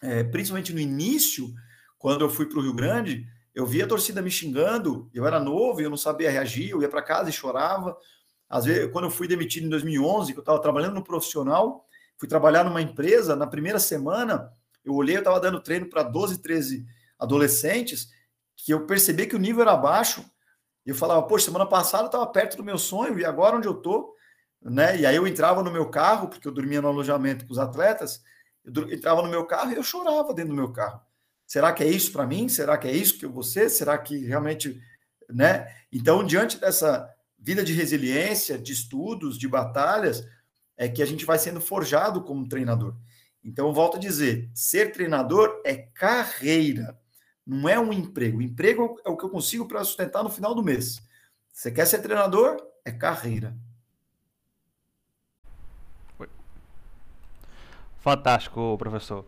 é, 0.00 0.22
principalmente 0.22 0.72
no 0.72 0.78
início, 0.78 1.52
quando 1.98 2.24
eu 2.24 2.30
fui 2.30 2.46
para 2.46 2.60
o 2.60 2.62
Rio 2.62 2.74
Grande, 2.74 3.26
eu 3.52 3.66
via 3.66 3.84
a 3.84 3.88
torcida 3.88 4.22
me 4.22 4.30
xingando, 4.30 5.10
eu 5.12 5.26
era 5.26 5.40
novo, 5.40 5.80
eu 5.80 5.90
não 5.90 5.96
sabia 5.96 6.30
reagir, 6.30 6.70
eu 6.70 6.80
ia 6.80 6.88
para 6.88 7.02
casa 7.02 7.28
e 7.28 7.32
chorava. 7.32 7.96
Às 8.48 8.66
vezes, 8.66 8.92
quando 8.92 9.06
eu 9.06 9.10
fui 9.10 9.26
demitido 9.26 9.66
em 9.66 9.68
2011, 9.68 10.32
que 10.32 10.38
eu 10.38 10.42
estava 10.42 10.62
trabalhando 10.62 10.94
no 10.94 11.02
profissional, 11.02 11.84
fui 12.16 12.28
trabalhar 12.28 12.62
numa 12.62 12.80
empresa, 12.80 13.34
na 13.34 13.48
primeira 13.48 13.80
semana, 13.80 14.52
eu 14.88 14.94
olhei, 14.94 15.16
eu 15.16 15.20
estava 15.20 15.40
dando 15.40 15.60
treino 15.60 15.86
para 15.86 16.02
12, 16.02 16.38
13 16.38 16.84
adolescentes, 17.18 18.08
que 18.56 18.72
eu 18.72 18.86
percebi 18.86 19.26
que 19.26 19.36
o 19.36 19.38
nível 19.38 19.62
era 19.62 19.76
baixo, 19.76 20.24
eu 20.84 20.94
falava, 20.94 21.22
poxa, 21.22 21.46
semana 21.46 21.66
passada 21.66 22.04
eu 22.04 22.06
estava 22.06 22.26
perto 22.26 22.56
do 22.56 22.64
meu 22.64 22.78
sonho, 22.78 23.18
e 23.18 23.24
agora 23.24 23.56
onde 23.56 23.68
eu 23.68 23.74
estou? 23.74 24.14
Né? 24.62 25.00
E 25.00 25.06
aí 25.06 25.16
eu 25.16 25.26
entrava 25.26 25.62
no 25.62 25.70
meu 25.70 25.88
carro, 25.90 26.28
porque 26.28 26.48
eu 26.48 26.52
dormia 26.52 26.80
no 26.80 26.88
alojamento 26.88 27.46
com 27.46 27.52
os 27.52 27.58
atletas, 27.58 28.22
eu 28.64 28.92
entrava 28.92 29.22
no 29.22 29.28
meu 29.28 29.46
carro 29.46 29.72
e 29.72 29.76
eu 29.76 29.82
chorava 29.82 30.34
dentro 30.34 30.50
do 30.50 30.56
meu 30.56 30.72
carro. 30.72 31.00
Será 31.46 31.72
que 31.72 31.82
é 31.82 31.88
isso 31.88 32.12
para 32.12 32.26
mim? 32.26 32.48
Será 32.48 32.76
que 32.76 32.86
é 32.86 32.92
isso 32.92 33.18
que 33.18 33.24
eu 33.24 33.32
vou 33.32 33.42
ser? 33.42 33.70
Será 33.70 33.96
que 33.96 34.18
realmente, 34.26 34.80
né? 35.30 35.66
Então, 35.90 36.22
diante 36.24 36.58
dessa 36.58 37.08
vida 37.38 37.64
de 37.64 37.72
resiliência, 37.72 38.58
de 38.58 38.72
estudos, 38.72 39.38
de 39.38 39.48
batalhas, 39.48 40.26
é 40.76 40.88
que 40.88 41.02
a 41.02 41.06
gente 41.06 41.24
vai 41.24 41.38
sendo 41.38 41.60
forjado 41.60 42.22
como 42.22 42.48
treinador. 42.48 42.94
Então, 43.44 43.72
volto 43.72 43.96
a 43.96 44.00
dizer, 44.00 44.50
ser 44.54 44.92
treinador 44.92 45.62
é 45.64 45.74
carreira, 45.76 46.98
não 47.46 47.68
é 47.68 47.78
um 47.78 47.92
emprego. 47.92 48.38
O 48.38 48.42
emprego 48.42 49.00
é 49.04 49.08
o 49.08 49.16
que 49.16 49.24
eu 49.24 49.30
consigo 49.30 49.66
para 49.66 49.84
sustentar 49.84 50.22
no 50.22 50.30
final 50.30 50.54
do 50.54 50.62
mês. 50.62 51.00
Você 51.52 51.70
quer 51.70 51.86
ser 51.86 51.98
treinador? 52.00 52.56
É 52.84 52.92
carreira. 52.92 53.56
Fantástico, 57.98 58.76
professor. 58.78 59.26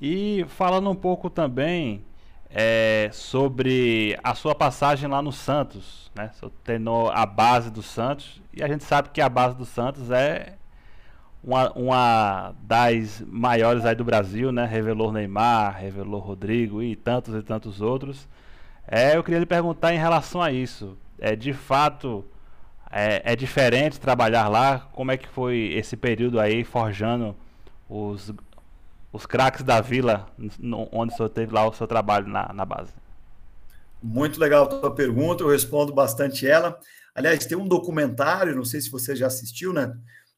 E 0.00 0.44
falando 0.48 0.90
um 0.90 0.94
pouco 0.94 1.28
também 1.30 2.04
é, 2.50 3.10
sobre 3.12 4.18
a 4.22 4.34
sua 4.34 4.54
passagem 4.54 5.08
lá 5.08 5.20
no 5.20 5.32
Santos, 5.32 6.10
né? 6.14 6.30
Você 6.32 6.50
treinou 6.64 7.10
a 7.10 7.26
base 7.26 7.70
do 7.70 7.82
Santos 7.82 8.40
e 8.52 8.62
a 8.62 8.68
gente 8.68 8.84
sabe 8.84 9.10
que 9.10 9.20
a 9.20 9.28
base 9.28 9.56
do 9.56 9.64
Santos 9.64 10.10
é 10.10 10.56
uma, 11.42 11.72
uma 11.72 12.54
das 12.62 13.22
maiores 13.26 13.84
aí 13.84 13.94
do 13.94 14.04
Brasil, 14.04 14.50
né? 14.52 14.66
Revelou 14.66 15.12
Neymar, 15.12 15.78
revelou 15.78 16.20
Rodrigo 16.20 16.82
e 16.82 16.96
tantos 16.96 17.34
e 17.34 17.42
tantos 17.42 17.80
outros. 17.80 18.28
É, 18.86 19.16
eu 19.16 19.24
queria 19.24 19.40
lhe 19.40 19.46
perguntar 19.46 19.94
em 19.94 19.98
relação 19.98 20.42
a 20.42 20.52
isso. 20.52 20.96
É 21.18 21.34
de 21.34 21.52
fato 21.52 22.24
é, 22.90 23.32
é 23.32 23.36
diferente 23.36 24.00
trabalhar 24.00 24.48
lá? 24.48 24.88
Como 24.92 25.10
é 25.10 25.16
que 25.16 25.28
foi 25.28 25.72
esse 25.74 25.96
período 25.96 26.38
aí 26.40 26.64
forjando 26.64 27.34
os 27.88 28.32
os 29.16 29.24
craques 29.24 29.62
da 29.62 29.80
vila, 29.80 30.28
no, 30.58 30.88
onde 30.92 31.14
o 31.14 31.16
senhor 31.16 31.30
teve 31.30 31.52
lá 31.52 31.66
o 31.66 31.72
seu 31.72 31.86
trabalho 31.86 32.28
na, 32.28 32.52
na 32.52 32.64
base? 32.66 32.92
Muito 34.02 34.38
legal 34.38 34.64
a 34.64 34.66
tua 34.66 34.94
pergunta, 34.94 35.42
eu 35.42 35.48
respondo 35.48 35.92
bastante 35.92 36.46
ela. 36.46 36.78
Aliás, 37.14 37.46
tem 37.46 37.56
um 37.56 37.66
documentário, 37.66 38.54
não 38.54 38.64
sei 38.64 38.78
se 38.78 38.90
você 38.90 39.16
já 39.16 39.26
assistiu, 39.26 39.72
né? 39.72 39.96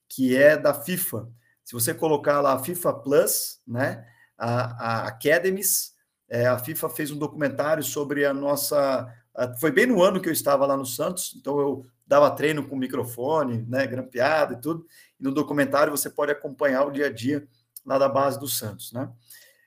Que 0.09 0.37
é 0.37 0.57
da 0.57 0.75
FIFA. 0.75 1.29
Se 1.65 1.75
você 1.75 1.93
colocar 1.93 2.41
lá 2.41 2.59
FIFA 2.63 2.95
Plus, 2.95 3.61
né? 3.67 4.07
A, 4.37 5.03
a 5.05 5.09
Academies, 5.09 5.93
é, 6.29 6.47
a 6.47 6.59
FIFA 6.59 6.89
fez 6.89 7.11
um 7.11 7.19
documentário 7.19 7.83
sobre 7.83 8.25
a 8.25 8.33
nossa. 8.33 9.07
A, 9.35 9.55
foi 9.57 9.71
bem 9.71 9.87
no 9.87 10.03
ano 10.03 10.21
que 10.21 10.29
eu 10.29 10.33
estava 10.33 10.65
lá 10.67 10.77
no 10.77 10.87
Santos, 10.87 11.35
então 11.37 11.59
eu 11.59 11.87
dava 12.07 12.31
treino 12.31 12.67
com 12.67 12.75
microfone, 12.75 13.67
né? 13.69 13.87
Grampeado 13.87 14.55
e 14.55 14.61
tudo. 14.61 14.87
E 15.21 15.23
no 15.23 15.33
documentário 15.33 15.91
você 15.91 16.09
pode 16.09 16.33
acompanhar 16.33 16.87
o 16.87 16.91
dia 16.91 17.07
a 17.07 17.13
dia 17.13 17.47
lá 17.85 17.99
da 17.99 18.09
base 18.09 18.39
do 18.39 18.49
Santos, 18.49 18.93
né? 18.93 19.11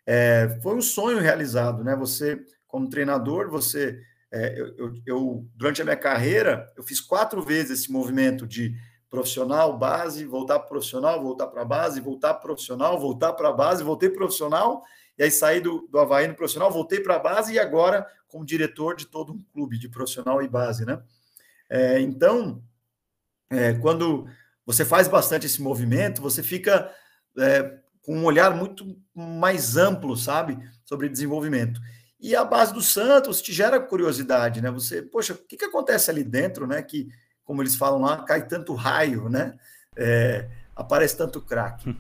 É, 0.06 0.60
foi 0.62 0.76
um 0.76 0.82
sonho 0.82 1.20
realizado, 1.20 1.84
né? 1.84 1.96
Você, 1.96 2.44
como 2.68 2.90
treinador, 2.90 3.50
você, 3.50 4.02
é, 4.32 4.60
eu, 4.60 4.94
eu, 5.06 5.48
durante 5.56 5.82
a 5.82 5.86
minha 5.86 5.98
carreira, 5.98 6.72
eu 6.76 6.84
fiz 6.84 7.00
quatro 7.00 7.42
vezes 7.44 7.82
esse 7.82 7.92
movimento 7.92 8.48
de 8.48 8.76
profissional, 9.12 9.78
base, 9.78 10.24
voltar 10.24 10.58
para 10.60 10.70
profissional, 10.70 11.22
voltar 11.22 11.48
para 11.48 11.66
base, 11.66 12.00
voltar 12.00 12.34
para 12.34 12.42
profissional, 12.42 12.98
voltar 12.98 13.34
para 13.34 13.52
base, 13.52 13.84
voltei 13.84 14.10
profissional, 14.10 14.82
e 15.18 15.24
aí 15.24 15.30
saí 15.30 15.60
do, 15.60 15.86
do 15.92 16.00
Havaí 16.00 16.28
no 16.28 16.34
profissional, 16.34 16.72
voltei 16.72 17.02
para 17.02 17.18
a 17.18 17.20
base 17.20 17.54
e 17.54 17.60
agora 17.60 18.08
como 18.30 18.46
diretor 18.46 18.96
de 18.96 19.06
todo 19.06 19.34
um 19.34 19.44
clube 19.54 19.78
de 19.78 19.90
profissional 19.90 20.42
e 20.42 20.48
base, 20.48 20.86
né? 20.86 21.04
É, 21.70 22.00
então, 22.00 22.64
é, 23.50 23.74
quando 23.74 24.26
você 24.66 24.86
faz 24.86 25.10
bastante 25.10 25.46
esse 25.46 25.62
movimento, 25.62 26.22
você 26.22 26.42
fica 26.42 26.90
é, 27.38 27.80
com 28.02 28.16
um 28.16 28.24
olhar 28.24 28.56
muito 28.56 28.98
mais 29.14 29.76
amplo, 29.76 30.16
sabe, 30.16 30.58
sobre 30.86 31.10
desenvolvimento. 31.10 31.82
E 32.18 32.34
a 32.34 32.46
base 32.46 32.74
do 32.74 32.82
Santos 32.82 33.42
te 33.42 33.52
gera 33.52 33.80
curiosidade, 33.80 34.62
né? 34.62 34.72
Você, 34.72 35.02
poxa, 35.02 35.34
o 35.34 35.38
que, 35.38 35.58
que 35.58 35.66
acontece 35.66 36.10
ali 36.10 36.24
dentro, 36.24 36.66
né? 36.66 36.82
Que, 36.82 37.10
como 37.52 37.62
eles 37.62 37.76
falam 37.76 38.00
lá, 38.00 38.24
cai 38.24 38.48
tanto 38.48 38.74
raio, 38.74 39.28
né? 39.28 39.60
É, 39.98 40.50
aparece 40.74 41.18
tanto 41.18 41.42
craque. 41.42 41.94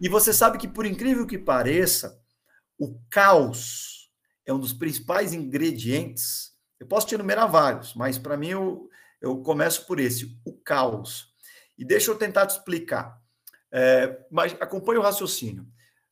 E 0.00 0.08
você 0.08 0.32
sabe 0.32 0.58
que, 0.58 0.66
por 0.66 0.84
incrível 0.84 1.28
que 1.28 1.38
pareça, 1.38 2.20
o 2.76 2.98
caos 3.08 4.10
é 4.44 4.52
um 4.52 4.58
dos 4.58 4.72
principais 4.72 5.32
ingredientes. 5.32 6.50
Eu 6.80 6.88
posso 6.88 7.06
te 7.06 7.14
enumerar 7.14 7.48
vários, 7.48 7.94
mas 7.94 8.18
para 8.18 8.36
mim 8.36 8.48
eu, 8.48 8.88
eu 9.20 9.36
começo 9.42 9.86
por 9.86 10.00
esse, 10.00 10.36
o 10.44 10.54
caos. 10.54 11.32
E 11.78 11.84
deixa 11.84 12.10
eu 12.10 12.16
tentar 12.16 12.46
te 12.46 12.56
explicar. 12.56 13.16
É, 13.70 14.24
mas 14.28 14.56
acompanhe 14.58 14.98
o 14.98 15.02
raciocínio. 15.02 15.68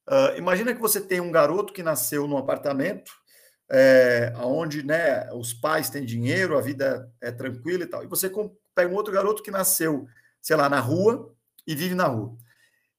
Uh, 0.08 0.38
imagina 0.38 0.72
que 0.72 0.80
você 0.80 1.00
tem 1.00 1.18
um 1.20 1.32
garoto 1.32 1.72
que 1.72 1.82
nasceu 1.82 2.28
num 2.28 2.38
apartamento, 2.38 3.10
é, 3.70 4.32
onde 4.36 4.84
né, 4.84 5.28
os 5.32 5.52
pais 5.52 5.90
têm 5.90 6.04
dinheiro, 6.04 6.56
a 6.56 6.60
vida 6.60 7.12
é 7.20 7.32
tranquila 7.32 7.82
e 7.82 7.86
tal. 7.86 8.04
E 8.04 8.06
você 8.06 8.30
pega 8.78 8.92
um 8.92 8.96
outro 8.96 9.12
garoto 9.12 9.42
que 9.42 9.50
nasceu, 9.50 10.06
sei 10.40 10.54
lá, 10.54 10.68
na 10.68 10.78
rua 10.78 11.34
e 11.66 11.74
vive 11.74 11.96
na 11.96 12.06
rua. 12.06 12.36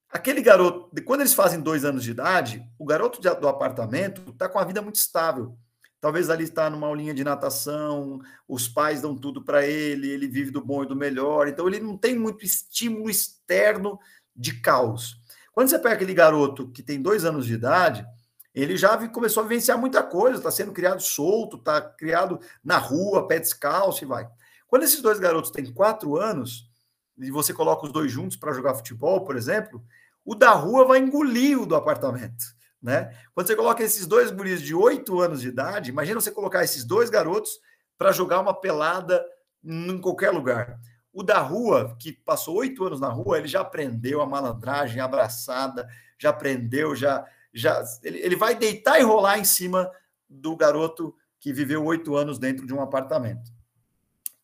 Aquele 0.10 0.42
garoto, 0.42 0.90
quando 1.06 1.22
eles 1.22 1.34
fazem 1.34 1.62
dois 1.62 1.86
anos 1.86 2.04
de 2.04 2.12
idade, 2.12 2.62
o 2.78 2.86
garoto 2.86 3.22
do 3.22 3.48
apartamento 3.48 4.30
está 4.30 4.50
com 4.50 4.60
a 4.60 4.66
vida 4.66 4.82
muito 4.82 4.98
estável. 4.98 5.58
Talvez 6.02 6.30
ali 6.30 6.44
está 6.44 6.70
numa 6.70 6.88
aulinha 6.88 7.14
de 7.14 7.24
natação, 7.24 8.20
os 8.46 8.68
pais 8.68 9.02
dão 9.02 9.16
tudo 9.16 9.42
para 9.42 9.66
ele, 9.66 10.10
ele 10.10 10.28
vive 10.28 10.52
do 10.52 10.64
bom 10.64 10.84
e 10.84 10.88
do 10.88 10.98
melhor. 10.98 11.48
Então 11.48 11.66
ele 11.66 11.80
não 11.80 11.98
tem 11.98 12.18
muito 12.18 12.44
estímulo 12.44 13.10
externo 13.10 13.98
de 14.36 14.60
caos. 14.60 15.16
Quando 15.54 15.70
você 15.70 15.80
pega 15.80 15.96
aquele 15.96 16.14
garoto 16.14 16.70
que 16.72 16.84
tem 16.84 17.02
dois 17.02 17.24
anos 17.24 17.46
de 17.46 17.54
idade, 17.54 18.06
ele 18.54 18.76
já 18.76 19.08
começou 19.08 19.44
a 19.44 19.48
vivenciar 19.48 19.78
muita 19.78 20.04
coisa, 20.04 20.38
está 20.38 20.52
sendo 20.52 20.74
criado 20.74 21.02
solto, 21.02 21.56
está 21.56 21.80
criado 21.80 22.40
na 22.64 22.78
rua, 22.78 23.28
pé 23.28 23.40
descalço 23.40 24.04
e 24.04 24.08
vai. 24.08 24.28
Quando 24.70 24.84
esses 24.84 25.02
dois 25.02 25.20
garotos 25.20 25.50
têm 25.52 25.74
quatro 25.74 26.16
anos, 26.16 26.70
e 27.18 27.32
você 27.32 27.54
coloca 27.54 27.86
os 27.86 27.92
dois 27.92 28.12
juntos 28.12 28.38
para 28.38 28.54
jogar 28.54 28.76
futebol, 28.76 29.26
por 29.26 29.36
exemplo, 29.36 29.84
o 30.24 30.36
da 30.36 30.52
rua 30.52 30.86
vai 30.86 31.00
engolir 31.00 31.60
o 31.60 31.66
do 31.66 31.76
apartamento. 31.76 32.46
Né? 32.82 33.14
Quando 33.34 33.48
você 33.48 33.56
coloca 33.56 33.84
esses 33.84 34.08
dois 34.08 34.32
guris 34.32 34.62
de 34.62 34.74
oito 34.74 35.20
anos 35.20 35.42
de 35.42 35.50
idade, 35.50 35.90
imagina 35.90 36.22
você 36.22 36.32
colocar 36.32 36.64
esses 36.64 36.86
dois 36.86 37.10
garotos 37.10 37.60
para 37.98 38.12
jogar 38.14 38.40
uma 38.40 38.54
pelada 38.54 39.26
em 39.62 40.00
qualquer 40.00 40.32
lugar 40.32 40.80
O 41.12 41.22
da 41.22 41.40
rua, 41.40 41.98
que 42.00 42.14
passou 42.14 42.56
oito 42.58 42.86
anos 42.86 43.02
na 43.02 43.10
rua, 43.10 43.38
ele 43.38 43.48
já 43.48 43.60
aprendeu 43.60 44.22
a 44.22 44.26
malandragem, 44.26 45.02
a 45.02 45.06
abraçada, 45.06 45.90
já 46.18 46.30
aprendeu, 46.30 46.96
já. 46.96 47.26
já 47.52 47.84
ele, 48.04 48.20
ele 48.20 48.36
vai 48.36 48.56
deitar 48.56 49.00
e 49.00 49.04
rolar 49.04 49.40
em 49.40 49.44
cima 49.44 49.92
do 50.30 50.56
garoto 50.56 51.14
que 51.40 51.52
viveu 51.52 51.84
oito 51.84 52.16
anos 52.16 52.38
dentro 52.38 52.66
de 52.66 52.74
um 52.74 52.82
apartamento. 52.82 53.52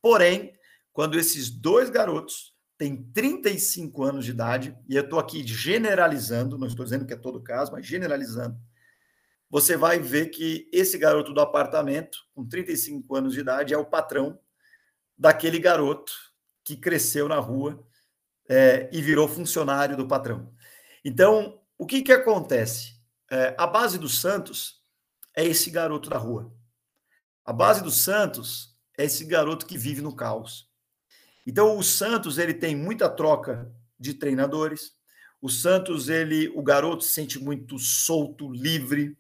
Porém, 0.06 0.54
quando 0.94 1.18
esses 1.18 1.50
dois 1.50 1.90
garotos 1.90 2.56
têm 2.78 2.96
35 3.12 4.04
anos 4.04 4.24
de 4.24 4.30
idade, 4.30 4.78
e 4.88 4.96
eu 4.96 5.02
estou 5.02 5.18
aqui 5.18 5.44
generalizando, 5.44 6.60
não 6.60 6.68
estou 6.68 6.86
dizendo 6.86 7.08
que 7.08 7.14
é 7.14 7.18
todo 7.18 7.42
caso, 7.42 7.72
mas 7.72 7.88
generalizando, 7.88 8.56
você 9.50 9.76
vai 9.76 9.98
ver 9.98 10.28
que 10.28 10.70
esse 10.72 10.96
garoto 11.00 11.34
do 11.34 11.42
apartamento, 11.42 12.20
com 12.36 12.48
35 12.48 13.16
anos 13.16 13.34
de 13.34 13.40
idade, 13.40 13.74
é 13.74 13.78
o 13.80 13.84
patrão 13.84 14.40
daquele 15.18 15.58
garoto 15.58 16.14
que 16.64 16.78
cresceu 16.78 17.28
na 17.28 17.40
rua 17.40 17.84
é, 18.48 18.88
e 18.94 19.02
virou 19.02 19.28
funcionário 19.28 19.98
do 19.98 20.08
patrão. 20.08 20.54
Então, 21.04 21.60
o 21.80 21.86
que, 21.88 22.04
que 22.04 22.14
acontece? 22.14 23.02
É, 23.32 23.56
a 23.58 23.66
base 23.66 23.98
do 23.98 24.08
Santos 24.08 24.84
é 25.36 25.44
esse 25.44 25.72
garoto 25.72 26.12
da 26.12 26.18
rua. 26.20 26.54
A 27.44 27.52
base 27.52 27.82
do 27.82 27.90
Santos 27.90 28.75
é 28.98 29.06
esse 29.06 29.26
garoto 29.26 29.66
que 29.66 29.78
vive 29.78 30.02
no 30.02 30.16
caos. 30.16 30.70
Então, 31.46 31.78
o 31.78 31.84
Santos 31.84 32.38
ele 32.38 32.54
tem 32.54 32.76
muita 32.76 33.10
troca 33.10 33.72
de 34.00 34.14
treinadores. 34.14 34.94
O 35.42 35.50
Santos, 35.50 36.10
ele, 36.10 36.50
o 36.56 36.64
garoto 36.64 37.04
se 37.04 37.14
sente 37.14 37.40
muito 37.40 37.78
solto, 37.78 38.52
livre. 38.52 39.18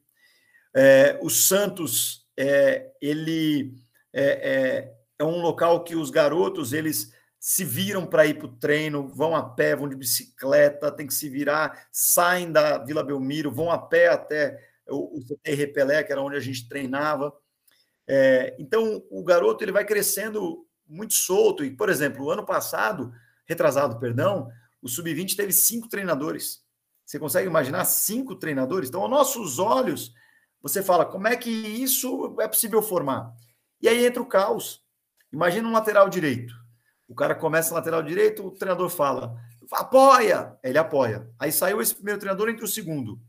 É, 0.75 1.19
o 1.21 1.29
Santos, 1.29 2.27
é, 2.37 2.91
ele 3.01 3.73
é, 4.11 4.23
é, 4.23 4.93
é 5.19 5.23
um 5.23 5.41
local 5.41 5.83
que 5.83 5.95
os 5.95 6.09
garotos 6.09 6.73
eles 6.73 7.13
se 7.39 7.63
viram 7.63 8.07
para 8.07 8.25
ir 8.25 8.39
para 8.39 8.47
o 8.47 8.57
treino, 8.57 9.07
vão 9.07 9.35
a 9.35 9.47
pé, 9.47 9.75
vão 9.75 9.87
de 9.87 9.95
bicicleta, 9.95 10.91
tem 10.91 11.05
que 11.05 11.13
se 11.13 11.29
virar, 11.29 11.87
saem 11.91 12.51
da 12.51 12.79
Vila 12.79 13.03
Belmiro, 13.03 13.51
vão 13.51 13.69
a 13.69 13.77
pé 13.77 14.07
até 14.07 14.59
o, 14.89 15.19
o 15.19 15.39
Repelé, 15.45 16.03
que 16.03 16.11
era 16.11 16.23
onde 16.23 16.37
a 16.37 16.39
gente 16.39 16.67
treinava. 16.67 17.31
É, 18.07 18.55
então, 18.59 19.03
o 19.09 19.23
garoto 19.23 19.63
ele 19.63 19.71
vai 19.71 19.85
crescendo 19.85 20.65
muito 20.87 21.13
solto. 21.13 21.63
E, 21.63 21.71
por 21.71 21.89
exemplo, 21.89 22.25
o 22.25 22.31
ano 22.31 22.45
passado, 22.45 23.11
retrasado, 23.45 23.99
perdão, 23.99 24.49
o 24.81 24.87
Sub-20 24.87 25.35
teve 25.35 25.51
cinco 25.51 25.89
treinadores. 25.89 26.63
Você 27.05 27.19
consegue 27.19 27.47
imaginar 27.47 27.85
cinco 27.85 28.35
treinadores? 28.35 28.89
Então, 28.89 29.01
aos 29.01 29.09
nossos 29.09 29.59
olhos, 29.59 30.13
você 30.61 30.81
fala, 30.81 31.05
como 31.05 31.27
é 31.27 31.35
que 31.35 31.49
isso 31.49 32.35
é 32.39 32.47
possível 32.47 32.81
formar? 32.81 33.31
E 33.81 33.87
aí 33.87 34.05
entra 34.05 34.21
o 34.21 34.25
caos. 34.25 34.83
Imagina 35.31 35.67
um 35.67 35.73
lateral 35.73 36.09
direito. 36.09 36.53
O 37.07 37.13
cara 37.13 37.35
começa 37.35 37.69
no 37.69 37.75
lateral 37.75 38.01
direito, 38.01 38.47
o 38.47 38.51
treinador 38.51 38.89
fala, 38.89 39.39
apoia! 39.71 40.57
Ele 40.63 40.77
apoia. 40.77 41.29
Aí 41.37 41.51
saiu 41.51 41.81
esse 41.81 41.93
primeiro 41.93 42.19
treinador 42.19 42.49
entre 42.49 42.65
o 42.65 42.67
segundo. 42.67 43.19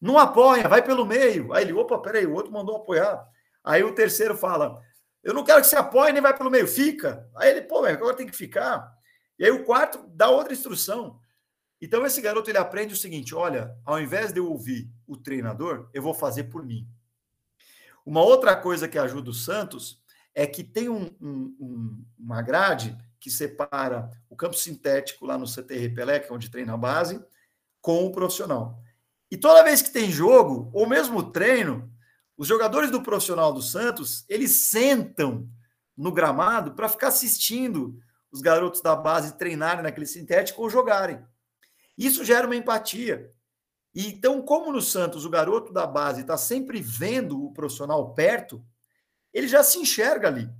Não 0.00 0.18
apoia, 0.18 0.68
vai 0.68 0.82
pelo 0.82 1.04
meio. 1.04 1.52
Aí 1.52 1.64
ele, 1.64 1.72
opa, 1.72 1.98
peraí, 1.98 2.26
o 2.26 2.34
outro 2.34 2.52
mandou 2.52 2.76
apoiar. 2.76 3.26
Aí 3.64 3.82
o 3.82 3.94
terceiro 3.94 4.36
fala, 4.36 4.82
eu 5.22 5.32
não 5.32 5.42
quero 5.42 5.62
que 5.62 5.66
você 5.66 5.76
apoie 5.76 6.12
nem 6.12 6.20
vai 6.20 6.36
pelo 6.36 6.50
meio, 6.50 6.68
fica. 6.68 7.26
Aí 7.34 7.50
ele, 7.50 7.62
pô, 7.62 7.84
agora 7.84 8.14
tem 8.14 8.26
que 8.26 8.36
ficar. 8.36 8.92
E 9.38 9.44
aí 9.44 9.50
o 9.50 9.64
quarto 9.64 10.06
dá 10.08 10.28
outra 10.28 10.52
instrução. 10.52 11.18
Então 11.80 12.04
esse 12.04 12.20
garoto 12.20 12.50
ele 12.50 12.58
aprende 12.58 12.92
o 12.92 12.96
seguinte: 12.96 13.34
olha, 13.34 13.74
ao 13.84 14.00
invés 14.00 14.32
de 14.32 14.38
eu 14.38 14.50
ouvir 14.50 14.90
o 15.06 15.16
treinador, 15.16 15.88
eu 15.94 16.02
vou 16.02 16.12
fazer 16.12 16.44
por 16.44 16.64
mim. 16.64 16.86
Uma 18.04 18.22
outra 18.22 18.54
coisa 18.54 18.86
que 18.86 18.98
ajuda 18.98 19.30
o 19.30 19.34
Santos 19.34 19.98
é 20.34 20.46
que 20.46 20.62
tem 20.62 20.88
um, 20.88 21.10
um, 21.20 22.04
uma 22.18 22.42
grade 22.42 22.96
que 23.18 23.30
separa 23.30 24.10
o 24.28 24.36
campo 24.36 24.56
sintético 24.56 25.24
lá 25.24 25.38
no 25.38 25.46
CTR 25.46 25.94
Pelé, 25.94 26.20
que 26.20 26.30
é 26.30 26.34
onde 26.34 26.50
treina 26.50 26.74
a 26.74 26.76
base, 26.76 27.24
com 27.80 28.04
o 28.04 28.12
profissional. 28.12 28.78
E 29.30 29.36
toda 29.36 29.64
vez 29.64 29.80
que 29.80 29.90
tem 29.90 30.10
jogo, 30.10 30.70
ou 30.74 30.86
mesmo 30.86 31.30
treino, 31.32 31.90
os 32.36 32.48
jogadores 32.48 32.90
do 32.90 33.02
profissional 33.02 33.52
do 33.52 33.62
Santos, 33.62 34.24
eles 34.28 34.68
sentam 34.68 35.48
no 35.96 36.12
gramado 36.12 36.74
para 36.74 36.88
ficar 36.88 37.08
assistindo 37.08 37.96
os 38.30 38.40
garotos 38.40 38.80
da 38.80 38.96
base 38.96 39.38
treinarem 39.38 39.82
naquele 39.82 40.06
sintético 40.06 40.62
ou 40.62 40.68
jogarem. 40.68 41.24
Isso 41.96 42.24
gera 42.24 42.46
uma 42.46 42.56
empatia. 42.56 43.30
E 43.94 44.08
então, 44.08 44.42
como 44.42 44.72
no 44.72 44.82
Santos 44.82 45.24
o 45.24 45.30
garoto 45.30 45.72
da 45.72 45.86
base 45.86 46.22
está 46.22 46.36
sempre 46.36 46.80
vendo 46.80 47.44
o 47.44 47.52
profissional 47.52 48.12
perto, 48.12 48.64
ele 49.32 49.46
já 49.46 49.62
se 49.62 49.78
enxerga 49.78 50.26
ali. 50.26 50.50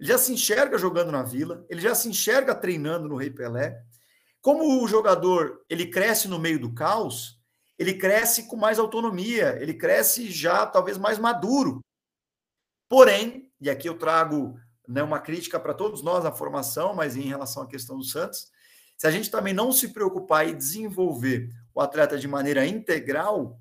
Ele 0.00 0.08
já 0.08 0.18
se 0.18 0.32
enxerga 0.32 0.76
jogando 0.76 1.12
na 1.12 1.22
Vila, 1.22 1.64
ele 1.70 1.80
já 1.80 1.94
se 1.94 2.08
enxerga 2.08 2.54
treinando 2.54 3.08
no 3.08 3.16
Rei 3.16 3.30
Pelé. 3.30 3.80
Como 4.40 4.82
o 4.82 4.88
jogador 4.88 5.64
ele 5.70 5.86
cresce 5.86 6.26
no 6.26 6.40
meio 6.40 6.58
do 6.58 6.74
caos, 6.74 7.35
ele 7.78 7.94
cresce 7.94 8.44
com 8.44 8.56
mais 8.56 8.78
autonomia, 8.78 9.56
ele 9.60 9.74
cresce 9.74 10.30
já 10.30 10.66
talvez 10.66 10.96
mais 10.96 11.18
maduro. 11.18 11.80
Porém, 12.88 13.50
e 13.60 13.68
aqui 13.68 13.88
eu 13.88 13.98
trago 13.98 14.58
né, 14.86 15.02
uma 15.02 15.20
crítica 15.20 15.58
para 15.58 15.74
todos 15.74 16.02
nós 16.02 16.24
na 16.24 16.32
formação, 16.32 16.94
mas 16.94 17.16
em 17.16 17.22
relação 17.22 17.62
à 17.62 17.66
questão 17.66 17.98
do 17.98 18.04
Santos, 18.04 18.50
se 18.96 19.06
a 19.06 19.10
gente 19.10 19.30
também 19.30 19.52
não 19.52 19.72
se 19.72 19.88
preocupar 19.88 20.48
e 20.48 20.54
desenvolver 20.54 21.50
o 21.74 21.80
atleta 21.80 22.18
de 22.18 22.26
maneira 22.26 22.66
integral, 22.66 23.60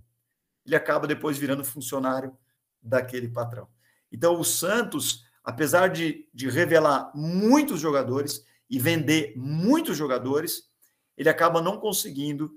ele 0.66 0.76
acaba 0.76 1.08
depois 1.08 1.38
virando 1.38 1.64
funcionário 1.66 2.36
daquele 2.82 3.28
patrão. 3.28 3.68
Então, 4.12 4.40
o 4.40 4.46
Santos, 4.46 5.26
apesar 5.44 5.90
de, 5.90 6.30
de 6.34 6.50
revelar 6.50 7.12
muitos 7.14 7.82
jogadores 7.82 8.46
e 8.70 8.80
vender 8.80 9.34
muitos 9.36 9.98
jogadores, 9.98 10.70
ele 11.18 11.28
acaba 11.28 11.62
não 11.62 11.80
conseguindo 11.80 12.52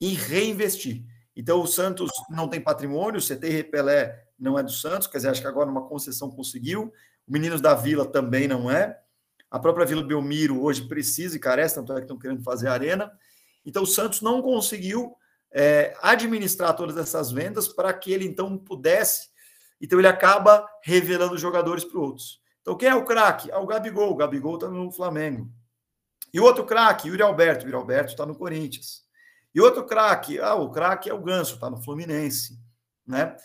e 0.00 0.14
reinvestir. 0.14 1.04
Então, 1.36 1.60
o 1.60 1.66
Santos 1.66 2.10
não 2.30 2.48
tem 2.48 2.60
patrimônio, 2.60 3.18
o 3.18 3.22
CT 3.22 3.64
Pelé 3.64 4.24
não 4.38 4.58
é 4.58 4.62
do 4.62 4.70
Santos, 4.70 5.06
quer 5.06 5.18
dizer, 5.18 5.30
acho 5.30 5.40
que 5.40 5.46
agora 5.46 5.70
uma 5.70 5.86
concessão 5.86 6.30
conseguiu. 6.30 6.92
O 7.26 7.32
Meninos 7.32 7.60
da 7.60 7.74
Vila 7.74 8.04
também 8.04 8.46
não 8.46 8.70
é. 8.70 8.98
A 9.50 9.58
própria 9.58 9.86
Vila 9.86 10.02
Belmiro 10.02 10.62
hoje 10.62 10.86
precisa 10.86 11.36
e 11.36 11.40
carece, 11.40 11.76
tanto 11.76 11.92
é 11.92 11.96
que 11.96 12.02
estão 12.02 12.18
querendo 12.18 12.42
fazer 12.42 12.68
arena. 12.68 13.10
Então, 13.64 13.82
o 13.82 13.86
Santos 13.86 14.20
não 14.20 14.42
conseguiu 14.42 15.16
é, 15.52 15.96
administrar 16.02 16.74
todas 16.74 16.96
essas 16.96 17.30
vendas 17.30 17.68
para 17.68 17.92
que 17.92 18.12
ele 18.12 18.26
então 18.26 18.58
pudesse. 18.58 19.28
Então, 19.80 19.98
ele 19.98 20.08
acaba 20.08 20.66
revelando 20.82 21.38
jogadores 21.38 21.84
para 21.84 22.00
outros. 22.00 22.40
Então, 22.60 22.76
quem 22.76 22.88
é 22.88 22.94
o 22.94 23.04
craque? 23.04 23.50
Ah, 23.52 23.60
o 23.60 23.66
Gabigol. 23.66 24.10
O 24.10 24.16
Gabigol 24.16 24.54
está 24.54 24.68
no 24.68 24.90
Flamengo. 24.90 25.50
E 26.32 26.40
o 26.40 26.44
outro 26.44 26.64
craque, 26.64 27.08
Yuri 27.08 27.22
Alberto. 27.22 27.64
O 27.64 27.68
Yuri 27.68 27.76
Alberto 27.76 28.10
está 28.10 28.26
no 28.26 28.34
Corinthians. 28.34 29.03
E 29.54 29.60
outro 29.60 29.84
craque, 29.86 30.40
ah, 30.40 30.54
o 30.54 30.70
craque 30.70 31.08
é 31.08 31.14
o 31.14 31.22
Ganso, 31.22 31.54
está 31.54 31.70
no 31.70 31.82
Fluminense, 31.82 32.58
né? 33.06 33.36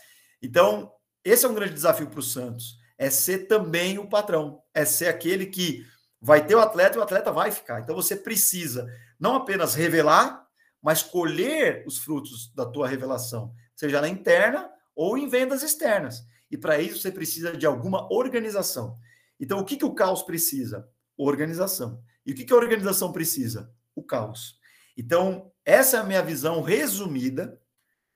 Então, 0.41 0.91
esse 1.23 1.45
é 1.45 1.49
um 1.49 1.53
grande 1.53 1.73
desafio 1.73 2.09
para 2.09 2.19
o 2.19 2.23
Santos, 2.23 2.77
é 2.97 3.09
ser 3.09 3.47
também 3.47 3.99
o 3.99 4.09
patrão, 4.09 4.61
é 4.73 4.83
ser 4.85 5.07
aquele 5.07 5.45
que 5.45 5.85
vai 6.21 6.45
ter 6.45 6.55
o 6.55 6.59
atleta 6.59 6.97
e 6.97 6.99
o 6.99 7.03
atleta 7.03 7.31
vai 7.31 7.51
ficar. 7.51 7.79
Então 7.81 7.95
você 7.95 8.15
precisa 8.15 8.87
não 9.19 9.35
apenas 9.35 9.73
revelar, 9.73 10.45
mas 10.81 11.01
colher 11.01 11.83
os 11.87 11.97
frutos 11.97 12.53
da 12.53 12.65
tua 12.65 12.87
revelação, 12.87 13.53
seja 13.75 14.01
na 14.01 14.09
interna 14.09 14.69
ou 14.95 15.17
em 15.17 15.27
vendas 15.27 15.63
externas. 15.63 16.23
E 16.51 16.57
para 16.57 16.79
isso 16.79 16.99
você 16.99 17.11
precisa 17.11 17.55
de 17.55 17.65
alguma 17.65 18.11
organização. 18.11 18.97
Então 19.39 19.59
o 19.59 19.65
que, 19.65 19.77
que 19.77 19.85
o 19.85 19.93
caos 19.93 20.23
precisa? 20.23 20.87
Organização. 21.17 22.01
E 22.25 22.31
o 22.31 22.35
que, 22.35 22.43
que 22.43 22.53
a 22.53 22.57
organização 22.57 23.11
precisa? 23.11 23.73
O 23.95 24.03
caos. 24.03 24.58
Então, 24.99 25.49
essa 25.63 25.95
é 25.95 25.99
a 26.01 26.03
minha 26.03 26.21
visão 26.21 26.61
resumida 26.61 27.57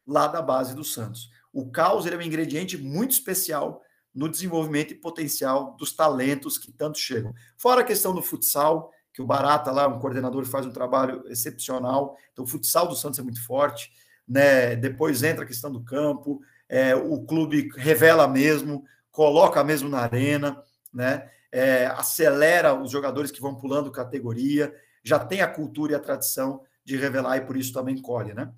lá 0.05 0.27
da 0.27 0.41
base 0.41 0.75
do 0.75 0.83
Santos. 0.83 1.29
O 1.53 1.71
caos 1.71 2.05
é 2.05 2.17
um 2.17 2.21
ingrediente 2.21 2.77
muito 2.77 3.11
especial 3.11 3.81
no 4.13 4.27
desenvolvimento 4.27 4.91
e 4.91 4.99
potencial 4.99 5.77
dos 5.77 5.93
talentos 5.93 6.57
que 6.57 6.73
tanto 6.73 6.97
chegam. 6.97 7.33
Fora 7.57 7.79
a 7.79 7.85
questão 7.85 8.13
do 8.13 8.21
futsal, 8.21 8.91
que 9.13 9.21
o 9.21 9.25
Barata 9.25 9.71
lá, 9.71 9.87
um 9.87 9.97
coordenador, 9.97 10.43
faz 10.43 10.65
um 10.65 10.71
trabalho 10.71 11.23
excepcional. 11.29 12.17
Então, 12.33 12.43
o 12.43 12.47
futsal 12.47 12.85
do 12.85 12.97
Santos 12.97 13.17
é 13.17 13.23
muito 13.23 13.41
forte. 13.45 13.89
Né? 14.27 14.75
Depois 14.75 15.23
entra 15.23 15.45
a 15.45 15.47
questão 15.47 15.71
do 15.71 15.83
campo, 15.85 16.41
é, 16.67 16.93
o 16.93 17.23
clube 17.23 17.69
revela 17.77 18.27
mesmo, 18.27 18.83
coloca 19.09 19.63
mesmo 19.63 19.87
na 19.87 19.99
arena, 19.99 20.61
né? 20.93 21.29
É, 21.49 21.85
acelera 21.85 22.73
os 22.73 22.89
jogadores 22.91 23.29
que 23.29 23.39
vão 23.39 23.55
pulando 23.55 23.91
categoria, 23.91 24.73
já 25.03 25.19
tem 25.19 25.41
a 25.41 25.47
cultura 25.47 25.91
e 25.91 25.95
a 25.95 25.99
tradição 25.99 26.63
de 26.83 26.97
revelar 26.97 27.37
e 27.37 27.41
por 27.41 27.57
isso 27.57 27.73
também 27.73 28.01
colhe, 28.01 28.33
né? 28.33 28.51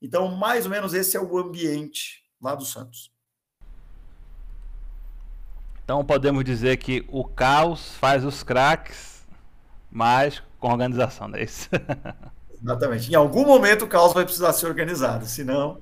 Então, 0.00 0.28
mais 0.28 0.64
ou 0.64 0.70
menos 0.70 0.94
esse 0.94 1.16
é 1.16 1.20
o 1.20 1.38
ambiente 1.38 2.22
lá 2.40 2.54
do 2.54 2.64
Santos. 2.64 3.12
Então 5.84 6.04
podemos 6.04 6.44
dizer 6.44 6.76
que 6.76 7.04
o 7.08 7.24
caos 7.24 7.94
faz 7.96 8.24
os 8.24 8.42
craques, 8.42 9.26
mas 9.90 10.42
com 10.58 10.70
organização, 10.70 11.28
não 11.28 11.38
é 11.38 11.42
isso? 11.42 11.68
Exatamente. 12.62 13.10
Em 13.10 13.14
algum 13.14 13.44
momento 13.44 13.84
o 13.84 13.88
caos 13.88 14.12
vai 14.12 14.24
precisar 14.24 14.52
ser 14.52 14.66
organizado, 14.66 15.26
senão 15.26 15.80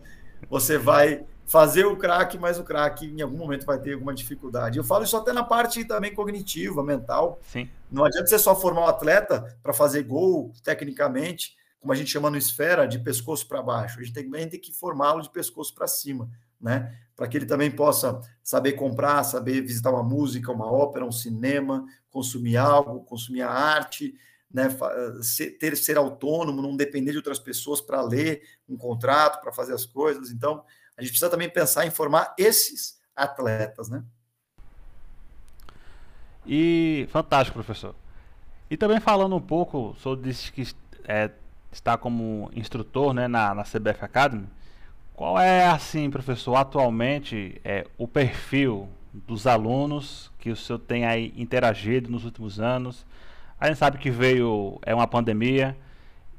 você 0.49 0.79
vai 0.79 1.25
fazer 1.47 1.85
o 1.85 1.97
craque, 1.97 2.39
mas 2.39 2.59
o 2.59 2.65
craque 2.65 3.07
em 3.07 3.21
algum 3.21 3.37
momento 3.37 3.67
vai 3.67 3.79
ter 3.79 3.93
alguma 3.93 4.15
dificuldade. 4.15 4.79
Eu 4.79 4.85
falo 4.85 5.05
isso 5.05 5.17
até 5.17 5.33
na 5.33 5.43
parte 5.43 5.85
também 5.85 6.15
cognitiva, 6.15 6.83
mental. 6.83 7.39
Sim. 7.43 7.69
Não 7.91 8.05
adianta 8.05 8.29
você 8.29 8.39
só 8.39 8.55
formar 8.55 8.83
um 8.83 8.89
atleta 8.89 9.59
para 9.63 9.73
fazer 9.73 10.05
gol 10.05 10.53
tecnicamente, 10.63 11.57
como 11.81 11.93
a 11.93 11.97
gente 11.97 12.11
chama 12.11 12.31
no 12.31 12.37
esfera, 12.37 12.87
de 12.87 12.99
pescoço 12.99 13.49
para 13.49 13.63
baixo. 13.63 13.99
A 13.99 14.03
gente 14.03 14.13
tem, 14.13 14.49
que 14.61 14.73
formá-lo 14.73 15.23
de 15.23 15.31
pescoço 15.31 15.75
para 15.75 15.87
cima, 15.87 16.31
né? 16.61 16.95
Para 17.17 17.27
que 17.27 17.39
ele 17.39 17.47
também 17.47 17.71
possa 17.71 18.21
saber 18.43 18.73
comprar, 18.73 19.25
saber 19.25 19.63
visitar 19.63 19.91
uma 19.91 20.03
música, 20.03 20.53
uma 20.53 20.71
ópera, 20.71 21.07
um 21.07 21.13
cinema, 21.13 21.87
consumir 22.11 22.59
algo, 22.59 23.03
consumir 23.05 23.43
a 23.43 23.51
arte, 23.51 24.15
né, 24.53 24.69
ser, 25.23 25.53
ter, 25.53 25.77
ser 25.77 25.97
autônomo, 25.97 26.61
não 26.61 26.77
depender 26.77 27.13
de 27.13 27.19
outras 27.19 27.39
pessoas 27.39 27.81
para 27.81 28.03
ler 28.03 28.43
um 28.69 28.77
contrato, 28.77 29.41
para 29.41 29.53
fazer 29.53 29.73
as 29.73 29.87
coisas. 29.87 30.31
Então, 30.31 30.65
a 30.97 31.03
gente 31.03 31.13
precisa 31.13 31.31
também 31.31 31.49
pensar 31.49 31.87
em 31.87 31.91
formar 31.91 32.35
esses 32.37 33.01
atletas, 33.15 33.89
né? 33.89 34.05
E 36.45 37.07
fantástico, 37.11 37.55
professor. 37.55 37.95
E 38.69 38.77
também 38.77 39.01
falando 39.01 39.37
um 39.37 39.41
pouco, 39.41 39.91
o 39.91 39.97
senhor 39.97 40.17
disse 40.17 40.51
que 40.51 40.67
é, 41.05 41.31
está 41.73 41.97
como 41.97 42.51
instrutor 42.55 43.13
né, 43.13 43.29
na, 43.29 43.55
na 43.55 43.63
CBF 43.63 44.05
Academy. 44.05 44.47
Qual 45.15 45.39
é, 45.39 45.67
assim, 45.67 46.11
professor, 46.11 46.57
atualmente 46.57 47.61
é, 47.65 47.87
o 47.99 48.09
perfil 48.09 48.89
dos 49.13 49.47
alunos 49.47 50.31
que 50.39 50.51
o 50.51 50.57
senhor 50.57 50.79
tem 50.79 51.05
aí 51.05 51.33
interagido 51.37 52.11
nos 52.11 52.25
últimos 52.25 52.59
anos? 52.59 53.07
A 53.61 53.67
gente 53.67 53.79
sabe 53.79 53.99
que 53.99 54.11
veio 54.11 54.79
é 54.87 54.95
uma 54.95 55.07
pandemia 55.07 55.77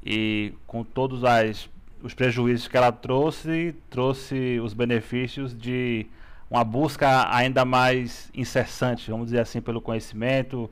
e 0.04 0.52
com 0.66 0.82
todos 0.82 1.24
as, 1.24 1.70
os 2.02 2.12
prejuízos 2.12 2.66
que 2.66 2.76
ela 2.76 2.90
trouxe, 2.90 3.74
trouxe 3.88 4.58
os 4.60 4.74
benefícios 4.74 5.56
de 5.56 6.06
uma 6.50 6.64
busca 6.64 7.32
ainda 7.32 7.64
mais 7.64 8.30
incessante, 8.34 9.10
vamos 9.10 9.26
dizer 9.26 9.40
assim, 9.40 9.60
pelo 9.60 9.80
conhecimento, 9.80 10.68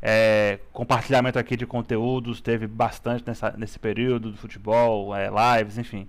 é, 0.00 0.60
compartilhamento 0.72 1.38
aqui 1.38 1.56
de 1.56 1.66
conteúdos, 1.66 2.40
teve 2.40 2.66
bastante 2.66 3.24
nessa, 3.26 3.50
nesse 3.52 3.78
período 3.78 4.30
do 4.30 4.36
futebol, 4.36 5.14
é, 5.14 5.28
lives, 5.58 5.78
enfim. 5.78 6.08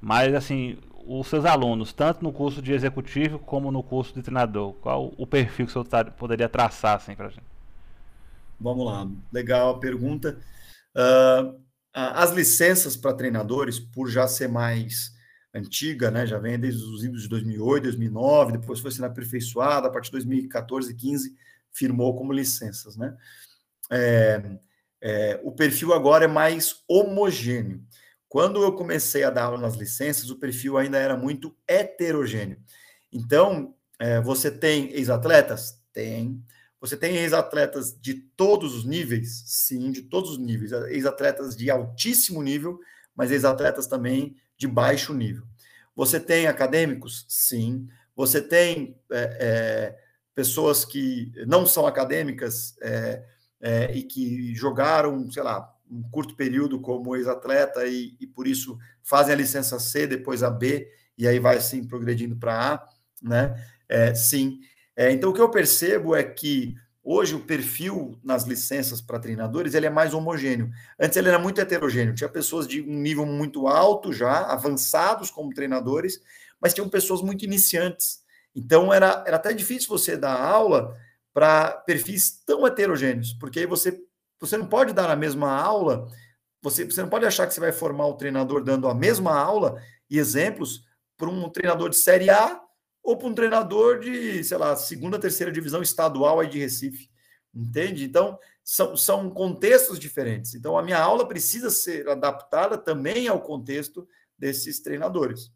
Mas 0.00 0.34
assim, 0.34 0.78
os 1.06 1.26
seus 1.26 1.44
alunos, 1.44 1.92
tanto 1.92 2.22
no 2.22 2.32
curso 2.32 2.62
de 2.62 2.72
executivo 2.72 3.38
como 3.38 3.70
no 3.70 3.82
curso 3.82 4.14
de 4.14 4.22
treinador, 4.22 4.74
qual 4.74 5.12
o 5.16 5.26
perfil 5.26 5.66
que 5.66 5.72
senhor 5.72 5.86
poderia 6.16 6.48
traçar 6.48 6.96
assim, 6.96 7.14
para 7.14 7.26
a 7.26 7.30
gente? 7.30 7.46
Vamos 8.60 8.86
lá, 8.86 9.08
legal 9.32 9.70
a 9.70 9.78
pergunta. 9.78 10.38
Uh, 10.96 11.60
as 11.92 12.30
licenças 12.32 12.96
para 12.96 13.14
treinadores, 13.14 13.78
por 13.78 14.08
já 14.08 14.26
ser 14.28 14.48
mais 14.48 15.14
antiga, 15.54 16.10
né, 16.10 16.26
já 16.26 16.38
vem 16.38 16.58
desde 16.58 16.82
os 16.82 17.02
idos 17.02 17.22
de 17.22 17.28
2008, 17.28 17.84
2009, 17.84 18.52
depois 18.52 18.80
foi 18.80 18.90
sendo 18.90 19.06
aperfeiçoada, 19.06 19.88
a 19.88 19.90
partir 19.90 20.08
de 20.08 20.12
2014 20.12 20.92
e 20.92 20.94
15 20.94 21.34
firmou 21.76 22.16
como 22.16 22.32
licenças, 22.32 22.96
né? 22.96 23.16
É, 23.90 24.58
é, 25.00 25.40
o 25.44 25.52
perfil 25.52 25.92
agora 25.92 26.24
é 26.24 26.28
mais 26.28 26.82
homogêneo. 26.88 27.84
Quando 28.28 28.62
eu 28.62 28.72
comecei 28.72 29.22
a 29.22 29.30
dar 29.30 29.44
aula 29.44 29.58
nas 29.60 29.76
licenças, 29.76 30.30
o 30.30 30.38
perfil 30.38 30.76
ainda 30.76 30.98
era 30.98 31.16
muito 31.16 31.56
heterogêneo. 31.68 32.58
Então, 33.12 33.74
é, 33.98 34.20
você 34.20 34.50
tem 34.50 34.90
ex-atletas? 34.92 35.80
Tem. 35.92 36.42
Você 36.80 36.96
tem 36.96 37.16
ex-atletas 37.16 37.98
de 37.98 38.14
todos 38.14 38.74
os 38.74 38.84
níveis? 38.84 39.42
Sim, 39.46 39.90
de 39.90 40.02
todos 40.02 40.32
os 40.32 40.38
níveis. 40.38 40.72
Ex-atletas 40.72 41.56
de 41.56 41.70
altíssimo 41.70 42.42
nível, 42.42 42.78
mas 43.14 43.30
ex-atletas 43.30 43.86
também 43.86 44.36
de 44.58 44.66
baixo 44.66 45.14
nível. 45.14 45.44
Você 45.94 46.20
tem 46.20 46.46
acadêmicos? 46.46 47.24
Sim. 47.28 47.88
Você 48.14 48.40
tem 48.40 48.98
é, 49.10 49.38
é, 49.40 50.05
pessoas 50.36 50.84
que 50.84 51.32
não 51.46 51.64
são 51.64 51.86
acadêmicas 51.86 52.76
é, 52.82 53.24
é 53.58 53.96
e 53.96 54.02
que 54.02 54.54
jogaram, 54.54 55.28
sei 55.32 55.42
lá, 55.42 55.74
um 55.90 56.02
curto 56.10 56.36
período 56.36 56.78
como 56.78 57.16
ex-atleta 57.16 57.86
e, 57.86 58.14
e, 58.20 58.26
por 58.26 58.46
isso 58.46 58.78
fazem 59.02 59.32
a 59.32 59.36
licença 59.36 59.80
C, 59.80 60.06
depois 60.06 60.42
a 60.42 60.50
B, 60.50 60.88
e 61.16 61.26
aí 61.26 61.38
vai 61.38 61.56
assim 61.56 61.86
progredindo 61.86 62.36
para 62.36 62.74
A, 62.74 62.88
né? 63.22 63.54
É, 63.88 64.14
sim. 64.14 64.60
É, 64.94 65.10
então, 65.10 65.30
o 65.30 65.32
que 65.32 65.40
eu 65.40 65.50
percebo 65.50 66.14
é 66.14 66.22
que 66.22 66.74
hoje 67.02 67.34
o 67.34 67.40
perfil 67.40 68.18
nas 68.22 68.44
licenças 68.44 69.00
para 69.00 69.18
treinadores 69.18 69.72
ele 69.74 69.86
é 69.86 69.90
mais 69.90 70.12
homogêneo. 70.12 70.70
Antes 71.00 71.16
ele 71.16 71.28
era 71.28 71.38
muito 71.38 71.60
heterogêneo, 71.60 72.14
tinha 72.14 72.28
pessoas 72.28 72.66
de 72.68 72.82
um 72.82 72.98
nível 72.98 73.24
muito 73.24 73.66
alto 73.68 74.12
já, 74.12 74.40
avançados 74.40 75.30
como 75.30 75.54
treinadores, 75.54 76.20
mas 76.60 76.74
tinham 76.74 76.90
pessoas 76.90 77.22
muito 77.22 77.42
iniciantes. 77.42 78.25
Então, 78.56 78.92
era, 78.92 79.22
era 79.26 79.36
até 79.36 79.52
difícil 79.52 79.90
você 79.90 80.16
dar 80.16 80.40
aula 80.40 80.96
para 81.34 81.72
perfis 81.72 82.42
tão 82.46 82.66
heterogêneos, 82.66 83.34
porque 83.34 83.60
aí 83.60 83.66
você, 83.66 84.02
você 84.40 84.56
não 84.56 84.66
pode 84.66 84.94
dar 84.94 85.10
a 85.10 85.14
mesma 85.14 85.52
aula, 85.52 86.08
você, 86.62 86.86
você 86.86 87.02
não 87.02 87.10
pode 87.10 87.26
achar 87.26 87.46
que 87.46 87.52
você 87.52 87.60
vai 87.60 87.70
formar 87.72 88.06
o 88.06 88.16
treinador 88.16 88.64
dando 88.64 88.88
a 88.88 88.94
mesma 88.94 89.38
aula 89.38 89.78
e 90.08 90.18
exemplos 90.18 90.82
para 91.18 91.28
um 91.28 91.50
treinador 91.50 91.90
de 91.90 91.96
Série 91.96 92.30
A 92.30 92.62
ou 93.02 93.18
para 93.18 93.28
um 93.28 93.34
treinador 93.34 94.00
de, 94.00 94.42
sei 94.42 94.56
lá, 94.56 94.74
segunda, 94.74 95.18
terceira 95.18 95.52
divisão 95.52 95.82
estadual 95.82 96.40
aí 96.40 96.48
de 96.48 96.58
Recife. 96.58 97.10
Entende? 97.54 98.04
Então, 98.04 98.38
são, 98.64 98.96
são 98.96 99.30
contextos 99.30 99.98
diferentes. 99.98 100.54
Então, 100.54 100.76
a 100.76 100.82
minha 100.82 100.98
aula 100.98 101.28
precisa 101.28 101.68
ser 101.68 102.08
adaptada 102.08 102.78
também 102.78 103.28
ao 103.28 103.40
contexto 103.40 104.08
desses 104.38 104.80
treinadores. 104.80 105.52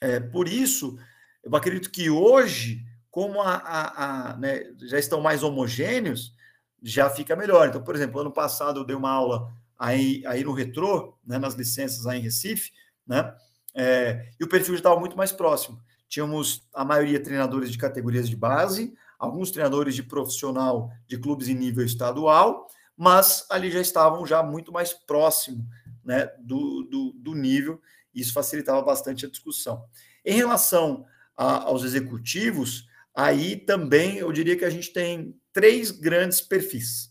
É, 0.00 0.18
por 0.18 0.48
isso, 0.48 0.98
eu 1.46 1.54
acredito 1.54 1.90
que 1.90 2.10
hoje, 2.10 2.84
como 3.08 3.40
a, 3.40 3.54
a, 3.54 4.30
a 4.30 4.36
né, 4.36 4.64
já 4.82 4.98
estão 4.98 5.20
mais 5.20 5.44
homogêneos, 5.44 6.34
já 6.82 7.08
fica 7.08 7.36
melhor. 7.36 7.68
Então, 7.68 7.82
por 7.82 7.94
exemplo, 7.94 8.20
ano 8.20 8.32
passado 8.32 8.80
eu 8.80 8.84
dei 8.84 8.96
uma 8.96 9.10
aula 9.10 9.52
aí, 9.78 10.24
aí 10.26 10.42
no 10.42 10.52
Retrô, 10.52 11.16
né, 11.24 11.38
nas 11.38 11.54
licenças 11.54 12.04
aí 12.04 12.18
em 12.18 12.22
Recife, 12.22 12.72
né, 13.06 13.32
é, 13.74 14.28
e 14.40 14.44
o 14.44 14.48
perfil 14.48 14.74
já 14.74 14.80
estava 14.80 14.98
muito 14.98 15.16
mais 15.16 15.30
próximo. 15.30 15.80
Tínhamos 16.08 16.66
a 16.74 16.84
maioria 16.84 17.22
treinadores 17.22 17.70
de 17.70 17.78
categorias 17.78 18.28
de 18.28 18.34
base, 18.34 18.92
alguns 19.16 19.52
treinadores 19.52 19.94
de 19.94 20.02
profissional 20.02 20.90
de 21.06 21.16
clubes 21.16 21.48
em 21.48 21.54
nível 21.54 21.84
estadual, 21.84 22.66
mas 22.96 23.46
ali 23.48 23.70
já 23.70 23.80
estavam 23.80 24.26
já 24.26 24.42
muito 24.42 24.72
mais 24.72 24.92
próximo 24.92 25.64
né, 26.04 26.26
do, 26.40 26.82
do, 26.82 27.12
do 27.12 27.34
nível, 27.34 27.80
e 28.12 28.20
isso 28.20 28.32
facilitava 28.32 28.82
bastante 28.82 29.26
a 29.26 29.30
discussão. 29.30 29.84
Em 30.24 30.34
relação 30.34 31.06
a, 31.36 31.64
aos 31.64 31.84
executivos, 31.84 32.86
aí 33.14 33.56
também 33.56 34.18
eu 34.18 34.32
diria 34.32 34.56
que 34.56 34.64
a 34.64 34.70
gente 34.70 34.92
tem 34.92 35.34
três 35.52 35.90
grandes 35.90 36.40
perfis. 36.40 37.10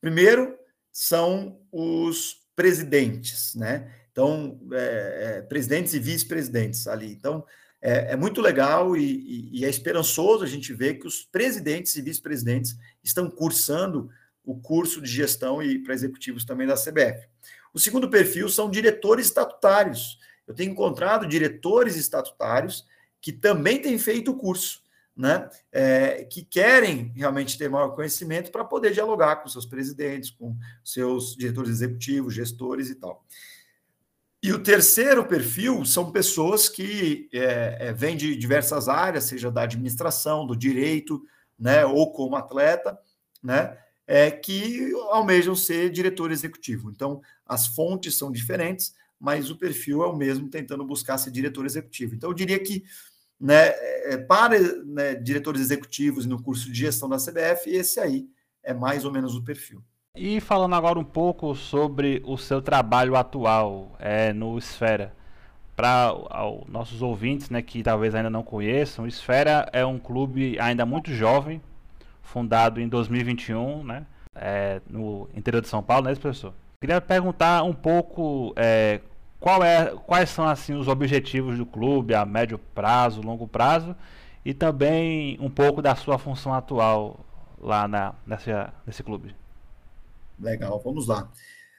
Primeiro 0.00 0.56
são 0.92 1.60
os 1.70 2.46
presidentes, 2.54 3.54
né? 3.54 3.92
Então, 4.10 4.58
é, 4.72 5.36
é, 5.38 5.42
presidentes 5.42 5.92
e 5.92 5.98
vice-presidentes 5.98 6.86
ali. 6.86 7.12
Então, 7.12 7.44
é, 7.82 8.12
é 8.12 8.16
muito 8.16 8.40
legal 8.40 8.96
e, 8.96 9.02
e, 9.02 9.60
e, 9.60 9.64
é 9.64 9.68
esperançoso 9.68 10.42
a 10.42 10.46
gente 10.46 10.72
ver 10.72 10.94
que 10.94 11.06
os 11.06 11.22
presidentes 11.22 11.94
e 11.96 12.02
vice-presidentes 12.02 12.74
estão 13.04 13.28
cursando 13.28 14.08
o 14.42 14.58
curso 14.58 15.02
de 15.02 15.10
gestão 15.10 15.62
e 15.62 15.78
para 15.78 15.92
executivos 15.92 16.44
também 16.44 16.66
da 16.66 16.76
CBF. 16.76 17.28
O 17.74 17.78
segundo 17.78 18.08
perfil 18.08 18.48
são 18.48 18.70
diretores 18.70 19.26
estatutários. 19.26 20.18
Eu 20.46 20.54
tenho 20.54 20.72
encontrado 20.72 21.26
diretores 21.26 21.94
estatutários 21.96 22.86
que 23.20 23.32
também 23.32 23.80
têm 23.80 23.98
feito 23.98 24.30
o 24.30 24.36
curso, 24.36 24.82
né? 25.16 25.48
É, 25.72 26.24
que 26.24 26.44
querem 26.44 27.12
realmente 27.16 27.56
ter 27.56 27.70
maior 27.70 27.88
conhecimento 27.94 28.50
para 28.50 28.64
poder 28.64 28.92
dialogar 28.92 29.36
com 29.36 29.48
seus 29.48 29.64
presidentes, 29.64 30.30
com 30.30 30.56
seus 30.84 31.34
diretores 31.36 31.70
executivos, 31.70 32.34
gestores 32.34 32.90
e 32.90 32.94
tal. 32.96 33.24
E 34.42 34.52
o 34.52 34.62
terceiro 34.62 35.26
perfil 35.26 35.84
são 35.84 36.12
pessoas 36.12 36.68
que 36.68 37.28
é, 37.32 37.88
é, 37.88 37.92
vêm 37.92 38.16
de 38.16 38.36
diversas 38.36 38.88
áreas, 38.88 39.24
seja 39.24 39.50
da 39.50 39.62
administração, 39.62 40.46
do 40.46 40.54
direito, 40.54 41.20
né, 41.58 41.84
ou 41.84 42.12
como 42.12 42.36
atleta, 42.36 42.96
né, 43.42 43.76
é, 44.06 44.30
que 44.30 44.92
almejam 45.10 45.56
ser 45.56 45.90
diretor 45.90 46.30
executivo. 46.30 46.90
Então, 46.90 47.20
as 47.44 47.66
fontes 47.66 48.16
são 48.16 48.30
diferentes, 48.30 48.94
mas 49.18 49.50
o 49.50 49.56
perfil 49.56 50.02
é 50.02 50.06
o 50.06 50.16
mesmo, 50.16 50.48
tentando 50.48 50.84
buscar 50.84 51.18
ser 51.18 51.30
diretor 51.30 51.64
executivo. 51.64 52.14
Então, 52.14 52.30
eu 52.30 52.34
diria 52.34 52.58
que 52.58 52.84
né, 53.40 53.68
é, 54.04 54.16
para 54.16 54.58
né, 54.84 55.14
diretores 55.14 55.60
executivos 55.60 56.26
no 56.26 56.42
curso 56.42 56.70
de 56.70 56.78
gestão 56.78 57.08
da 57.08 57.16
CBF, 57.16 57.70
esse 57.70 58.00
aí 58.00 58.26
é 58.62 58.72
mais 58.72 59.04
ou 59.04 59.12
menos 59.12 59.34
o 59.34 59.44
perfil. 59.44 59.82
E 60.14 60.40
falando 60.40 60.74
agora 60.74 60.98
um 60.98 61.04
pouco 61.04 61.54
sobre 61.54 62.22
o 62.24 62.38
seu 62.38 62.62
trabalho 62.62 63.16
atual 63.16 63.94
é, 63.98 64.32
no 64.32 64.56
Esfera. 64.56 65.14
Para 65.74 66.14
nossos 66.68 67.02
ouvintes 67.02 67.50
né, 67.50 67.60
que 67.60 67.82
talvez 67.82 68.14
ainda 68.14 68.30
não 68.30 68.42
conheçam, 68.42 69.04
o 69.04 69.08
Esfera 69.08 69.68
é 69.72 69.84
um 69.84 69.98
clube 69.98 70.58
ainda 70.58 70.86
muito 70.86 71.12
jovem, 71.12 71.60
fundado 72.22 72.80
em 72.80 72.88
2021, 72.88 73.84
né, 73.84 74.06
é, 74.34 74.80
no 74.88 75.28
interior 75.34 75.60
de 75.60 75.68
São 75.68 75.82
Paulo, 75.82 76.08
é 76.08 76.12
isso, 76.12 76.20
professor? 76.20 76.54
Queria 76.80 77.00
perguntar 77.00 77.62
um 77.62 77.72
pouco 77.72 78.52
é, 78.56 79.00
qual 79.40 79.62
é, 79.62 79.94
quais 80.06 80.30
são 80.30 80.46
assim 80.46 80.74
os 80.74 80.88
objetivos 80.88 81.56
do 81.56 81.64
clube 81.64 82.14
a 82.14 82.24
médio 82.24 82.58
prazo, 82.58 83.20
longo 83.22 83.48
prazo 83.48 83.96
e 84.44 84.52
também 84.52 85.38
um 85.40 85.50
pouco 85.50 85.80
da 85.80 85.94
sua 85.96 86.18
função 86.18 86.52
atual 86.52 87.24
lá 87.58 87.88
na, 87.88 88.14
nessa, 88.26 88.72
nesse 88.86 89.02
clube. 89.02 89.34
Legal, 90.38 90.80
vamos 90.84 91.06
lá. 91.06 91.30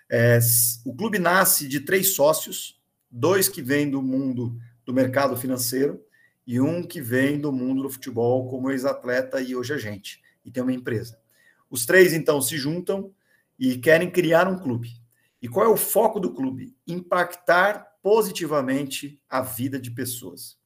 É, 0.09 0.39
o 0.85 0.95
clube 0.95 1.19
nasce 1.19 1.67
de 1.67 1.81
três 1.81 2.15
sócios, 2.15 2.81
dois 3.09 3.47
que 3.47 3.61
vêm 3.61 3.89
do 3.89 4.01
mundo 4.01 4.57
do 4.85 4.93
mercado 4.93 5.35
financeiro 5.37 6.01
e 6.45 6.59
um 6.61 6.81
que 6.81 7.01
vem 7.01 7.39
do 7.39 7.51
mundo 7.51 7.83
do 7.83 7.89
futebol 7.89 8.47
como 8.47 8.71
ex-atleta 8.71 9.41
e 9.41 9.55
hoje 9.55 9.73
agente, 9.73 10.21
e 10.45 10.49
tem 10.49 10.63
uma 10.63 10.73
empresa. 10.73 11.19
Os 11.69 11.85
três, 11.85 12.13
então, 12.13 12.41
se 12.41 12.57
juntam 12.57 13.11
e 13.58 13.78
querem 13.78 14.10
criar 14.10 14.47
um 14.47 14.58
clube. 14.58 14.89
E 15.41 15.47
qual 15.47 15.66
é 15.66 15.70
o 15.70 15.78
foco 15.78 16.20
do 16.20 16.34
clube? 16.34 16.76
Impactar 16.86 17.86
positivamente 18.01 19.22
a 19.30 19.41
vida 19.41 19.80
de 19.80 19.91
pessoas. 19.91 20.58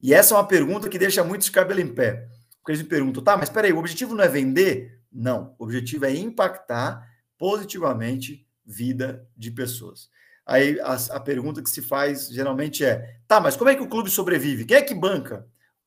E 0.00 0.12
essa 0.12 0.34
é 0.34 0.36
uma 0.36 0.46
pergunta 0.46 0.88
que 0.88 0.98
deixa 0.98 1.24
muitos 1.24 1.48
cabelo 1.48 1.80
em 1.80 1.92
pé. 1.92 2.28
Porque 2.58 2.72
eles 2.72 2.82
me 2.82 2.88
perguntam, 2.88 3.22
tá, 3.22 3.36
mas 3.36 3.50
peraí, 3.50 3.72
o 3.72 3.78
objetivo 3.78 4.14
não 4.14 4.24
é 4.24 4.28
vender? 4.28 5.00
Não, 5.10 5.54
o 5.58 5.64
objetivo 5.64 6.06
é 6.06 6.14
impactar 6.14 7.08
positivamente 7.38 8.46
vida 8.64 9.28
de 9.36 9.50
pessoas. 9.50 10.08
Aí 10.46 10.78
a, 10.80 10.94
a, 10.94 11.20
pergunta 11.20 11.62
que 11.62 11.70
se 11.70 11.80
faz 11.80 12.28
geralmente 12.28 12.84
é: 12.84 13.18
tá, 13.26 13.40
mas 13.40 13.56
como 13.56 13.70
é 13.70 13.74
que 13.74 13.82
o 13.82 13.88
clube 13.88 14.10
sobrevive? 14.10 14.64
Quem 14.64 14.76
é 14.76 14.82
que 14.82 14.94
banca? 14.94 15.46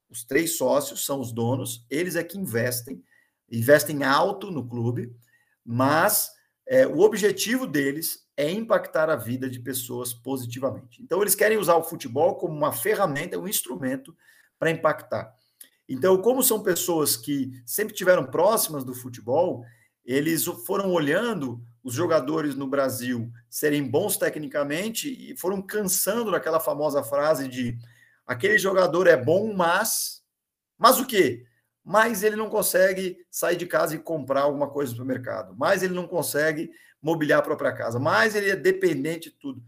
Os 0.10 0.24
três 0.24 0.58
sócios 0.58 1.06
são 1.06 1.20
os 1.20 1.32
donos, 1.32 1.86
eles 1.90 2.16
é 2.16 2.24
que 2.24 2.38
investem, 2.38 3.04
investem 3.52 4.04
alto 4.04 4.50
no 4.50 4.68
clube, 4.68 5.14
mas 5.66 6.32
é, 6.68 6.86
o 6.86 7.00
objetivo 7.00 7.66
deles 7.66 8.28
é 8.36 8.52
impactar 8.52 9.10
a 9.10 9.16
vida 9.16 9.50
de 9.50 9.60
pessoas 9.60 10.14
positivamente. 10.14 11.02
Então, 11.02 11.22
eles 11.22 11.34
querem 11.34 11.58
usar 11.58 11.76
o 11.76 11.84
futebol 11.84 12.36
como 12.36 12.56
uma 12.56 12.74
ferramenta, 12.74 13.40
um 13.40 13.48
instrumento 13.48 14.16
para 14.60 14.70
impactar. 14.70 15.34
Então, 15.88 16.22
como 16.22 16.44
são 16.44 16.62
pessoas 16.62 17.16
que 17.16 17.52
sempre 17.66 17.96
tiveram 17.96 18.26
próximas 18.26 18.84
do 18.84 18.94
futebol, 18.94 19.64
eles 20.06 20.44
foram 20.46 20.92
olhando 20.92 21.62
os 21.84 21.94
jogadores 21.94 22.56
no 22.56 22.68
Brasil 22.68 23.32
serem 23.50 23.90
bons 23.90 24.18
tecnicamente 24.18 25.10
e 25.10 25.38
foram 25.38 25.62
cansando 25.62 26.32
daquela 26.32 26.60
famosa 26.60 27.02
frase 27.02 27.48
de 27.48 27.78
aquele 28.26 28.58
jogador 28.58 29.08
é 29.08 29.16
bom, 29.16 29.54
mas. 29.54 30.22
Mas 30.78 31.00
o 31.00 31.06
quê? 31.06 31.46
Mas 31.88 32.22
ele 32.22 32.36
não 32.36 32.50
consegue 32.50 33.26
sair 33.32 33.56
de 33.56 33.66
casa 33.66 33.96
e 33.96 34.00
comprar 34.00 34.42
alguma 34.42 34.70
coisa 34.70 34.92
no 34.92 34.98
supermercado, 34.98 35.56
mais 35.56 35.82
ele 35.82 35.94
não 35.94 36.06
consegue 36.06 36.70
mobiliar 37.02 37.40
a 37.40 37.42
própria 37.42 37.72
casa, 37.72 37.98
mais 37.98 38.36
ele 38.36 38.50
é 38.50 38.58
dependente 38.58 39.30
de 39.30 39.38
tudo. 39.38 39.64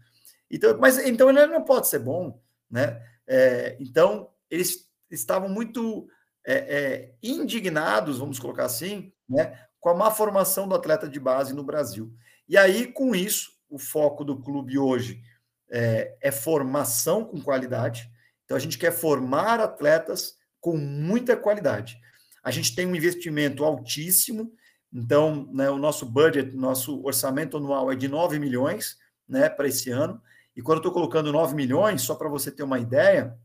Então, 0.50 0.76
mas 0.78 0.98
então 0.98 1.30
ele 1.30 1.46
não 1.46 1.64
pode 1.64 1.88
ser 1.88 2.00
bom, 2.00 2.38
né? 2.70 3.02
É, 3.26 3.74
então 3.80 4.28
eles 4.50 4.86
estavam 5.10 5.48
muito 5.48 6.06
é, 6.44 6.54
é, 6.54 7.14
indignados, 7.22 8.18
vamos 8.18 8.38
colocar 8.38 8.66
assim, 8.66 9.10
né, 9.26 9.58
com 9.80 9.88
a 9.88 9.94
má 9.94 10.10
formação 10.10 10.68
do 10.68 10.74
atleta 10.74 11.08
de 11.08 11.18
base 11.18 11.54
no 11.54 11.64
Brasil. 11.64 12.12
E 12.46 12.58
aí, 12.58 12.92
com 12.92 13.14
isso, 13.14 13.52
o 13.70 13.78
foco 13.78 14.24
do 14.24 14.42
clube 14.42 14.78
hoje 14.78 15.22
é, 15.70 16.18
é 16.20 16.30
formação 16.30 17.24
com 17.24 17.40
qualidade. 17.40 18.10
Então, 18.44 18.58
a 18.58 18.60
gente 18.60 18.76
quer 18.76 18.92
formar 18.92 19.58
atletas 19.58 20.38
com 20.60 20.76
muita 20.76 21.36
qualidade. 21.36 21.98
A 22.42 22.50
gente 22.50 22.74
tem 22.74 22.86
um 22.86 22.94
investimento 22.94 23.64
altíssimo, 23.64 24.52
então 24.92 25.48
né, 25.52 25.70
o 25.70 25.78
nosso 25.78 26.06
budget, 26.06 26.54
nosso 26.56 27.04
orçamento 27.04 27.56
anual 27.56 27.90
é 27.92 27.96
de 27.96 28.08
9 28.08 28.38
milhões 28.38 28.98
né, 29.28 29.48
para 29.48 29.68
esse 29.68 29.90
ano. 29.90 30.20
E 30.56 30.62
quando 30.62 30.78
eu 30.78 30.80
estou 30.80 30.92
colocando 30.92 31.32
9 31.32 31.54
milhões, 31.54 32.02
só 32.02 32.14
para 32.14 32.28
você 32.28 32.50
ter 32.50 32.62
uma 32.62 32.78
ideia, 32.78 33.36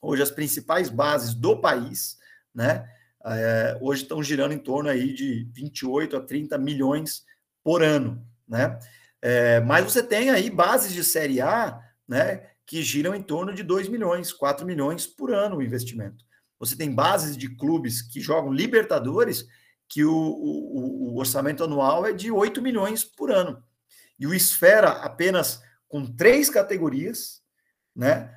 hoje 0.00 0.22
as 0.22 0.30
principais 0.30 0.88
bases 0.88 1.34
do 1.34 1.60
país, 1.60 2.18
né, 2.54 2.88
é, 3.24 3.78
hoje 3.80 4.02
estão 4.02 4.22
girando 4.22 4.52
em 4.52 4.58
torno 4.58 4.88
aí 4.88 5.12
de 5.12 5.48
28 5.52 6.16
a 6.16 6.20
30 6.20 6.58
milhões 6.58 7.24
por 7.62 7.82
ano, 7.82 8.24
né? 8.48 8.78
É, 9.20 9.60
mas 9.60 9.84
você 9.84 10.02
tem 10.02 10.30
aí 10.30 10.50
bases 10.50 10.92
de 10.92 11.04
série 11.04 11.40
A, 11.40 11.80
né, 12.08 12.48
que 12.66 12.82
giram 12.82 13.14
em 13.14 13.22
torno 13.22 13.54
de 13.54 13.62
2 13.62 13.88
milhões, 13.88 14.32
4 14.32 14.66
milhões 14.66 15.06
por 15.06 15.32
ano 15.32 15.56
o 15.56 15.62
investimento. 15.62 16.24
Você 16.62 16.76
tem 16.76 16.94
bases 16.94 17.36
de 17.36 17.48
clubes 17.48 18.00
que 18.00 18.20
jogam 18.20 18.52
Libertadores 18.52 19.44
que 19.88 20.04
o, 20.04 20.14
o, 20.14 21.10
o 21.10 21.18
orçamento 21.18 21.64
anual 21.64 22.06
é 22.06 22.12
de 22.12 22.30
8 22.30 22.62
milhões 22.62 23.02
por 23.02 23.32
ano. 23.32 23.60
E 24.16 24.28
o 24.28 24.32
Esfera, 24.32 24.90
apenas 24.90 25.60
com 25.88 26.06
três 26.06 26.48
categorias, 26.48 27.42
né, 27.94 28.32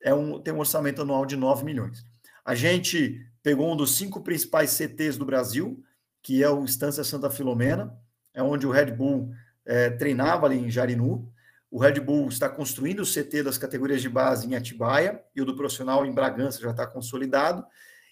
é 0.00 0.14
um, 0.14 0.40
tem 0.40 0.54
um 0.54 0.60
orçamento 0.60 1.02
anual 1.02 1.26
de 1.26 1.34
9 1.34 1.64
milhões. 1.64 2.06
A 2.44 2.54
gente 2.54 3.20
pegou 3.42 3.72
um 3.72 3.76
dos 3.76 3.96
cinco 3.96 4.22
principais 4.22 4.70
CTs 4.70 5.18
do 5.18 5.26
Brasil, 5.26 5.82
que 6.22 6.44
é 6.44 6.48
o 6.48 6.64
Estância 6.64 7.02
Santa 7.02 7.28
Filomena, 7.28 7.92
é 8.32 8.40
onde 8.40 8.68
o 8.68 8.70
Red 8.70 8.92
Bull 8.92 9.32
é, 9.66 9.90
treinava 9.90 10.46
ali 10.46 10.58
em 10.58 10.70
Jarinu. 10.70 11.28
O 11.74 11.78
Red 11.80 11.98
Bull 11.98 12.28
está 12.28 12.48
construindo 12.48 13.00
o 13.00 13.04
CT 13.04 13.42
das 13.42 13.58
categorias 13.58 14.00
de 14.00 14.08
base 14.08 14.46
em 14.46 14.54
Atibaia 14.54 15.20
e 15.34 15.42
o 15.42 15.44
do 15.44 15.56
profissional 15.56 16.06
em 16.06 16.14
Bragança 16.14 16.60
já 16.60 16.70
está 16.70 16.86
consolidado. 16.86 17.66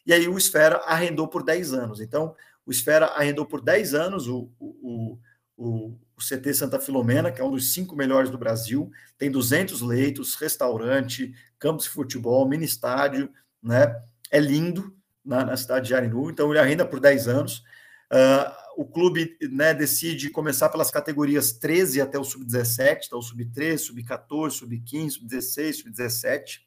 E 0.05 0.13
aí 0.13 0.27
o 0.27 0.37
Esfera 0.37 0.79
arrendou 0.79 1.29
por 1.29 1.45
10 1.45 1.73
anos. 1.73 2.01
Então, 2.01 2.35
o 2.67 2.73
Esfera 2.73 3.07
arrendou 3.07 3.47
por 3.47 3.61
10 3.61 3.95
anos 3.95 4.27
o, 4.27 4.51
o, 4.59 5.17
o, 5.57 5.97
o 6.17 6.19
CT 6.19 6.53
Santa 6.55 6.81
Filomena, 6.81 7.31
que 7.31 7.41
é 7.41 7.45
um 7.45 7.53
dos 7.53 7.73
cinco 7.73 7.95
melhores 7.95 8.31
do 8.31 8.37
Brasil. 8.37 8.91
Tem 9.17 9.31
200 9.31 9.81
leitos, 9.81 10.35
restaurante, 10.35 11.33
campos 11.57 11.85
de 11.85 11.91
futebol, 11.91 12.49
mini 12.49 12.65
estádio, 12.65 13.31
né? 13.63 13.95
É 14.29 14.41
lindo 14.41 14.93
na, 15.25 15.45
na 15.45 15.57
cidade 15.57 15.85
de 15.85 15.91
Jarinu. 15.91 16.29
Então, 16.31 16.51
ele 16.51 16.59
arrenda 16.59 16.85
por 16.85 16.99
10 16.99 17.29
anos. 17.29 17.63
Uh, 18.11 18.62
o 18.77 18.85
clube 18.85 19.37
né, 19.51 19.75
decide 19.75 20.31
começar 20.31 20.69
pelas 20.69 20.91
categorias 20.91 21.53
13 21.53 22.01
até 22.01 22.19
o 22.19 22.25
sub-17, 22.25 23.07
então 23.07 23.21
sub-13, 23.21 23.79
sub-14, 23.79 24.51
sub-15, 24.51 25.11
sub-16, 25.11 25.73
sub-17, 25.75 26.61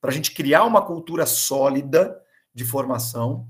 para 0.00 0.10
a 0.10 0.14
gente 0.14 0.32
criar 0.32 0.64
uma 0.64 0.84
cultura 0.84 1.26
sólida 1.26 2.16
de 2.54 2.64
formação. 2.64 3.46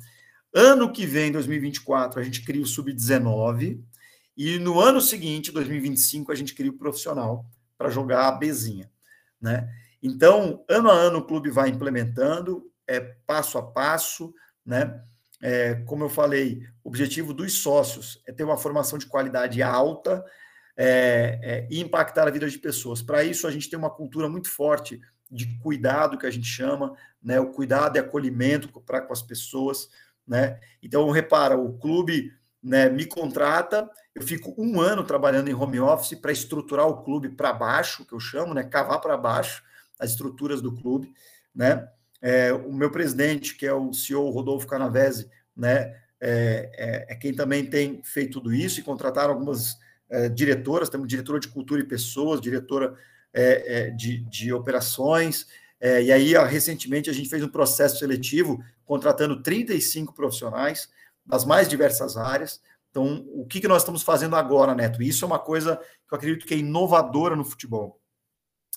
Ano 0.54 0.92
que 0.92 1.06
vem, 1.06 1.30
2024, 1.30 2.20
a 2.20 2.22
gente 2.22 2.44
cria 2.44 2.62
o 2.62 2.66
sub-19, 2.66 3.82
e 4.36 4.58
no 4.58 4.80
ano 4.80 5.00
seguinte, 5.00 5.50
2025, 5.50 6.30
a 6.30 6.34
gente 6.34 6.54
cria 6.54 6.70
o 6.70 6.78
profissional 6.78 7.44
para 7.76 7.90
jogar 7.90 8.28
a 8.28 8.32
Bzinha. 8.32 8.90
Né? 9.40 9.68
Então, 10.02 10.64
ano 10.68 10.90
a 10.90 10.94
ano, 10.94 11.18
o 11.18 11.24
clube 11.24 11.50
vai 11.50 11.68
implementando, 11.68 12.70
é 12.86 13.00
passo 13.00 13.58
a 13.58 13.62
passo, 13.62 14.32
né? 14.64 15.02
É, 15.40 15.76
como 15.86 16.04
eu 16.04 16.08
falei, 16.08 16.66
o 16.82 16.88
objetivo 16.88 17.32
dos 17.32 17.54
sócios 17.54 18.20
é 18.26 18.32
ter 18.32 18.44
uma 18.44 18.56
formação 18.56 18.98
de 18.98 19.06
qualidade 19.06 19.62
alta 19.62 20.24
é, 20.76 21.38
é, 21.42 21.68
e 21.70 21.80
impactar 21.80 22.26
a 22.26 22.30
vida 22.30 22.48
de 22.48 22.58
pessoas. 22.58 23.02
Para 23.02 23.22
isso, 23.22 23.46
a 23.46 23.50
gente 23.50 23.68
tem 23.68 23.78
uma 23.78 23.90
cultura 23.90 24.28
muito 24.28 24.50
forte 24.50 25.00
de 25.30 25.58
cuidado, 25.58 26.16
que 26.16 26.26
a 26.26 26.30
gente 26.30 26.46
chama, 26.46 26.94
né, 27.22 27.38
o 27.38 27.50
cuidado 27.50 27.96
e 27.96 27.98
acolhimento 27.98 28.68
para 28.80 29.00
com 29.00 29.12
as 29.12 29.22
pessoas. 29.22 29.88
Né? 30.26 30.58
Então, 30.82 31.10
repara, 31.10 31.56
o 31.56 31.78
clube 31.78 32.32
né, 32.62 32.88
me 32.88 33.04
contrata, 33.06 33.88
eu 34.14 34.22
fico 34.22 34.54
um 34.58 34.80
ano 34.80 35.04
trabalhando 35.04 35.48
em 35.48 35.54
home 35.54 35.80
office 35.80 36.18
para 36.18 36.32
estruturar 36.32 36.86
o 36.86 37.02
clube 37.02 37.28
para 37.28 37.52
baixo, 37.52 38.04
que 38.04 38.14
eu 38.14 38.20
chamo, 38.20 38.54
né, 38.54 38.62
cavar 38.62 39.00
para 39.00 39.16
baixo 39.16 39.62
as 39.98 40.10
estruturas 40.10 40.60
do 40.62 40.74
clube. 40.74 41.12
Né? 41.54 41.88
É, 42.20 42.52
o 42.52 42.72
meu 42.72 42.90
presidente, 42.90 43.56
que 43.56 43.66
é 43.66 43.72
o 43.72 43.92
CEO 43.92 44.30
Rodolfo 44.30 44.66
Canavese, 44.66 45.30
né, 45.56 45.94
é, 46.20 46.70
é, 46.76 47.12
é, 47.12 47.16
quem 47.16 47.32
também 47.32 47.64
tem 47.64 48.02
feito 48.02 48.40
tudo 48.40 48.52
isso 48.52 48.80
e 48.80 48.82
contrataram 48.82 49.32
algumas 49.32 49.76
é, 50.10 50.28
diretoras, 50.28 50.88
temos 50.88 51.06
diretora 51.06 51.38
de 51.38 51.48
cultura 51.48 51.80
e 51.80 51.84
pessoas, 51.84 52.40
diretora 52.40 52.96
é, 53.32 53.86
é, 53.86 53.90
de, 53.90 54.18
de 54.24 54.52
operações, 54.52 55.46
e 55.80 56.10
aí 56.10 56.32
recentemente 56.48 57.08
a 57.08 57.12
gente 57.12 57.28
fez 57.28 57.40
um 57.40 57.48
processo 57.48 58.00
seletivo 58.00 58.60
contratando 58.84 59.40
35 59.40 60.12
profissionais 60.12 60.88
das 61.24 61.44
mais 61.44 61.68
diversas 61.68 62.16
áreas. 62.16 62.60
Então, 62.90 63.24
o 63.28 63.46
que, 63.46 63.60
que 63.60 63.68
nós 63.68 63.82
estamos 63.82 64.02
fazendo 64.02 64.34
agora, 64.34 64.74
Neto? 64.74 65.00
Isso 65.00 65.24
é 65.24 65.28
uma 65.28 65.38
coisa 65.38 65.76
que 65.76 66.12
eu 66.12 66.16
acredito 66.16 66.46
que 66.46 66.54
é 66.54 66.56
inovadora 66.56 67.36
no 67.36 67.44
futebol. 67.44 68.00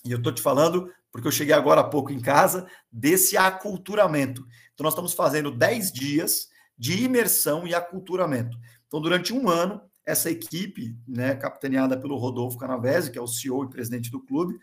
E 0.04 0.10
eu 0.10 0.18
estou 0.18 0.32
te 0.32 0.42
falando 0.42 0.90
porque 1.12 1.28
eu 1.28 1.32
cheguei 1.32 1.54
agora 1.54 1.82
há 1.82 1.84
pouco 1.84 2.10
em 2.10 2.18
casa, 2.18 2.66
desse 2.90 3.36
aculturamento. 3.36 4.46
Então, 4.72 4.82
nós 4.82 4.94
estamos 4.94 5.12
fazendo 5.12 5.50
10 5.50 5.92
dias 5.92 6.48
de 6.76 7.04
imersão 7.04 7.66
e 7.66 7.74
aculturamento. 7.74 8.56
Então, 8.86 9.00
durante 9.00 9.32
um 9.32 9.48
ano, 9.48 9.80
essa 10.06 10.30
equipe, 10.30 10.96
né, 11.06 11.34
capitaneada 11.34 12.00
pelo 12.00 12.16
Rodolfo 12.16 12.56
Canavese, 12.56 13.10
que 13.10 13.18
é 13.18 13.20
o 13.20 13.26
CEO 13.26 13.64
e 13.64 13.70
presidente 13.70 14.10
do 14.10 14.20
clube, 14.20 14.58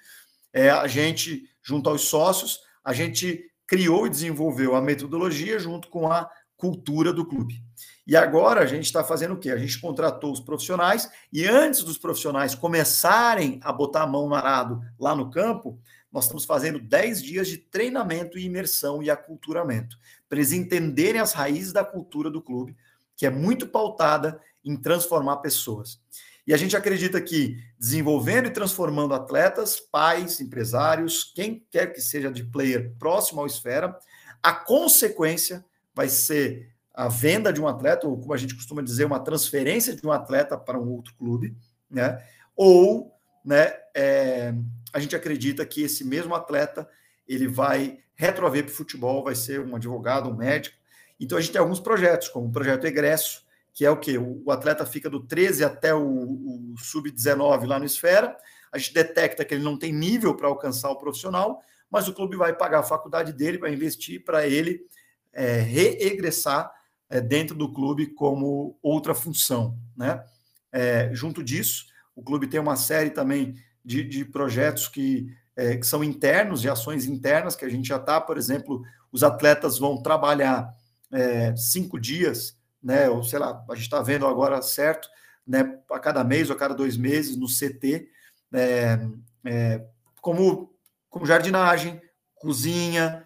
é, 0.52 0.72
a 0.72 0.88
gente, 0.88 1.48
junto 1.62 1.88
aos 1.88 2.02
sócios, 2.02 2.60
a 2.84 2.94
gente 2.94 3.46
criou 3.68 4.08
e 4.08 4.10
desenvolveu 4.10 4.76
a 4.76 4.82
metodologia 4.82 5.60
junto 5.60 5.88
com 5.88 6.12
a 6.12 6.28
cultura 6.58 7.14
do 7.14 7.24
clube. 7.24 7.64
E 8.10 8.16
agora 8.16 8.62
a 8.62 8.66
gente 8.66 8.86
está 8.86 9.04
fazendo 9.04 9.36
o 9.36 9.38
quê? 9.38 9.52
A 9.52 9.58
gente 9.58 9.80
contratou 9.80 10.34
os 10.34 10.40
profissionais 10.40 11.08
e 11.32 11.46
antes 11.46 11.84
dos 11.84 11.96
profissionais 11.96 12.56
começarem 12.56 13.60
a 13.62 13.72
botar 13.72 14.02
a 14.02 14.08
mão 14.08 14.28
no 14.28 14.34
arado 14.34 14.82
lá 15.00 15.14
no 15.16 15.30
campo, 15.30 15.80
nós 16.12 16.24
estamos 16.24 16.44
fazendo 16.44 16.80
10 16.80 17.22
dias 17.22 17.48
de 17.48 17.60
treinamento 17.60 18.40
e 18.40 18.46
imersão 18.46 19.04
e 19.04 19.12
aculturamento, 19.12 19.96
para 20.28 20.40
eles 20.40 20.52
entenderem 20.52 21.22
as 21.22 21.34
raízes 21.34 21.72
da 21.72 21.86
cultura 21.86 22.32
do 22.32 22.42
clube, 22.42 22.76
que 23.16 23.28
é 23.28 23.30
muito 23.30 23.68
pautada 23.68 24.42
em 24.66 24.76
transformar 24.76 25.38
pessoas. 25.38 26.02
E 26.48 26.52
a 26.52 26.58
gente 26.58 26.76
acredita 26.76 27.22
que 27.22 27.64
desenvolvendo 27.78 28.48
e 28.48 28.52
transformando 28.52 29.14
atletas, 29.14 29.80
pais, 29.80 30.42
empresários, 30.42 31.32
quem 31.36 31.64
quer 31.70 31.94
que 31.94 32.02
seja 32.02 32.32
de 32.32 32.44
player 32.44 32.92
próximo 32.98 33.42
ao 33.42 33.46
esfera, 33.46 33.96
a 34.42 34.52
consequência 34.52 35.64
vai 35.94 36.10
ser 36.10 36.79
a 36.94 37.08
venda 37.08 37.54
de 37.54 37.62
um 37.62 37.68
atleta, 37.68 38.08
ou 38.08 38.18
como 38.18 38.34
a 38.34 38.38
gente 38.38 38.56
costuma 38.56 38.82
dizer, 38.82 39.06
uma 39.06 39.20
transferência 39.20 39.96
de 39.96 40.06
um 40.06 40.12
atleta 40.12 40.58
para 40.58 40.80
um 40.80 40.90
outro 40.90 41.14
clube, 41.16 41.56
né? 41.90 42.22
Ou, 42.56 43.14
né, 43.44 43.74
é, 43.96 44.54
a 44.92 45.00
gente 45.00 45.16
acredita 45.16 45.66
que 45.66 45.84
esse 45.84 46.04
mesmo 46.04 46.36
atleta 46.36 46.88
ele 47.28 47.48
vai 47.48 48.00
retrover 48.16 48.66
para 48.66 48.72
o 48.72 48.76
futebol, 48.76 49.24
vai 49.24 49.36
ser 49.36 49.62
um 49.62 49.76
advogado, 49.76 50.30
um 50.30 50.36
médico. 50.36 50.76
Então 51.20 51.38
a 51.38 51.42
gente 51.42 51.54
tem 51.54 51.62
alguns 51.62 51.80
projetos, 51.80 52.28
como 52.28 52.48
o 52.48 52.52
projeto 52.52 52.86
Egresso, 52.86 53.46
que 53.74 53.86
é 53.86 53.90
o 53.90 53.98
que 53.98 54.18
o 54.18 54.52
atleta 54.52 54.86
fica 54.86 55.10
do 55.10 55.26
13 55.26 55.64
até 55.64 55.94
o, 55.94 56.02
o 56.04 56.76
sub-19 56.78 57.66
lá 57.66 57.80
no 57.80 57.86
Esfera. 57.86 58.36
A 58.72 58.78
gente 58.78 58.94
detecta 58.94 59.46
que 59.46 59.54
ele 59.54 59.64
não 59.64 59.78
tem 59.78 59.94
nível 59.94 60.36
para 60.36 60.48
alcançar 60.48 60.90
o 60.90 60.98
profissional, 60.98 61.62
mas 61.90 62.08
o 62.08 62.14
clube 62.14 62.36
vai 62.36 62.54
pagar 62.54 62.80
a 62.80 62.84
faculdade 62.84 63.32
dele, 63.32 63.58
vai 63.58 63.74
investir 63.74 64.24
para 64.24 64.46
ele 64.46 64.86
é, 65.32 65.60
reegressar 65.60 66.72
é, 67.10 67.20
dentro 67.20 67.56
do 67.56 67.72
clube 67.74 68.08
como 68.08 68.78
outra 68.82 69.16
função. 69.16 69.78
Né? 69.98 70.24
É, 70.72 71.10
junto 71.14 71.44
disso, 71.44 71.86
o 72.16 72.22
clube 72.22 72.48
tem 72.48 72.60
uma 72.60 72.76
série 72.76 73.10
também 73.10 73.56
de, 73.84 74.04
de 74.04 74.24
projetos 74.24 74.88
que, 74.88 75.28
é, 75.56 75.78
que 75.78 75.88
são 75.88 76.04
internos, 76.04 76.62
de 76.62 76.70
ações 76.70 77.06
internas, 77.06 77.56
que 77.56 77.66
a 77.66 77.70
gente 77.70 77.88
já 77.88 77.98
está, 77.98 78.22
por 78.22 78.38
exemplo, 78.38 78.84
os 79.12 79.24
atletas 79.24 79.80
vão 79.80 80.02
trabalhar 80.02 80.74
é, 81.12 81.56
cinco 81.56 82.00
dias, 82.00 82.58
né? 82.82 83.10
Ou 83.10 83.24
sei 83.24 83.40
lá, 83.40 83.66
a 83.68 83.76
gente 83.76 83.86
está 83.86 84.02
vendo 84.02 84.28
agora 84.28 84.62
certo, 84.62 85.10
né? 85.46 85.80
A 85.92 86.00
cada 86.00 86.24
mês 86.24 86.50
ou 86.50 86.56
a 86.56 86.60
cada 86.60 86.76
dois 86.76 86.96
meses 86.96 87.36
no 87.36 87.48
CT, 87.48 88.08
é, 88.54 89.00
é, 89.46 89.86
como, 90.22 90.72
como 91.10 91.26
jardinagem, 91.26 92.00
cozinha, 92.36 93.26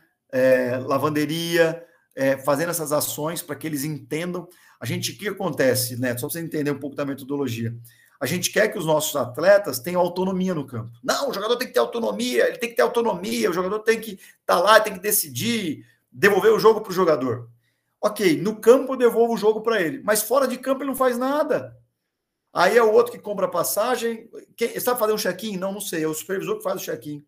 lavanderia, 0.87 1.85
é, 2.15 2.37
fazendo 2.37 2.69
essas 2.69 2.91
ações 2.91 3.41
para 3.41 3.55
que 3.55 3.67
eles 3.67 3.83
entendam. 3.83 4.47
A 4.79 4.85
gente, 4.85 5.11
o 5.11 5.17
que 5.17 5.27
acontece, 5.27 5.99
né? 5.99 6.17
Só 6.17 6.27
para 6.27 6.33
você 6.33 6.39
entender 6.39 6.71
um 6.71 6.79
pouco 6.79 6.95
da 6.95 7.05
metodologia. 7.05 7.75
A 8.19 8.25
gente 8.25 8.51
quer 8.51 8.69
que 8.69 8.77
os 8.77 8.85
nossos 8.85 9.15
atletas 9.15 9.79
tenham 9.79 9.99
autonomia 9.99 10.53
no 10.53 10.65
campo. 10.65 10.91
Não, 11.03 11.29
o 11.29 11.33
jogador 11.33 11.57
tem 11.57 11.67
que 11.67 11.73
ter 11.73 11.79
autonomia, 11.79 12.47
ele 12.47 12.57
tem 12.57 12.69
que 12.69 12.75
ter 12.75 12.81
autonomia, 12.81 13.49
o 13.49 13.53
jogador 13.53 13.79
tem 13.79 13.99
que 13.99 14.11
estar 14.11 14.29
tá 14.45 14.59
lá, 14.59 14.79
tem 14.79 14.93
que 14.93 14.99
decidir, 14.99 15.85
devolver 16.11 16.53
o 16.53 16.59
jogo 16.59 16.81
para 16.81 16.91
o 16.91 16.93
jogador. 16.93 17.49
Ok, 17.99 18.41
no 18.41 18.57
campo 18.57 18.93
eu 18.93 18.97
devolvo 18.97 19.33
o 19.33 19.37
jogo 19.37 19.61
para 19.61 19.81
ele, 19.81 20.01
mas 20.03 20.21
fora 20.21 20.47
de 20.47 20.57
campo 20.57 20.81
ele 20.81 20.89
não 20.89 20.95
faz 20.95 21.17
nada. 21.17 21.77
Aí 22.53 22.77
é 22.77 22.83
o 22.83 22.91
outro 22.91 23.11
que 23.11 23.17
compra 23.17 23.47
passagem. 23.47 24.29
Quem, 24.55 24.79
sabe 24.79 24.99
fazer 24.99 25.11
um 25.13 25.17
check-in? 25.17 25.57
Não, 25.57 25.71
não 25.71 25.81
sei. 25.81 26.03
É 26.03 26.07
o 26.07 26.13
supervisor 26.13 26.57
que 26.57 26.63
faz 26.63 26.79
o 26.79 26.85
check-in. 26.85 27.25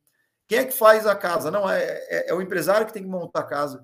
Quem 0.47 0.59
é 0.59 0.65
que 0.65 0.73
faz 0.73 1.07
a 1.07 1.15
casa? 1.15 1.49
Não, 1.49 1.67
é, 1.67 1.81
é, 1.83 2.29
é, 2.29 2.33
o 2.33 2.41
empresário 2.41 2.85
que 2.85 2.93
tem 2.93 3.01
que 3.01 3.09
montar 3.09 3.39
a 3.39 3.43
casa. 3.43 3.83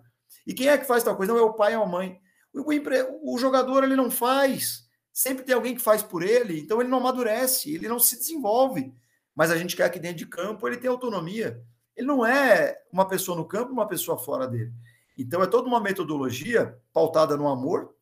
E 0.52 0.54
quem 0.54 0.68
é 0.68 0.78
que 0.78 0.84
faz 0.84 1.02
tal 1.02 1.16
coisa? 1.16 1.32
Não, 1.32 1.39
é 1.39 1.43
o 1.43 1.54
pai 1.54 1.78
ou 1.78 1.84
a 1.84 1.88
mãe. 1.88 2.20
O, 2.54 2.60
o, 2.60 3.36
o 3.36 3.38
jogador 3.38 3.86
ele 3.86 3.95
não 3.95 4.12
faz. 4.12 4.86
Sempre 5.14 5.45
tem 5.45 5.56
alguém 5.56 5.74
que 5.74 5.82
faz 5.82 6.04
por 6.04 6.22
ele, 6.22 6.60
então 6.60 6.82
ele 6.82 6.89
não 6.89 6.97
amadurece, 6.97 7.74
ele 7.74 7.88
não 7.88 7.97
se 7.97 8.18
desenvolve. 8.18 8.93
Mas 9.34 9.49
a 9.49 9.56
gente 9.56 9.78
quer 9.78 9.89
que 9.89 9.97
dentro 9.97 10.18
de 10.18 10.26
campo 10.26 10.68
ele 10.68 10.76
tenha 10.76 10.91
autonomia. 10.91 11.64
Ele 11.95 12.06
não 12.06 12.26
é 12.26 12.82
uma 12.91 13.08
pessoa 13.08 13.38
no 13.38 13.45
campo, 13.45 13.72
uma 13.72 13.88
pessoa 13.88 14.18
fora 14.18 14.45
dele. 14.45 14.74
Então 15.18 15.41
é 15.41 15.47
toda 15.47 15.70
uma 15.70 15.80
metodologia 15.80 16.78
pautada 16.91 17.38
no 17.38 17.47
amor, 17.47 17.95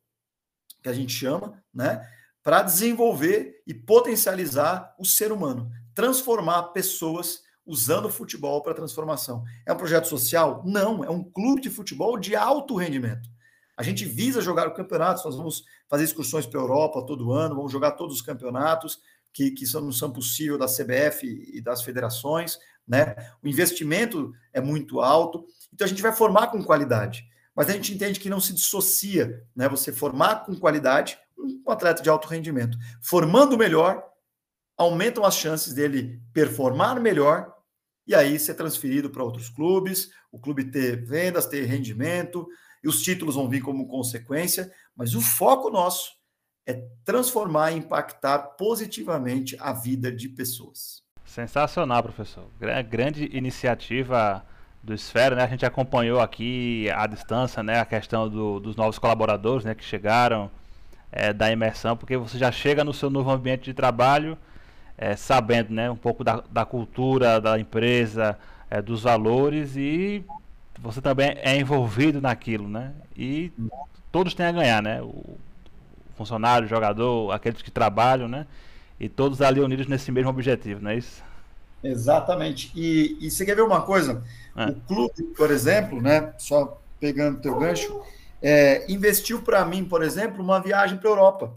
que 0.82 0.88
a 0.88 0.92
gente 0.92 1.12
chama, 1.12 1.62
né? 1.72 2.04
Para 2.42 2.62
desenvolver 2.62 3.62
e 3.64 3.72
potencializar 3.72 4.92
o 4.98 5.04
ser 5.04 5.30
humano, 5.30 5.70
transformar 5.94 6.64
pessoas 6.72 7.44
usando 7.70 8.06
o 8.06 8.10
futebol 8.10 8.60
para 8.62 8.74
transformação. 8.74 9.44
É 9.64 9.72
um 9.72 9.76
projeto 9.76 10.08
social? 10.08 10.62
Não, 10.66 11.04
é 11.04 11.08
um 11.08 11.22
clube 11.22 11.62
de 11.62 11.70
futebol 11.70 12.18
de 12.18 12.34
alto 12.34 12.74
rendimento. 12.74 13.28
A 13.76 13.82
gente 13.84 14.04
visa 14.04 14.42
jogar 14.42 14.66
o 14.66 14.74
campeonato, 14.74 15.24
nós 15.24 15.36
vamos 15.36 15.64
fazer 15.88 16.02
excursões 16.02 16.46
para 16.46 16.58
a 16.58 16.62
Europa 16.64 17.06
todo 17.06 17.32
ano, 17.32 17.54
vamos 17.54 17.70
jogar 17.70 17.92
todos 17.92 18.16
os 18.16 18.22
campeonatos 18.22 18.98
que, 19.32 19.52
que 19.52 19.64
são, 19.64 19.80
não 19.80 19.92
são 19.92 20.12
possíveis 20.12 20.58
da 20.58 20.66
CBF 20.66 21.24
e 21.54 21.60
das 21.62 21.80
federações, 21.82 22.58
né? 22.86 23.14
O 23.40 23.46
investimento 23.46 24.32
é 24.52 24.60
muito 24.60 25.00
alto, 25.00 25.46
então 25.72 25.84
a 25.84 25.88
gente 25.88 26.02
vai 26.02 26.12
formar 26.12 26.48
com 26.48 26.64
qualidade. 26.64 27.24
Mas 27.54 27.68
a 27.68 27.72
gente 27.72 27.94
entende 27.94 28.18
que 28.18 28.28
não 28.28 28.40
se 28.40 28.52
dissocia, 28.52 29.44
né? 29.54 29.68
Você 29.68 29.92
formar 29.92 30.44
com 30.44 30.56
qualidade 30.56 31.16
um 31.38 31.70
atleta 31.70 32.02
de 32.02 32.10
alto 32.10 32.26
rendimento. 32.26 32.76
Formando 33.00 33.56
melhor, 33.56 34.04
aumentam 34.76 35.24
as 35.24 35.36
chances 35.36 35.72
dele 35.72 36.20
performar 36.32 37.00
melhor 37.00 37.54
e 38.10 38.14
aí 38.14 38.40
ser 38.40 38.54
transferido 38.54 39.08
para 39.08 39.22
outros 39.22 39.48
clubes, 39.48 40.10
o 40.32 40.38
clube 40.40 40.64
ter 40.64 41.00
vendas, 41.06 41.46
ter 41.46 41.64
rendimento, 41.64 42.44
e 42.82 42.88
os 42.88 43.02
títulos 43.02 43.36
vão 43.36 43.48
vir 43.48 43.60
como 43.60 43.86
consequência, 43.86 44.68
mas 44.96 45.14
o 45.14 45.20
foco 45.20 45.70
nosso 45.70 46.10
é 46.66 46.82
transformar 47.04 47.70
e 47.70 47.76
impactar 47.76 48.40
positivamente 48.58 49.56
a 49.60 49.72
vida 49.72 50.10
de 50.10 50.28
pessoas. 50.28 51.04
Sensacional, 51.24 52.02
professor. 52.02 52.50
Grande 52.90 53.30
iniciativa 53.32 54.44
do 54.82 54.92
Esfera, 54.92 55.36
né? 55.36 55.44
A 55.44 55.46
gente 55.48 55.64
acompanhou 55.64 56.18
aqui 56.18 56.90
à 56.90 57.06
distância, 57.06 57.62
né, 57.62 57.78
a 57.78 57.86
questão 57.86 58.28
do, 58.28 58.58
dos 58.58 58.74
novos 58.74 58.98
colaboradores, 58.98 59.64
né, 59.64 59.72
que 59.72 59.84
chegaram, 59.84 60.50
é, 61.12 61.32
da 61.32 61.48
imersão, 61.52 61.96
porque 61.96 62.16
você 62.16 62.36
já 62.36 62.50
chega 62.50 62.82
no 62.82 62.92
seu 62.92 63.08
novo 63.08 63.30
ambiente 63.30 63.66
de 63.66 63.74
trabalho 63.74 64.36
é, 65.00 65.16
sabendo 65.16 65.72
né, 65.72 65.90
um 65.90 65.96
pouco 65.96 66.22
da, 66.22 66.44
da 66.50 66.66
cultura 66.66 67.40
da 67.40 67.58
empresa, 67.58 68.38
é, 68.68 68.82
dos 68.82 69.02
valores 69.02 69.74
e 69.74 70.22
você 70.78 71.00
também 71.00 71.34
é 71.38 71.56
envolvido 71.56 72.20
naquilo, 72.20 72.68
né? 72.68 72.92
E 73.16 73.50
todos 74.12 74.34
têm 74.34 74.44
a 74.44 74.52
ganhar, 74.52 74.82
né? 74.82 75.00
O 75.00 75.38
funcionário, 76.16 76.66
o 76.66 76.68
jogador, 76.68 77.32
aqueles 77.32 77.62
que 77.62 77.70
trabalham, 77.70 78.28
né? 78.28 78.46
E 78.98 79.08
todos 79.08 79.40
ali 79.40 79.60
unidos 79.60 79.86
nesse 79.86 80.12
mesmo 80.12 80.28
objetivo, 80.28 80.82
não 80.82 80.90
é 80.90 80.96
isso? 80.98 81.22
Exatamente. 81.82 82.70
E, 82.74 83.16
e 83.20 83.30
você 83.30 83.46
quer 83.46 83.56
ver 83.56 83.62
uma 83.62 83.80
coisa? 83.80 84.22
É. 84.54 84.66
O 84.66 84.74
clube, 84.82 85.22
por 85.34 85.50
exemplo, 85.50 86.00
né? 86.00 86.34
Só 86.36 86.78
pegando 86.98 87.40
teu 87.40 87.58
gancho, 87.58 88.02
é, 88.42 88.84
investiu 88.92 89.40
para 89.40 89.64
mim, 89.64 89.82
por 89.82 90.02
exemplo, 90.02 90.42
uma 90.42 90.60
viagem 90.60 90.98
para 90.98 91.08
a 91.08 91.12
Europa. 91.12 91.52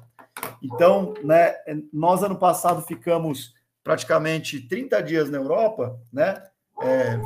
Então, 0.61 1.13
né, 1.23 1.55
nós 1.91 2.23
ano 2.23 2.37
passado 2.37 2.81
ficamos 2.81 3.53
praticamente 3.83 4.61
30 4.61 5.01
dias 5.03 5.29
na 5.29 5.37
Europa, 5.37 5.99
né, 6.11 6.41
é, 6.81 7.19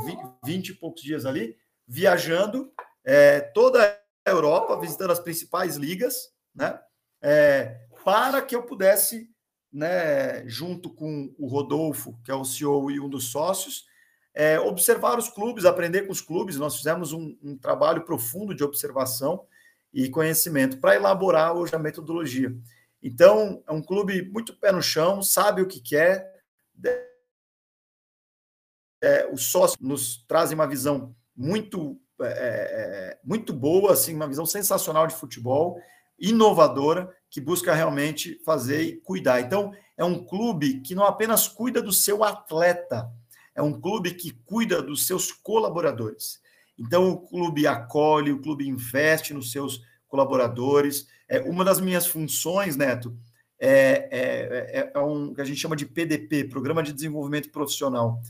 20 0.43 0.69
e 0.69 0.73
poucos 0.73 1.01
dias 1.01 1.25
ali, 1.25 1.55
viajando 1.87 2.71
é, 3.03 3.39
toda 3.39 3.83
a 4.25 4.29
Europa, 4.29 4.79
visitando 4.79 5.11
as 5.11 5.19
principais 5.19 5.75
ligas, 5.75 6.33
né, 6.53 6.79
é, 7.21 7.87
para 8.03 8.41
que 8.41 8.55
eu 8.55 8.63
pudesse, 8.63 9.29
né, 9.71 10.47
junto 10.47 10.89
com 10.89 11.33
o 11.37 11.47
Rodolfo, 11.47 12.17
que 12.23 12.31
é 12.31 12.35
o 12.35 12.43
CEO 12.43 12.89
e 12.91 12.99
um 12.99 13.09
dos 13.09 13.31
sócios, 13.31 13.85
é, 14.33 14.59
observar 14.59 15.17
os 15.17 15.29
clubes, 15.29 15.65
aprender 15.65 16.03
com 16.03 16.11
os 16.11 16.21
clubes. 16.21 16.57
Nós 16.57 16.75
fizemos 16.77 17.11
um, 17.11 17.35
um 17.41 17.57
trabalho 17.57 18.03
profundo 18.03 18.53
de 18.53 18.63
observação 18.63 19.45
e 19.91 20.09
conhecimento 20.09 20.77
para 20.77 20.95
elaborar 20.95 21.55
hoje 21.55 21.75
a 21.75 21.79
metodologia. 21.79 22.55
Então, 23.01 23.63
é 23.67 23.71
um 23.71 23.81
clube 23.81 24.23
muito 24.29 24.55
pé 24.57 24.71
no 24.71 24.81
chão, 24.81 25.21
sabe 25.21 25.61
o 25.61 25.67
que 25.67 25.79
quer. 25.79 26.33
É, 29.01 29.29
os 29.31 29.45
sócios 29.45 29.79
nos 29.79 30.25
trazem 30.27 30.55
uma 30.55 30.67
visão 30.67 31.15
muito, 31.35 31.99
é, 32.19 32.25
é, 32.25 32.29
é, 32.29 33.19
muito 33.23 33.53
boa, 33.53 33.93
assim, 33.93 34.15
uma 34.15 34.27
visão 34.27 34.45
sensacional 34.45 35.05
de 35.05 35.15
futebol, 35.15 35.79
inovadora, 36.19 37.15
que 37.29 37.39
busca 37.39 37.73
realmente 37.73 38.41
fazer 38.43 38.81
e 38.81 38.97
cuidar. 38.97 39.39
Então, 39.41 39.71
é 39.95 40.03
um 40.03 40.25
clube 40.25 40.81
que 40.81 40.95
não 40.95 41.03
apenas 41.03 41.47
cuida 41.47 41.81
do 41.81 41.91
seu 41.91 42.23
atleta, 42.23 43.11
é 43.53 43.61
um 43.61 43.79
clube 43.79 44.13
que 44.13 44.31
cuida 44.31 44.81
dos 44.81 45.05
seus 45.05 45.31
colaboradores. 45.31 46.39
Então, 46.77 47.09
o 47.09 47.27
clube 47.27 47.65
acolhe, 47.65 48.31
o 48.31 48.41
clube 48.41 48.67
investe 48.67 49.33
nos 49.33 49.51
seus 49.51 49.81
colaboradores. 50.07 51.07
É, 51.27 51.39
uma 51.41 51.63
das 51.63 51.79
minhas 51.79 52.07
funções, 52.07 52.75
Neto, 52.75 53.15
é, 53.59 54.07
é, 54.11 54.79
é, 54.79 54.91
é 54.93 54.99
um 54.99 55.33
que 55.33 55.41
a 55.41 55.45
gente 55.45 55.59
chama 55.59 55.75
de 55.75 55.85
PDP, 55.85 56.45
Programa 56.45 56.83
de 56.83 56.93
Desenvolvimento 56.93 57.51
Profissional. 57.51 58.21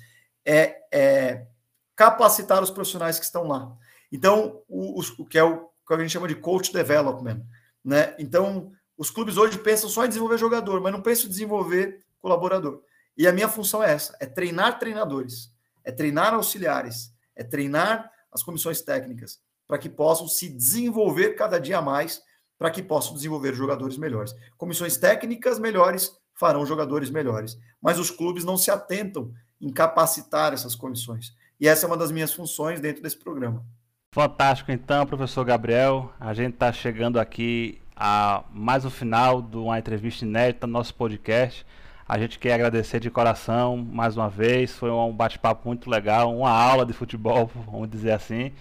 É, 0.46 0.78
é 0.92 1.48
capacitar 1.96 2.62
os 2.62 2.70
profissionais 2.70 3.20
que 3.20 3.26
estão 3.26 3.48
lá. 3.48 3.76
Então, 4.12 4.62
o, 4.68 5.02
o, 5.18 5.26
que 5.26 5.38
é 5.38 5.44
o 5.44 5.70
que 5.86 5.94
a 5.94 6.00
gente 6.00 6.12
chama 6.12 6.28
de 6.28 6.36
coach 6.36 6.72
development. 6.72 7.42
Né? 7.84 8.16
Então, 8.20 8.72
os 8.98 9.10
clubes 9.10 9.38
hoje 9.38 9.58
pensam 9.58 9.90
só 9.90 10.06
em 10.06 10.08
desenvolver 10.08 10.38
jogador, 10.38 10.80
mas 10.82 10.94
não 10.94 11.02
pensam 11.02 11.26
em 11.26 11.30
desenvolver 11.30 12.00
colaborador. 12.20 12.82
E 13.18 13.28
a 13.28 13.34
minha 13.34 13.50
função 13.50 13.84
é 13.84 13.92
essa: 13.92 14.16
é 14.20 14.26
treinar 14.26 14.80
treinadores, 14.80 15.52
é 15.84 15.92
treinar 15.92 16.34
auxiliares, 16.34 17.12
é 17.36 17.44
treinar 17.44 18.12
as 18.32 18.44
comissões 18.44 18.82
técnicas 18.82 19.40
para 19.68 19.78
que 19.78 19.90
possam 19.90 20.28
se 20.28 20.48
desenvolver 20.50 21.34
cada 21.34 21.60
dia 21.60 21.82
mais, 21.82 22.22
para 22.58 22.72
que 22.72 22.82
possam 22.82 23.14
desenvolver 23.14 23.54
jogadores 23.54 23.98
melhores. 23.98 24.34
Comissões 24.58 24.98
técnicas 24.98 25.60
melhores 25.60 26.12
farão 26.34 26.66
jogadores 26.66 27.10
melhores, 27.10 27.58
mas 27.82 28.00
os 28.00 28.10
clubes 28.10 28.44
não 28.44 28.58
se 28.58 28.72
atentam 28.72 29.32
em 29.60 29.72
capacitar 29.72 30.54
essas 30.54 30.76
comissões. 30.76 31.34
E 31.60 31.68
essa 31.68 31.86
é 31.86 31.88
uma 31.88 31.98
das 31.98 32.12
minhas 32.12 32.32
funções 32.32 32.80
dentro 32.80 33.02
desse 33.02 33.18
programa. 33.18 33.66
Fantástico, 34.14 34.72
então, 34.72 35.06
professor 35.06 35.44
Gabriel. 35.44 36.12
A 36.20 36.34
gente 36.34 36.54
está 36.54 36.72
chegando 36.72 37.20
aqui 37.20 37.82
a 37.96 38.44
mais 38.52 38.86
um 38.86 38.90
final 38.90 39.42
de 39.42 39.58
uma 39.58 39.78
entrevista 39.78 40.24
inédita 40.24 40.68
no 40.68 40.74
nosso 40.74 40.94
podcast. 40.94 41.66
A 42.08 42.18
gente 42.18 42.40
quer 42.40 42.54
agradecer 42.54 43.00
de 43.00 43.10
coração 43.10 43.76
mais 43.76 44.16
uma 44.16 44.30
vez. 44.30 44.72
Foi 44.72 44.90
um 44.90 45.12
bate-papo 45.12 45.68
muito 45.68 45.90
legal, 45.90 46.34
uma 46.36 46.50
aula 46.50 46.86
de 46.86 46.94
futebol, 46.94 47.52
vamos 47.70 47.90
dizer 47.90 48.12
assim. 48.12 48.54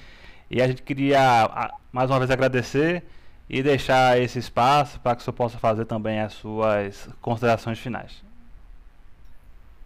E 0.50 0.62
a 0.62 0.68
gente 0.68 0.82
queria 0.82 1.72
mais 1.92 2.10
uma 2.10 2.18
vez 2.18 2.30
agradecer 2.30 3.02
e 3.48 3.62
deixar 3.62 4.20
esse 4.20 4.38
espaço 4.38 5.00
para 5.00 5.14
que 5.14 5.22
o 5.22 5.24
senhor 5.24 5.34
possa 5.34 5.58
fazer 5.58 5.84
também 5.84 6.20
as 6.20 6.32
suas 6.34 7.08
considerações 7.20 7.78
finais. 7.78 8.24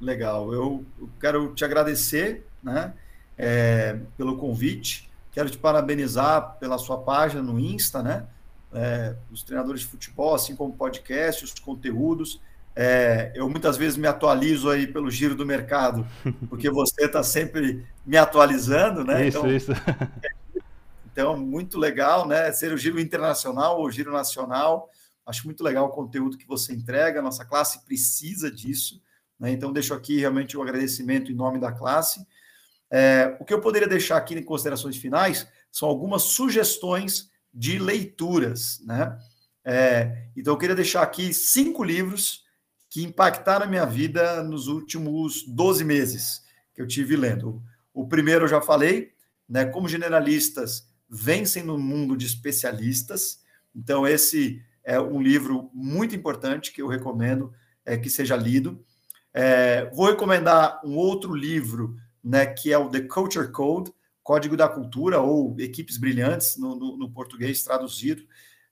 Legal, 0.00 0.52
eu 0.52 0.84
quero 1.20 1.54
te 1.54 1.64
agradecer 1.64 2.46
né, 2.62 2.94
é, 3.36 3.98
pelo 4.16 4.36
convite, 4.36 5.10
quero 5.32 5.50
te 5.50 5.58
parabenizar 5.58 6.56
pela 6.58 6.78
sua 6.78 6.98
página 6.98 7.42
no 7.42 7.58
Insta, 7.58 8.02
né? 8.02 8.26
É, 8.72 9.14
os 9.30 9.42
treinadores 9.42 9.80
de 9.80 9.86
futebol, 9.88 10.34
assim 10.34 10.54
como 10.54 10.72
podcast, 10.72 11.44
os 11.44 11.52
conteúdos. 11.54 12.40
É, 12.74 13.32
eu 13.34 13.48
muitas 13.48 13.76
vezes 13.76 13.98
me 13.98 14.06
atualizo 14.06 14.70
aí 14.70 14.86
pelo 14.86 15.10
giro 15.10 15.34
do 15.34 15.44
mercado, 15.44 16.06
porque 16.48 16.70
você 16.70 17.04
está 17.04 17.22
sempre 17.22 17.84
me 18.06 18.16
atualizando, 18.16 19.04
né? 19.04 19.26
Isso, 19.26 19.38
então, 19.38 19.50
isso. 19.50 19.72
Então, 21.20 21.36
muito 21.36 21.78
legal, 21.78 22.26
né? 22.26 22.50
Ser 22.50 22.72
o 22.72 22.78
giro 22.78 22.98
internacional 22.98 23.78
ou 23.78 23.84
o 23.84 23.90
giro 23.90 24.10
nacional. 24.10 24.88
Acho 25.26 25.44
muito 25.44 25.62
legal 25.62 25.84
o 25.84 25.90
conteúdo 25.90 26.38
que 26.38 26.46
você 26.46 26.72
entrega. 26.72 27.20
Nossa 27.20 27.44
classe 27.44 27.84
precisa 27.84 28.50
disso. 28.50 29.02
Né? 29.38 29.50
Então, 29.52 29.70
deixo 29.70 29.92
aqui 29.92 30.18
realmente 30.18 30.56
o 30.56 30.60
um 30.60 30.62
agradecimento 30.62 31.30
em 31.30 31.34
nome 31.34 31.60
da 31.60 31.72
classe. 31.72 32.26
É, 32.90 33.36
o 33.38 33.44
que 33.44 33.52
eu 33.52 33.60
poderia 33.60 33.86
deixar 33.86 34.16
aqui 34.16 34.34
em 34.34 34.42
considerações 34.42 34.96
finais 34.96 35.46
são 35.70 35.90
algumas 35.90 36.22
sugestões 36.22 37.30
de 37.52 37.78
leituras, 37.78 38.80
né? 38.86 39.18
É, 39.62 40.28
então, 40.34 40.54
eu 40.54 40.58
queria 40.58 40.74
deixar 40.74 41.02
aqui 41.02 41.34
cinco 41.34 41.84
livros 41.84 42.44
que 42.88 43.04
impactaram 43.04 43.66
a 43.66 43.68
minha 43.68 43.84
vida 43.84 44.42
nos 44.42 44.68
últimos 44.68 45.44
12 45.46 45.84
meses 45.84 46.42
que 46.74 46.80
eu 46.80 46.86
tive 46.86 47.14
lendo. 47.14 47.62
O 47.92 48.08
primeiro 48.08 48.46
eu 48.46 48.48
já 48.48 48.62
falei, 48.62 49.12
né? 49.46 49.66
Como 49.66 49.86
generalistas 49.86 50.88
vencem 51.10 51.62
no 51.62 51.76
mundo 51.76 52.16
de 52.16 52.26
especialistas. 52.26 53.40
Então, 53.74 54.06
esse 54.06 54.62
é 54.84 55.00
um 55.00 55.20
livro 55.20 55.70
muito 55.74 56.14
importante 56.14 56.72
que 56.72 56.80
eu 56.80 56.86
recomendo 56.86 57.52
é, 57.84 57.96
que 57.96 58.08
seja 58.08 58.36
lido. 58.36 58.84
É, 59.32 59.90
vou 59.90 60.06
recomendar 60.06 60.80
um 60.84 60.96
outro 60.96 61.34
livro, 61.34 61.96
né, 62.22 62.46
que 62.46 62.72
é 62.72 62.78
o 62.78 62.88
The 62.88 63.02
Culture 63.02 63.50
Code, 63.50 63.92
Código 64.22 64.56
da 64.56 64.68
Cultura, 64.68 65.20
ou 65.20 65.56
Equipes 65.58 65.96
Brilhantes, 65.96 66.56
no, 66.56 66.76
no, 66.76 66.96
no 66.96 67.10
português 67.10 67.64
traduzido. 67.64 68.22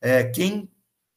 É, 0.01 0.25
quem 0.25 0.71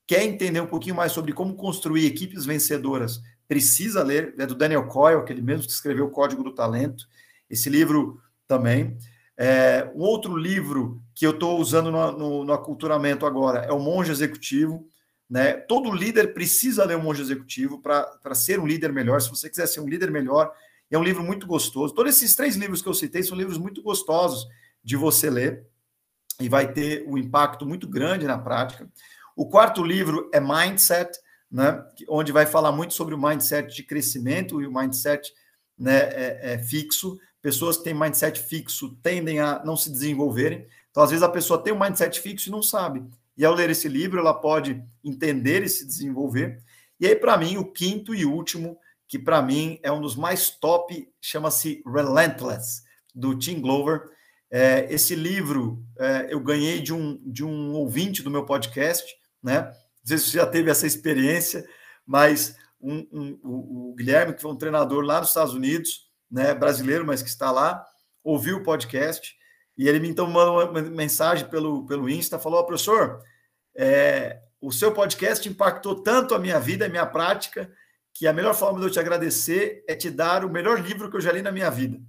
quer 0.07 0.23
entender 0.23 0.59
um 0.59 0.67
pouquinho 0.67 0.95
mais 0.95 1.11
sobre 1.11 1.33
como 1.33 1.55
construir 1.55 2.05
equipes 2.05 2.45
vencedoras, 2.45 3.21
precisa 3.47 4.03
ler, 4.03 4.33
é 4.37 4.45
do 4.45 4.55
Daniel 4.55 4.87
Coyle, 4.87 5.19
aquele 5.19 5.41
mesmo 5.41 5.65
que 5.65 5.71
escreveu 5.71 6.05
o 6.05 6.11
Código 6.11 6.43
do 6.43 6.55
Talento. 6.55 7.07
Esse 7.49 7.69
livro 7.69 8.21
também. 8.47 8.97
É, 9.37 9.91
um 9.95 10.01
outro 10.01 10.35
livro 10.37 11.01
que 11.21 11.27
eu 11.27 11.35
estou 11.35 11.59
usando 11.59 11.91
no, 11.91 12.11
no, 12.13 12.43
no, 12.43 12.51
aculturamento 12.51 13.27
agora 13.27 13.59
é 13.59 13.71
o 13.71 13.77
Monge 13.77 14.11
Executivo. 14.11 14.87
Né? 15.29 15.53
Todo 15.53 15.93
líder 15.93 16.33
precisa 16.33 16.83
ler 16.83 16.97
o 16.97 17.03
Monge 17.03 17.21
Executivo 17.21 17.79
para 17.79 18.33
ser 18.33 18.59
um 18.59 18.65
líder 18.65 18.91
melhor. 18.91 19.21
Se 19.21 19.29
você 19.29 19.47
quiser 19.47 19.67
ser 19.67 19.81
um 19.81 19.87
líder 19.87 20.09
melhor, 20.09 20.51
é 20.89 20.97
um 20.97 21.03
livro 21.03 21.21
muito 21.21 21.45
gostoso. 21.45 21.93
Todos 21.93 22.15
esses 22.15 22.33
três 22.33 22.55
livros 22.55 22.81
que 22.81 22.89
eu 22.89 22.93
citei 22.95 23.21
são 23.21 23.37
livros 23.37 23.59
muito 23.59 23.83
gostosos 23.83 24.47
de 24.83 24.95
você 24.95 25.29
ler 25.29 25.63
e 26.39 26.49
vai 26.49 26.73
ter 26.73 27.05
um 27.07 27.15
impacto 27.19 27.67
muito 27.67 27.87
grande 27.87 28.25
na 28.25 28.39
prática. 28.39 28.89
O 29.35 29.47
quarto 29.47 29.83
livro 29.83 30.27
é 30.33 30.39
Mindset, 30.39 31.19
né? 31.51 31.85
onde 32.09 32.31
vai 32.31 32.47
falar 32.47 32.71
muito 32.71 32.95
sobre 32.95 33.13
o 33.13 33.21
mindset 33.21 33.75
de 33.75 33.83
crescimento 33.83 34.59
e 34.59 34.65
o 34.65 34.73
mindset 34.73 35.31
né, 35.77 35.99
é, 35.99 36.53
é 36.53 36.57
fixo 36.57 37.15
pessoas 37.41 37.77
que 37.77 37.83
têm 37.83 37.93
mindset 37.93 38.39
fixo 38.39 38.95
tendem 39.01 39.39
a 39.39 39.63
não 39.65 39.75
se 39.75 39.91
desenvolverem. 39.91 40.67
Então, 40.91 41.01
às 41.03 41.09
vezes, 41.09 41.23
a 41.23 41.29
pessoa 41.29 41.61
tem 41.61 41.73
um 41.73 41.79
mindset 41.79 42.19
fixo 42.19 42.49
e 42.49 42.51
não 42.51 42.61
sabe. 42.61 43.03
E 43.35 43.45
ao 43.45 43.53
ler 43.53 43.69
esse 43.69 43.87
livro, 43.87 44.19
ela 44.19 44.33
pode 44.33 44.83
entender 45.03 45.63
e 45.63 45.69
se 45.69 45.85
desenvolver. 45.85 46.61
E 46.99 47.07
aí, 47.07 47.15
para 47.15 47.37
mim, 47.37 47.57
o 47.57 47.65
quinto 47.65 48.13
e 48.13 48.25
último, 48.25 48.77
que 49.07 49.17
para 49.17 49.41
mim 49.41 49.79
é 49.81 49.91
um 49.91 50.01
dos 50.01 50.15
mais 50.15 50.49
top, 50.49 51.09
chama-se 51.19 51.81
Relentless, 51.85 52.83
do 53.13 53.37
Tim 53.37 53.59
Glover. 53.59 54.03
É, 54.49 54.87
esse 54.93 55.15
livro 55.15 55.83
é, 55.97 56.27
eu 56.29 56.39
ganhei 56.39 56.81
de 56.81 56.93
um, 56.93 57.19
de 57.25 57.43
um 57.43 57.73
ouvinte 57.73 58.21
do 58.21 58.29
meu 58.29 58.45
podcast, 58.45 59.05
né? 59.41 59.63
Não 59.63 59.73
sei 60.05 60.17
se 60.17 60.25
você 60.25 60.37
já 60.37 60.45
teve 60.45 60.69
essa 60.69 60.85
experiência, 60.85 61.65
mas 62.05 62.55
um, 62.79 63.07
um, 63.11 63.39
o, 63.43 63.91
o 63.91 63.95
Guilherme, 63.95 64.33
que 64.33 64.41
foi 64.41 64.51
um 64.51 64.57
treinador 64.57 65.03
lá 65.03 65.19
nos 65.19 65.29
Estados 65.29 65.53
Unidos, 65.53 66.09
né, 66.29 66.53
brasileiro, 66.53 67.05
mas 67.05 67.21
que 67.21 67.29
está 67.29 67.51
lá, 67.51 67.85
ouviu 68.23 68.57
o 68.57 68.63
podcast 68.63 69.35
e 69.77 69.87
ele 69.87 69.99
me 69.99 70.09
então 70.09 70.27
mandou 70.27 70.69
uma 70.69 70.81
mensagem 70.81 71.47
pelo, 71.47 71.85
pelo 71.85 72.09
Insta, 72.09 72.39
falou, 72.39 72.59
oh, 72.59 72.65
professor, 72.65 73.21
é, 73.75 74.41
o 74.59 74.71
seu 74.71 74.93
podcast 74.93 75.47
impactou 75.47 75.95
tanto 76.03 76.35
a 76.35 76.39
minha 76.39 76.59
vida, 76.59 76.85
a 76.85 76.89
minha 76.89 77.05
prática, 77.05 77.71
que 78.13 78.27
a 78.27 78.33
melhor 78.33 78.53
forma 78.53 78.79
de 78.79 78.85
eu 78.85 78.91
te 78.91 78.99
agradecer 78.99 79.83
é 79.87 79.95
te 79.95 80.09
dar 80.09 80.45
o 80.45 80.49
melhor 80.49 80.79
livro 80.79 81.09
que 81.09 81.17
eu 81.17 81.21
já 81.21 81.31
li 81.31 81.41
na 81.41 81.51
minha 81.51 81.69
vida. 81.69 81.99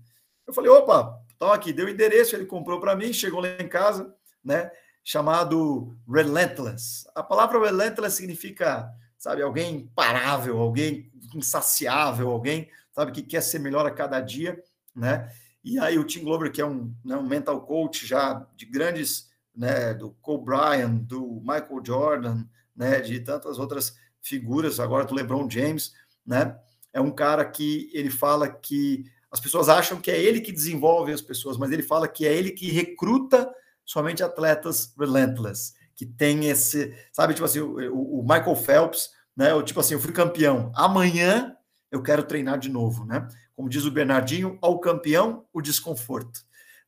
Eu 0.46 0.52
falei, 0.52 0.70
opa, 0.70 1.18
então 1.34 1.52
aqui, 1.52 1.72
deu 1.72 1.86
o 1.86 1.88
endereço, 1.88 2.36
ele 2.36 2.44
comprou 2.44 2.80
para 2.80 2.96
mim, 2.96 3.12
chegou 3.12 3.40
lá 3.40 3.48
em 3.58 3.68
casa, 3.68 4.14
né, 4.44 4.70
chamado 5.04 5.96
Relentless. 6.08 7.08
A 7.14 7.22
palavra 7.22 7.60
Relentless 7.60 8.16
significa, 8.16 8.90
sabe, 9.16 9.42
alguém 9.42 9.76
imparável, 9.76 10.58
alguém 10.58 11.10
insaciável, 11.34 12.30
alguém 12.30 12.68
sabe, 12.92 13.12
que 13.12 13.22
quer 13.22 13.40
ser 13.40 13.58
melhor 13.58 13.86
a 13.86 13.90
cada 13.90 14.20
dia, 14.20 14.62
né? 14.94 15.32
E 15.64 15.78
aí 15.78 15.98
o 15.98 16.04
Tim 16.04 16.24
Glover, 16.24 16.50
que 16.50 16.60
é 16.60 16.66
um, 16.66 16.94
né, 17.04 17.16
um 17.16 17.26
mental 17.26 17.60
coach 17.62 18.06
já 18.06 18.46
de 18.56 18.66
grandes, 18.66 19.30
né, 19.54 19.94
do 19.94 20.10
Kobe 20.20 20.46
Bryant, 20.46 21.02
do 21.04 21.40
Michael 21.40 21.82
Jordan, 21.84 22.44
né, 22.74 23.00
de 23.00 23.20
tantas 23.20 23.58
outras 23.58 23.96
figuras, 24.20 24.80
agora 24.80 25.04
do 25.04 25.14
LeBron 25.14 25.48
James, 25.48 25.92
né? 26.26 26.56
É 26.92 27.00
um 27.00 27.10
cara 27.10 27.44
que 27.44 27.90
ele 27.92 28.10
fala 28.10 28.48
que 28.48 29.04
as 29.30 29.40
pessoas 29.40 29.68
acham 29.68 30.00
que 30.00 30.10
é 30.10 30.20
ele 30.20 30.40
que 30.40 30.52
desenvolve 30.52 31.12
as 31.12 31.22
pessoas, 31.22 31.56
mas 31.56 31.72
ele 31.72 31.82
fala 31.82 32.06
que 32.06 32.26
é 32.26 32.34
ele 32.34 32.50
que 32.50 32.70
recruta 32.70 33.50
somente 33.84 34.22
atletas 34.22 34.94
relentless, 34.98 35.74
que 35.94 36.04
tem 36.04 36.48
esse, 36.48 36.94
sabe, 37.12 37.34
tipo 37.34 37.44
assim, 37.44 37.60
o, 37.60 38.20
o 38.20 38.22
Michael 38.22 38.56
Phelps, 38.56 39.10
né? 39.36 39.54
O 39.54 39.62
tipo 39.62 39.80
assim, 39.80 39.94
eu 39.94 40.00
fui 40.00 40.12
campeão. 40.12 40.70
Amanhã 40.74 41.56
eu 41.90 42.02
quero 42.02 42.22
treinar 42.22 42.58
de 42.58 42.68
novo, 42.68 43.04
né? 43.04 43.26
Como 43.62 43.70
diz 43.70 43.84
o 43.84 43.92
Bernardinho, 43.92 44.58
ao 44.60 44.80
campeão, 44.80 45.46
o 45.52 45.62
desconforto, 45.62 46.40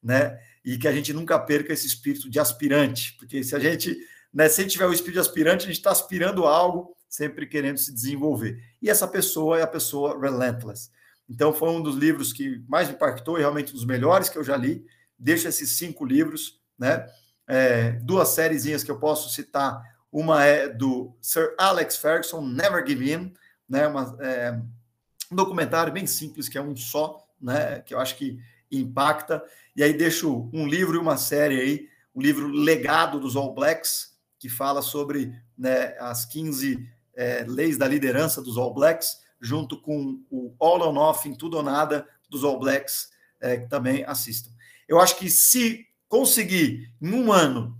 né? 0.03 0.41
E 0.65 0.77
que 0.77 0.89
a 0.89 0.93
gente 0.93 1.13
nunca 1.13 1.39
perca 1.39 1.73
esse 1.73 1.87
espírito 1.87 2.29
de 2.29 2.41
aspirante, 2.41 3.15
porque 3.17 3.45
se 3.45 3.55
a 3.55 3.61
gente, 3.61 3.97
né, 4.33 4.49
se 4.49 4.61
a 4.61 4.65
gente 4.65 4.73
tiver 4.73 4.87
o 4.87 4.93
espírito 4.93 5.15
de 5.15 5.21
aspirante, 5.21 5.63
a 5.63 5.67
gente 5.69 5.77
está 5.77 5.93
aspirando 5.93 6.45
algo, 6.47 6.93
sempre 7.09 7.47
querendo 7.47 7.79
se 7.79 7.95
desenvolver. 7.95 8.61
E 8.83 8.91
essa 8.91 9.07
pessoa 9.07 9.57
é 9.57 9.63
a 9.63 9.69
pessoa 9.69 10.21
relentless. 10.21 10.91
Então, 11.29 11.53
foi 11.53 11.71
um 11.71 11.81
dos 11.81 11.95
livros 11.95 12.33
que 12.33 12.65
mais 12.67 12.89
me 12.89 12.95
impactou 12.95 13.37
e 13.37 13.41
realmente 13.43 13.71
um 13.71 13.77
dos 13.77 13.87
melhores 13.87 14.29
que 14.29 14.37
eu 14.37 14.43
já 14.43 14.57
li. 14.57 14.85
Deixa 15.17 15.51
esses 15.51 15.77
cinco 15.77 16.05
livros, 16.05 16.61
né? 16.77 17.07
É, 17.47 17.93
duas 18.03 18.31
sériezinhas 18.31 18.83
que 18.83 18.91
eu 18.91 18.99
posso 18.99 19.33
citar. 19.33 19.81
Uma 20.11 20.45
é 20.45 20.69
do 20.69 21.17
Sir 21.23 21.55
Alex 21.57 21.97
Ferguson, 21.97 22.45
Never 22.45 22.85
Give 22.85 23.13
In, 23.13 23.33
né? 23.69 23.87
Uma, 23.87 24.17
é, 24.21 24.61
um 25.35 25.37
documentário 25.37 25.93
bem 25.93 26.07
simples, 26.07 26.49
que 26.49 26.57
é 26.57 26.63
um 26.63 26.77
só, 26.77 27.27
né? 27.41 27.81
Que 27.81 27.93
eu 27.93 27.99
acho 27.99 28.17
que 28.17 28.39
impacta. 28.71 29.45
E 29.77 29.83
aí 29.83 29.93
deixo 29.93 30.49
um 30.53 30.67
livro 30.67 30.97
e 30.97 30.99
uma 30.99 31.17
série 31.17 31.61
aí, 31.61 31.89
o 32.15 32.21
um 32.21 32.23
livro 32.23 32.47
Legado 32.47 33.19
dos 33.19 33.35
All 33.35 33.53
Blacks, 33.53 34.15
que 34.39 34.49
fala 34.49 34.81
sobre 34.81 35.35
né, 35.59 35.97
as 35.99 36.25
15 36.25 36.89
é, 37.15 37.45
leis 37.47 37.77
da 37.77 37.89
liderança 37.89 38.41
dos 38.41 38.57
All 38.57 38.73
Blacks, 38.73 39.19
junto 39.41 39.81
com 39.81 40.23
o 40.31 40.55
All 40.61 40.81
or 40.81 40.93
Nothing, 40.93 41.35
Tudo 41.35 41.57
ou 41.57 41.63
Nada 41.63 42.07
dos 42.31 42.45
All 42.45 42.59
Blacks, 42.59 43.11
é, 43.41 43.59
que 43.59 43.69
também 43.69 44.05
assistam. 44.05 44.51
Eu 44.89 45.01
acho 45.01 45.17
que 45.17 45.29
se 45.29 45.87
conseguir, 46.09 46.93
em 47.03 47.13
um 47.13 47.33
ano, 47.33 47.77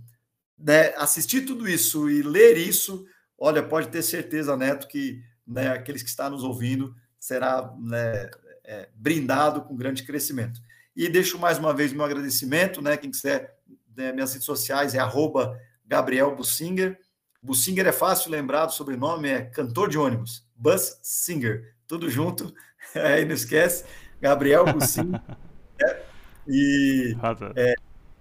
né, 0.57 0.93
assistir 0.97 1.41
tudo 1.41 1.67
isso 1.67 2.09
e 2.09 2.21
ler 2.21 2.57
isso, 2.57 3.05
olha, 3.37 3.63
pode 3.63 3.87
ter 3.87 4.03
certeza, 4.03 4.57
Neto, 4.57 4.87
que 4.87 5.23
né, 5.47 5.69
aqueles 5.69 6.03
que 6.03 6.09
estão 6.09 6.29
nos 6.29 6.43
ouvindo 6.43 6.93
será 7.25 7.73
né, 7.79 8.29
é, 8.63 8.87
brindado 8.93 9.63
com 9.63 9.75
grande 9.75 10.03
crescimento. 10.03 10.61
E 10.95 11.09
deixo 11.09 11.39
mais 11.39 11.57
uma 11.57 11.73
vez 11.73 11.91
meu 11.91 12.05
agradecimento, 12.05 12.83
né? 12.83 12.97
Quem 12.97 13.09
quiser, 13.09 13.57
né, 13.97 14.11
minhas 14.11 14.31
redes 14.31 14.45
sociais 14.45 14.93
é 14.93 14.99
arroba 14.99 15.59
Gabriel 15.87 16.35
Bussinger. 16.35 16.99
Bussinger 17.41 17.87
é 17.87 17.91
fácil 17.91 18.29
lembrar, 18.29 18.67
o 18.67 18.69
sobrenome 18.69 19.27
é 19.27 19.41
cantor 19.41 19.89
de 19.89 19.97
ônibus, 19.97 20.47
Bus 20.55 20.99
Singer, 21.01 21.73
tudo 21.87 22.11
junto, 22.11 22.53
aí 22.93 23.25
não 23.25 23.33
esquece, 23.33 23.85
Gabriel 24.21 24.71
Bussinger. 24.71 25.19
né, 25.81 26.01
e 26.47 27.15
é, 27.55 27.73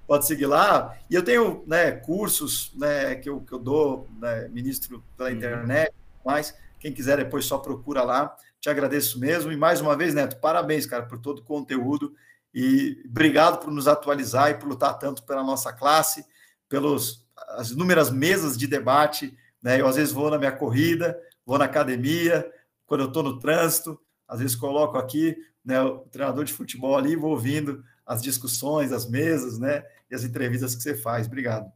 pode 0.07 0.27
seguir 0.27 0.47
lá. 0.47 0.97
E 1.11 1.15
eu 1.15 1.23
tenho 1.23 1.63
né, 1.67 1.91
cursos 1.91 2.73
né, 2.75 3.17
que, 3.17 3.29
eu, 3.29 3.43
que 3.43 3.53
eu 3.53 3.59
dou, 3.59 4.09
né, 4.19 4.49
ministro 4.49 5.05
pela 5.15 5.29
uhum. 5.29 5.37
internet, 5.37 5.93
mas 6.25 6.55
quem 6.81 6.93
quiser 6.93 7.19
depois 7.19 7.45
só 7.45 7.59
procura 7.59 8.03
lá. 8.03 8.35
Te 8.65 8.71
agradeço 8.71 9.21
mesmo. 9.21 9.53
E 9.53 9.59
mais 9.59 9.83
uma 9.83 9.95
vez, 9.95 10.15
Neto, 10.15 10.41
parabéns, 10.41 10.87
cara, 10.87 11.05
por 11.05 11.19
todo 11.19 11.41
o 11.41 11.45
conteúdo. 11.45 12.15
E 12.55 12.99
obrigado 13.05 13.59
por 13.59 13.71
nos 13.71 13.87
atualizar 13.87 14.53
e 14.53 14.55
por 14.55 14.67
lutar 14.67 14.99
tanto 14.99 15.23
pela 15.25 15.43
nossa 15.43 15.71
classe, 15.71 16.25
pelas 16.67 17.27
as 17.59 17.73
inúmeras 17.73 18.11
mesas 18.11 18.57
de 18.57 18.67
debate. 18.67 19.37
Né? 19.63 19.83
Eu, 19.83 19.87
às 19.87 19.97
vezes, 19.97 20.15
vou 20.15 20.31
na 20.31 20.39
minha 20.39 20.51
corrida, 20.51 21.15
vou 21.45 21.59
na 21.59 21.67
academia, 21.67 22.51
quando 22.87 23.03
eu 23.03 23.09
estou 23.09 23.23
no 23.23 23.39
trânsito, 23.39 24.01
às 24.27 24.41
vezes 24.41 24.57
coloco 24.57 24.97
aqui 24.97 25.37
né, 25.63 25.83
o 25.83 25.99
treinador 25.99 26.43
de 26.43 26.55
futebol 26.55 26.97
ali, 26.97 27.17
vou 27.17 27.33
ouvindo 27.33 27.85
as 28.07 28.23
discussões, 28.23 28.93
as 28.93 29.07
mesas, 29.07 29.59
né? 29.59 29.85
E 30.11 30.15
as 30.15 30.25
entrevistas 30.25 30.75
que 30.75 30.83
você 30.83 30.97
faz. 30.97 31.27
Obrigado. 31.27 31.71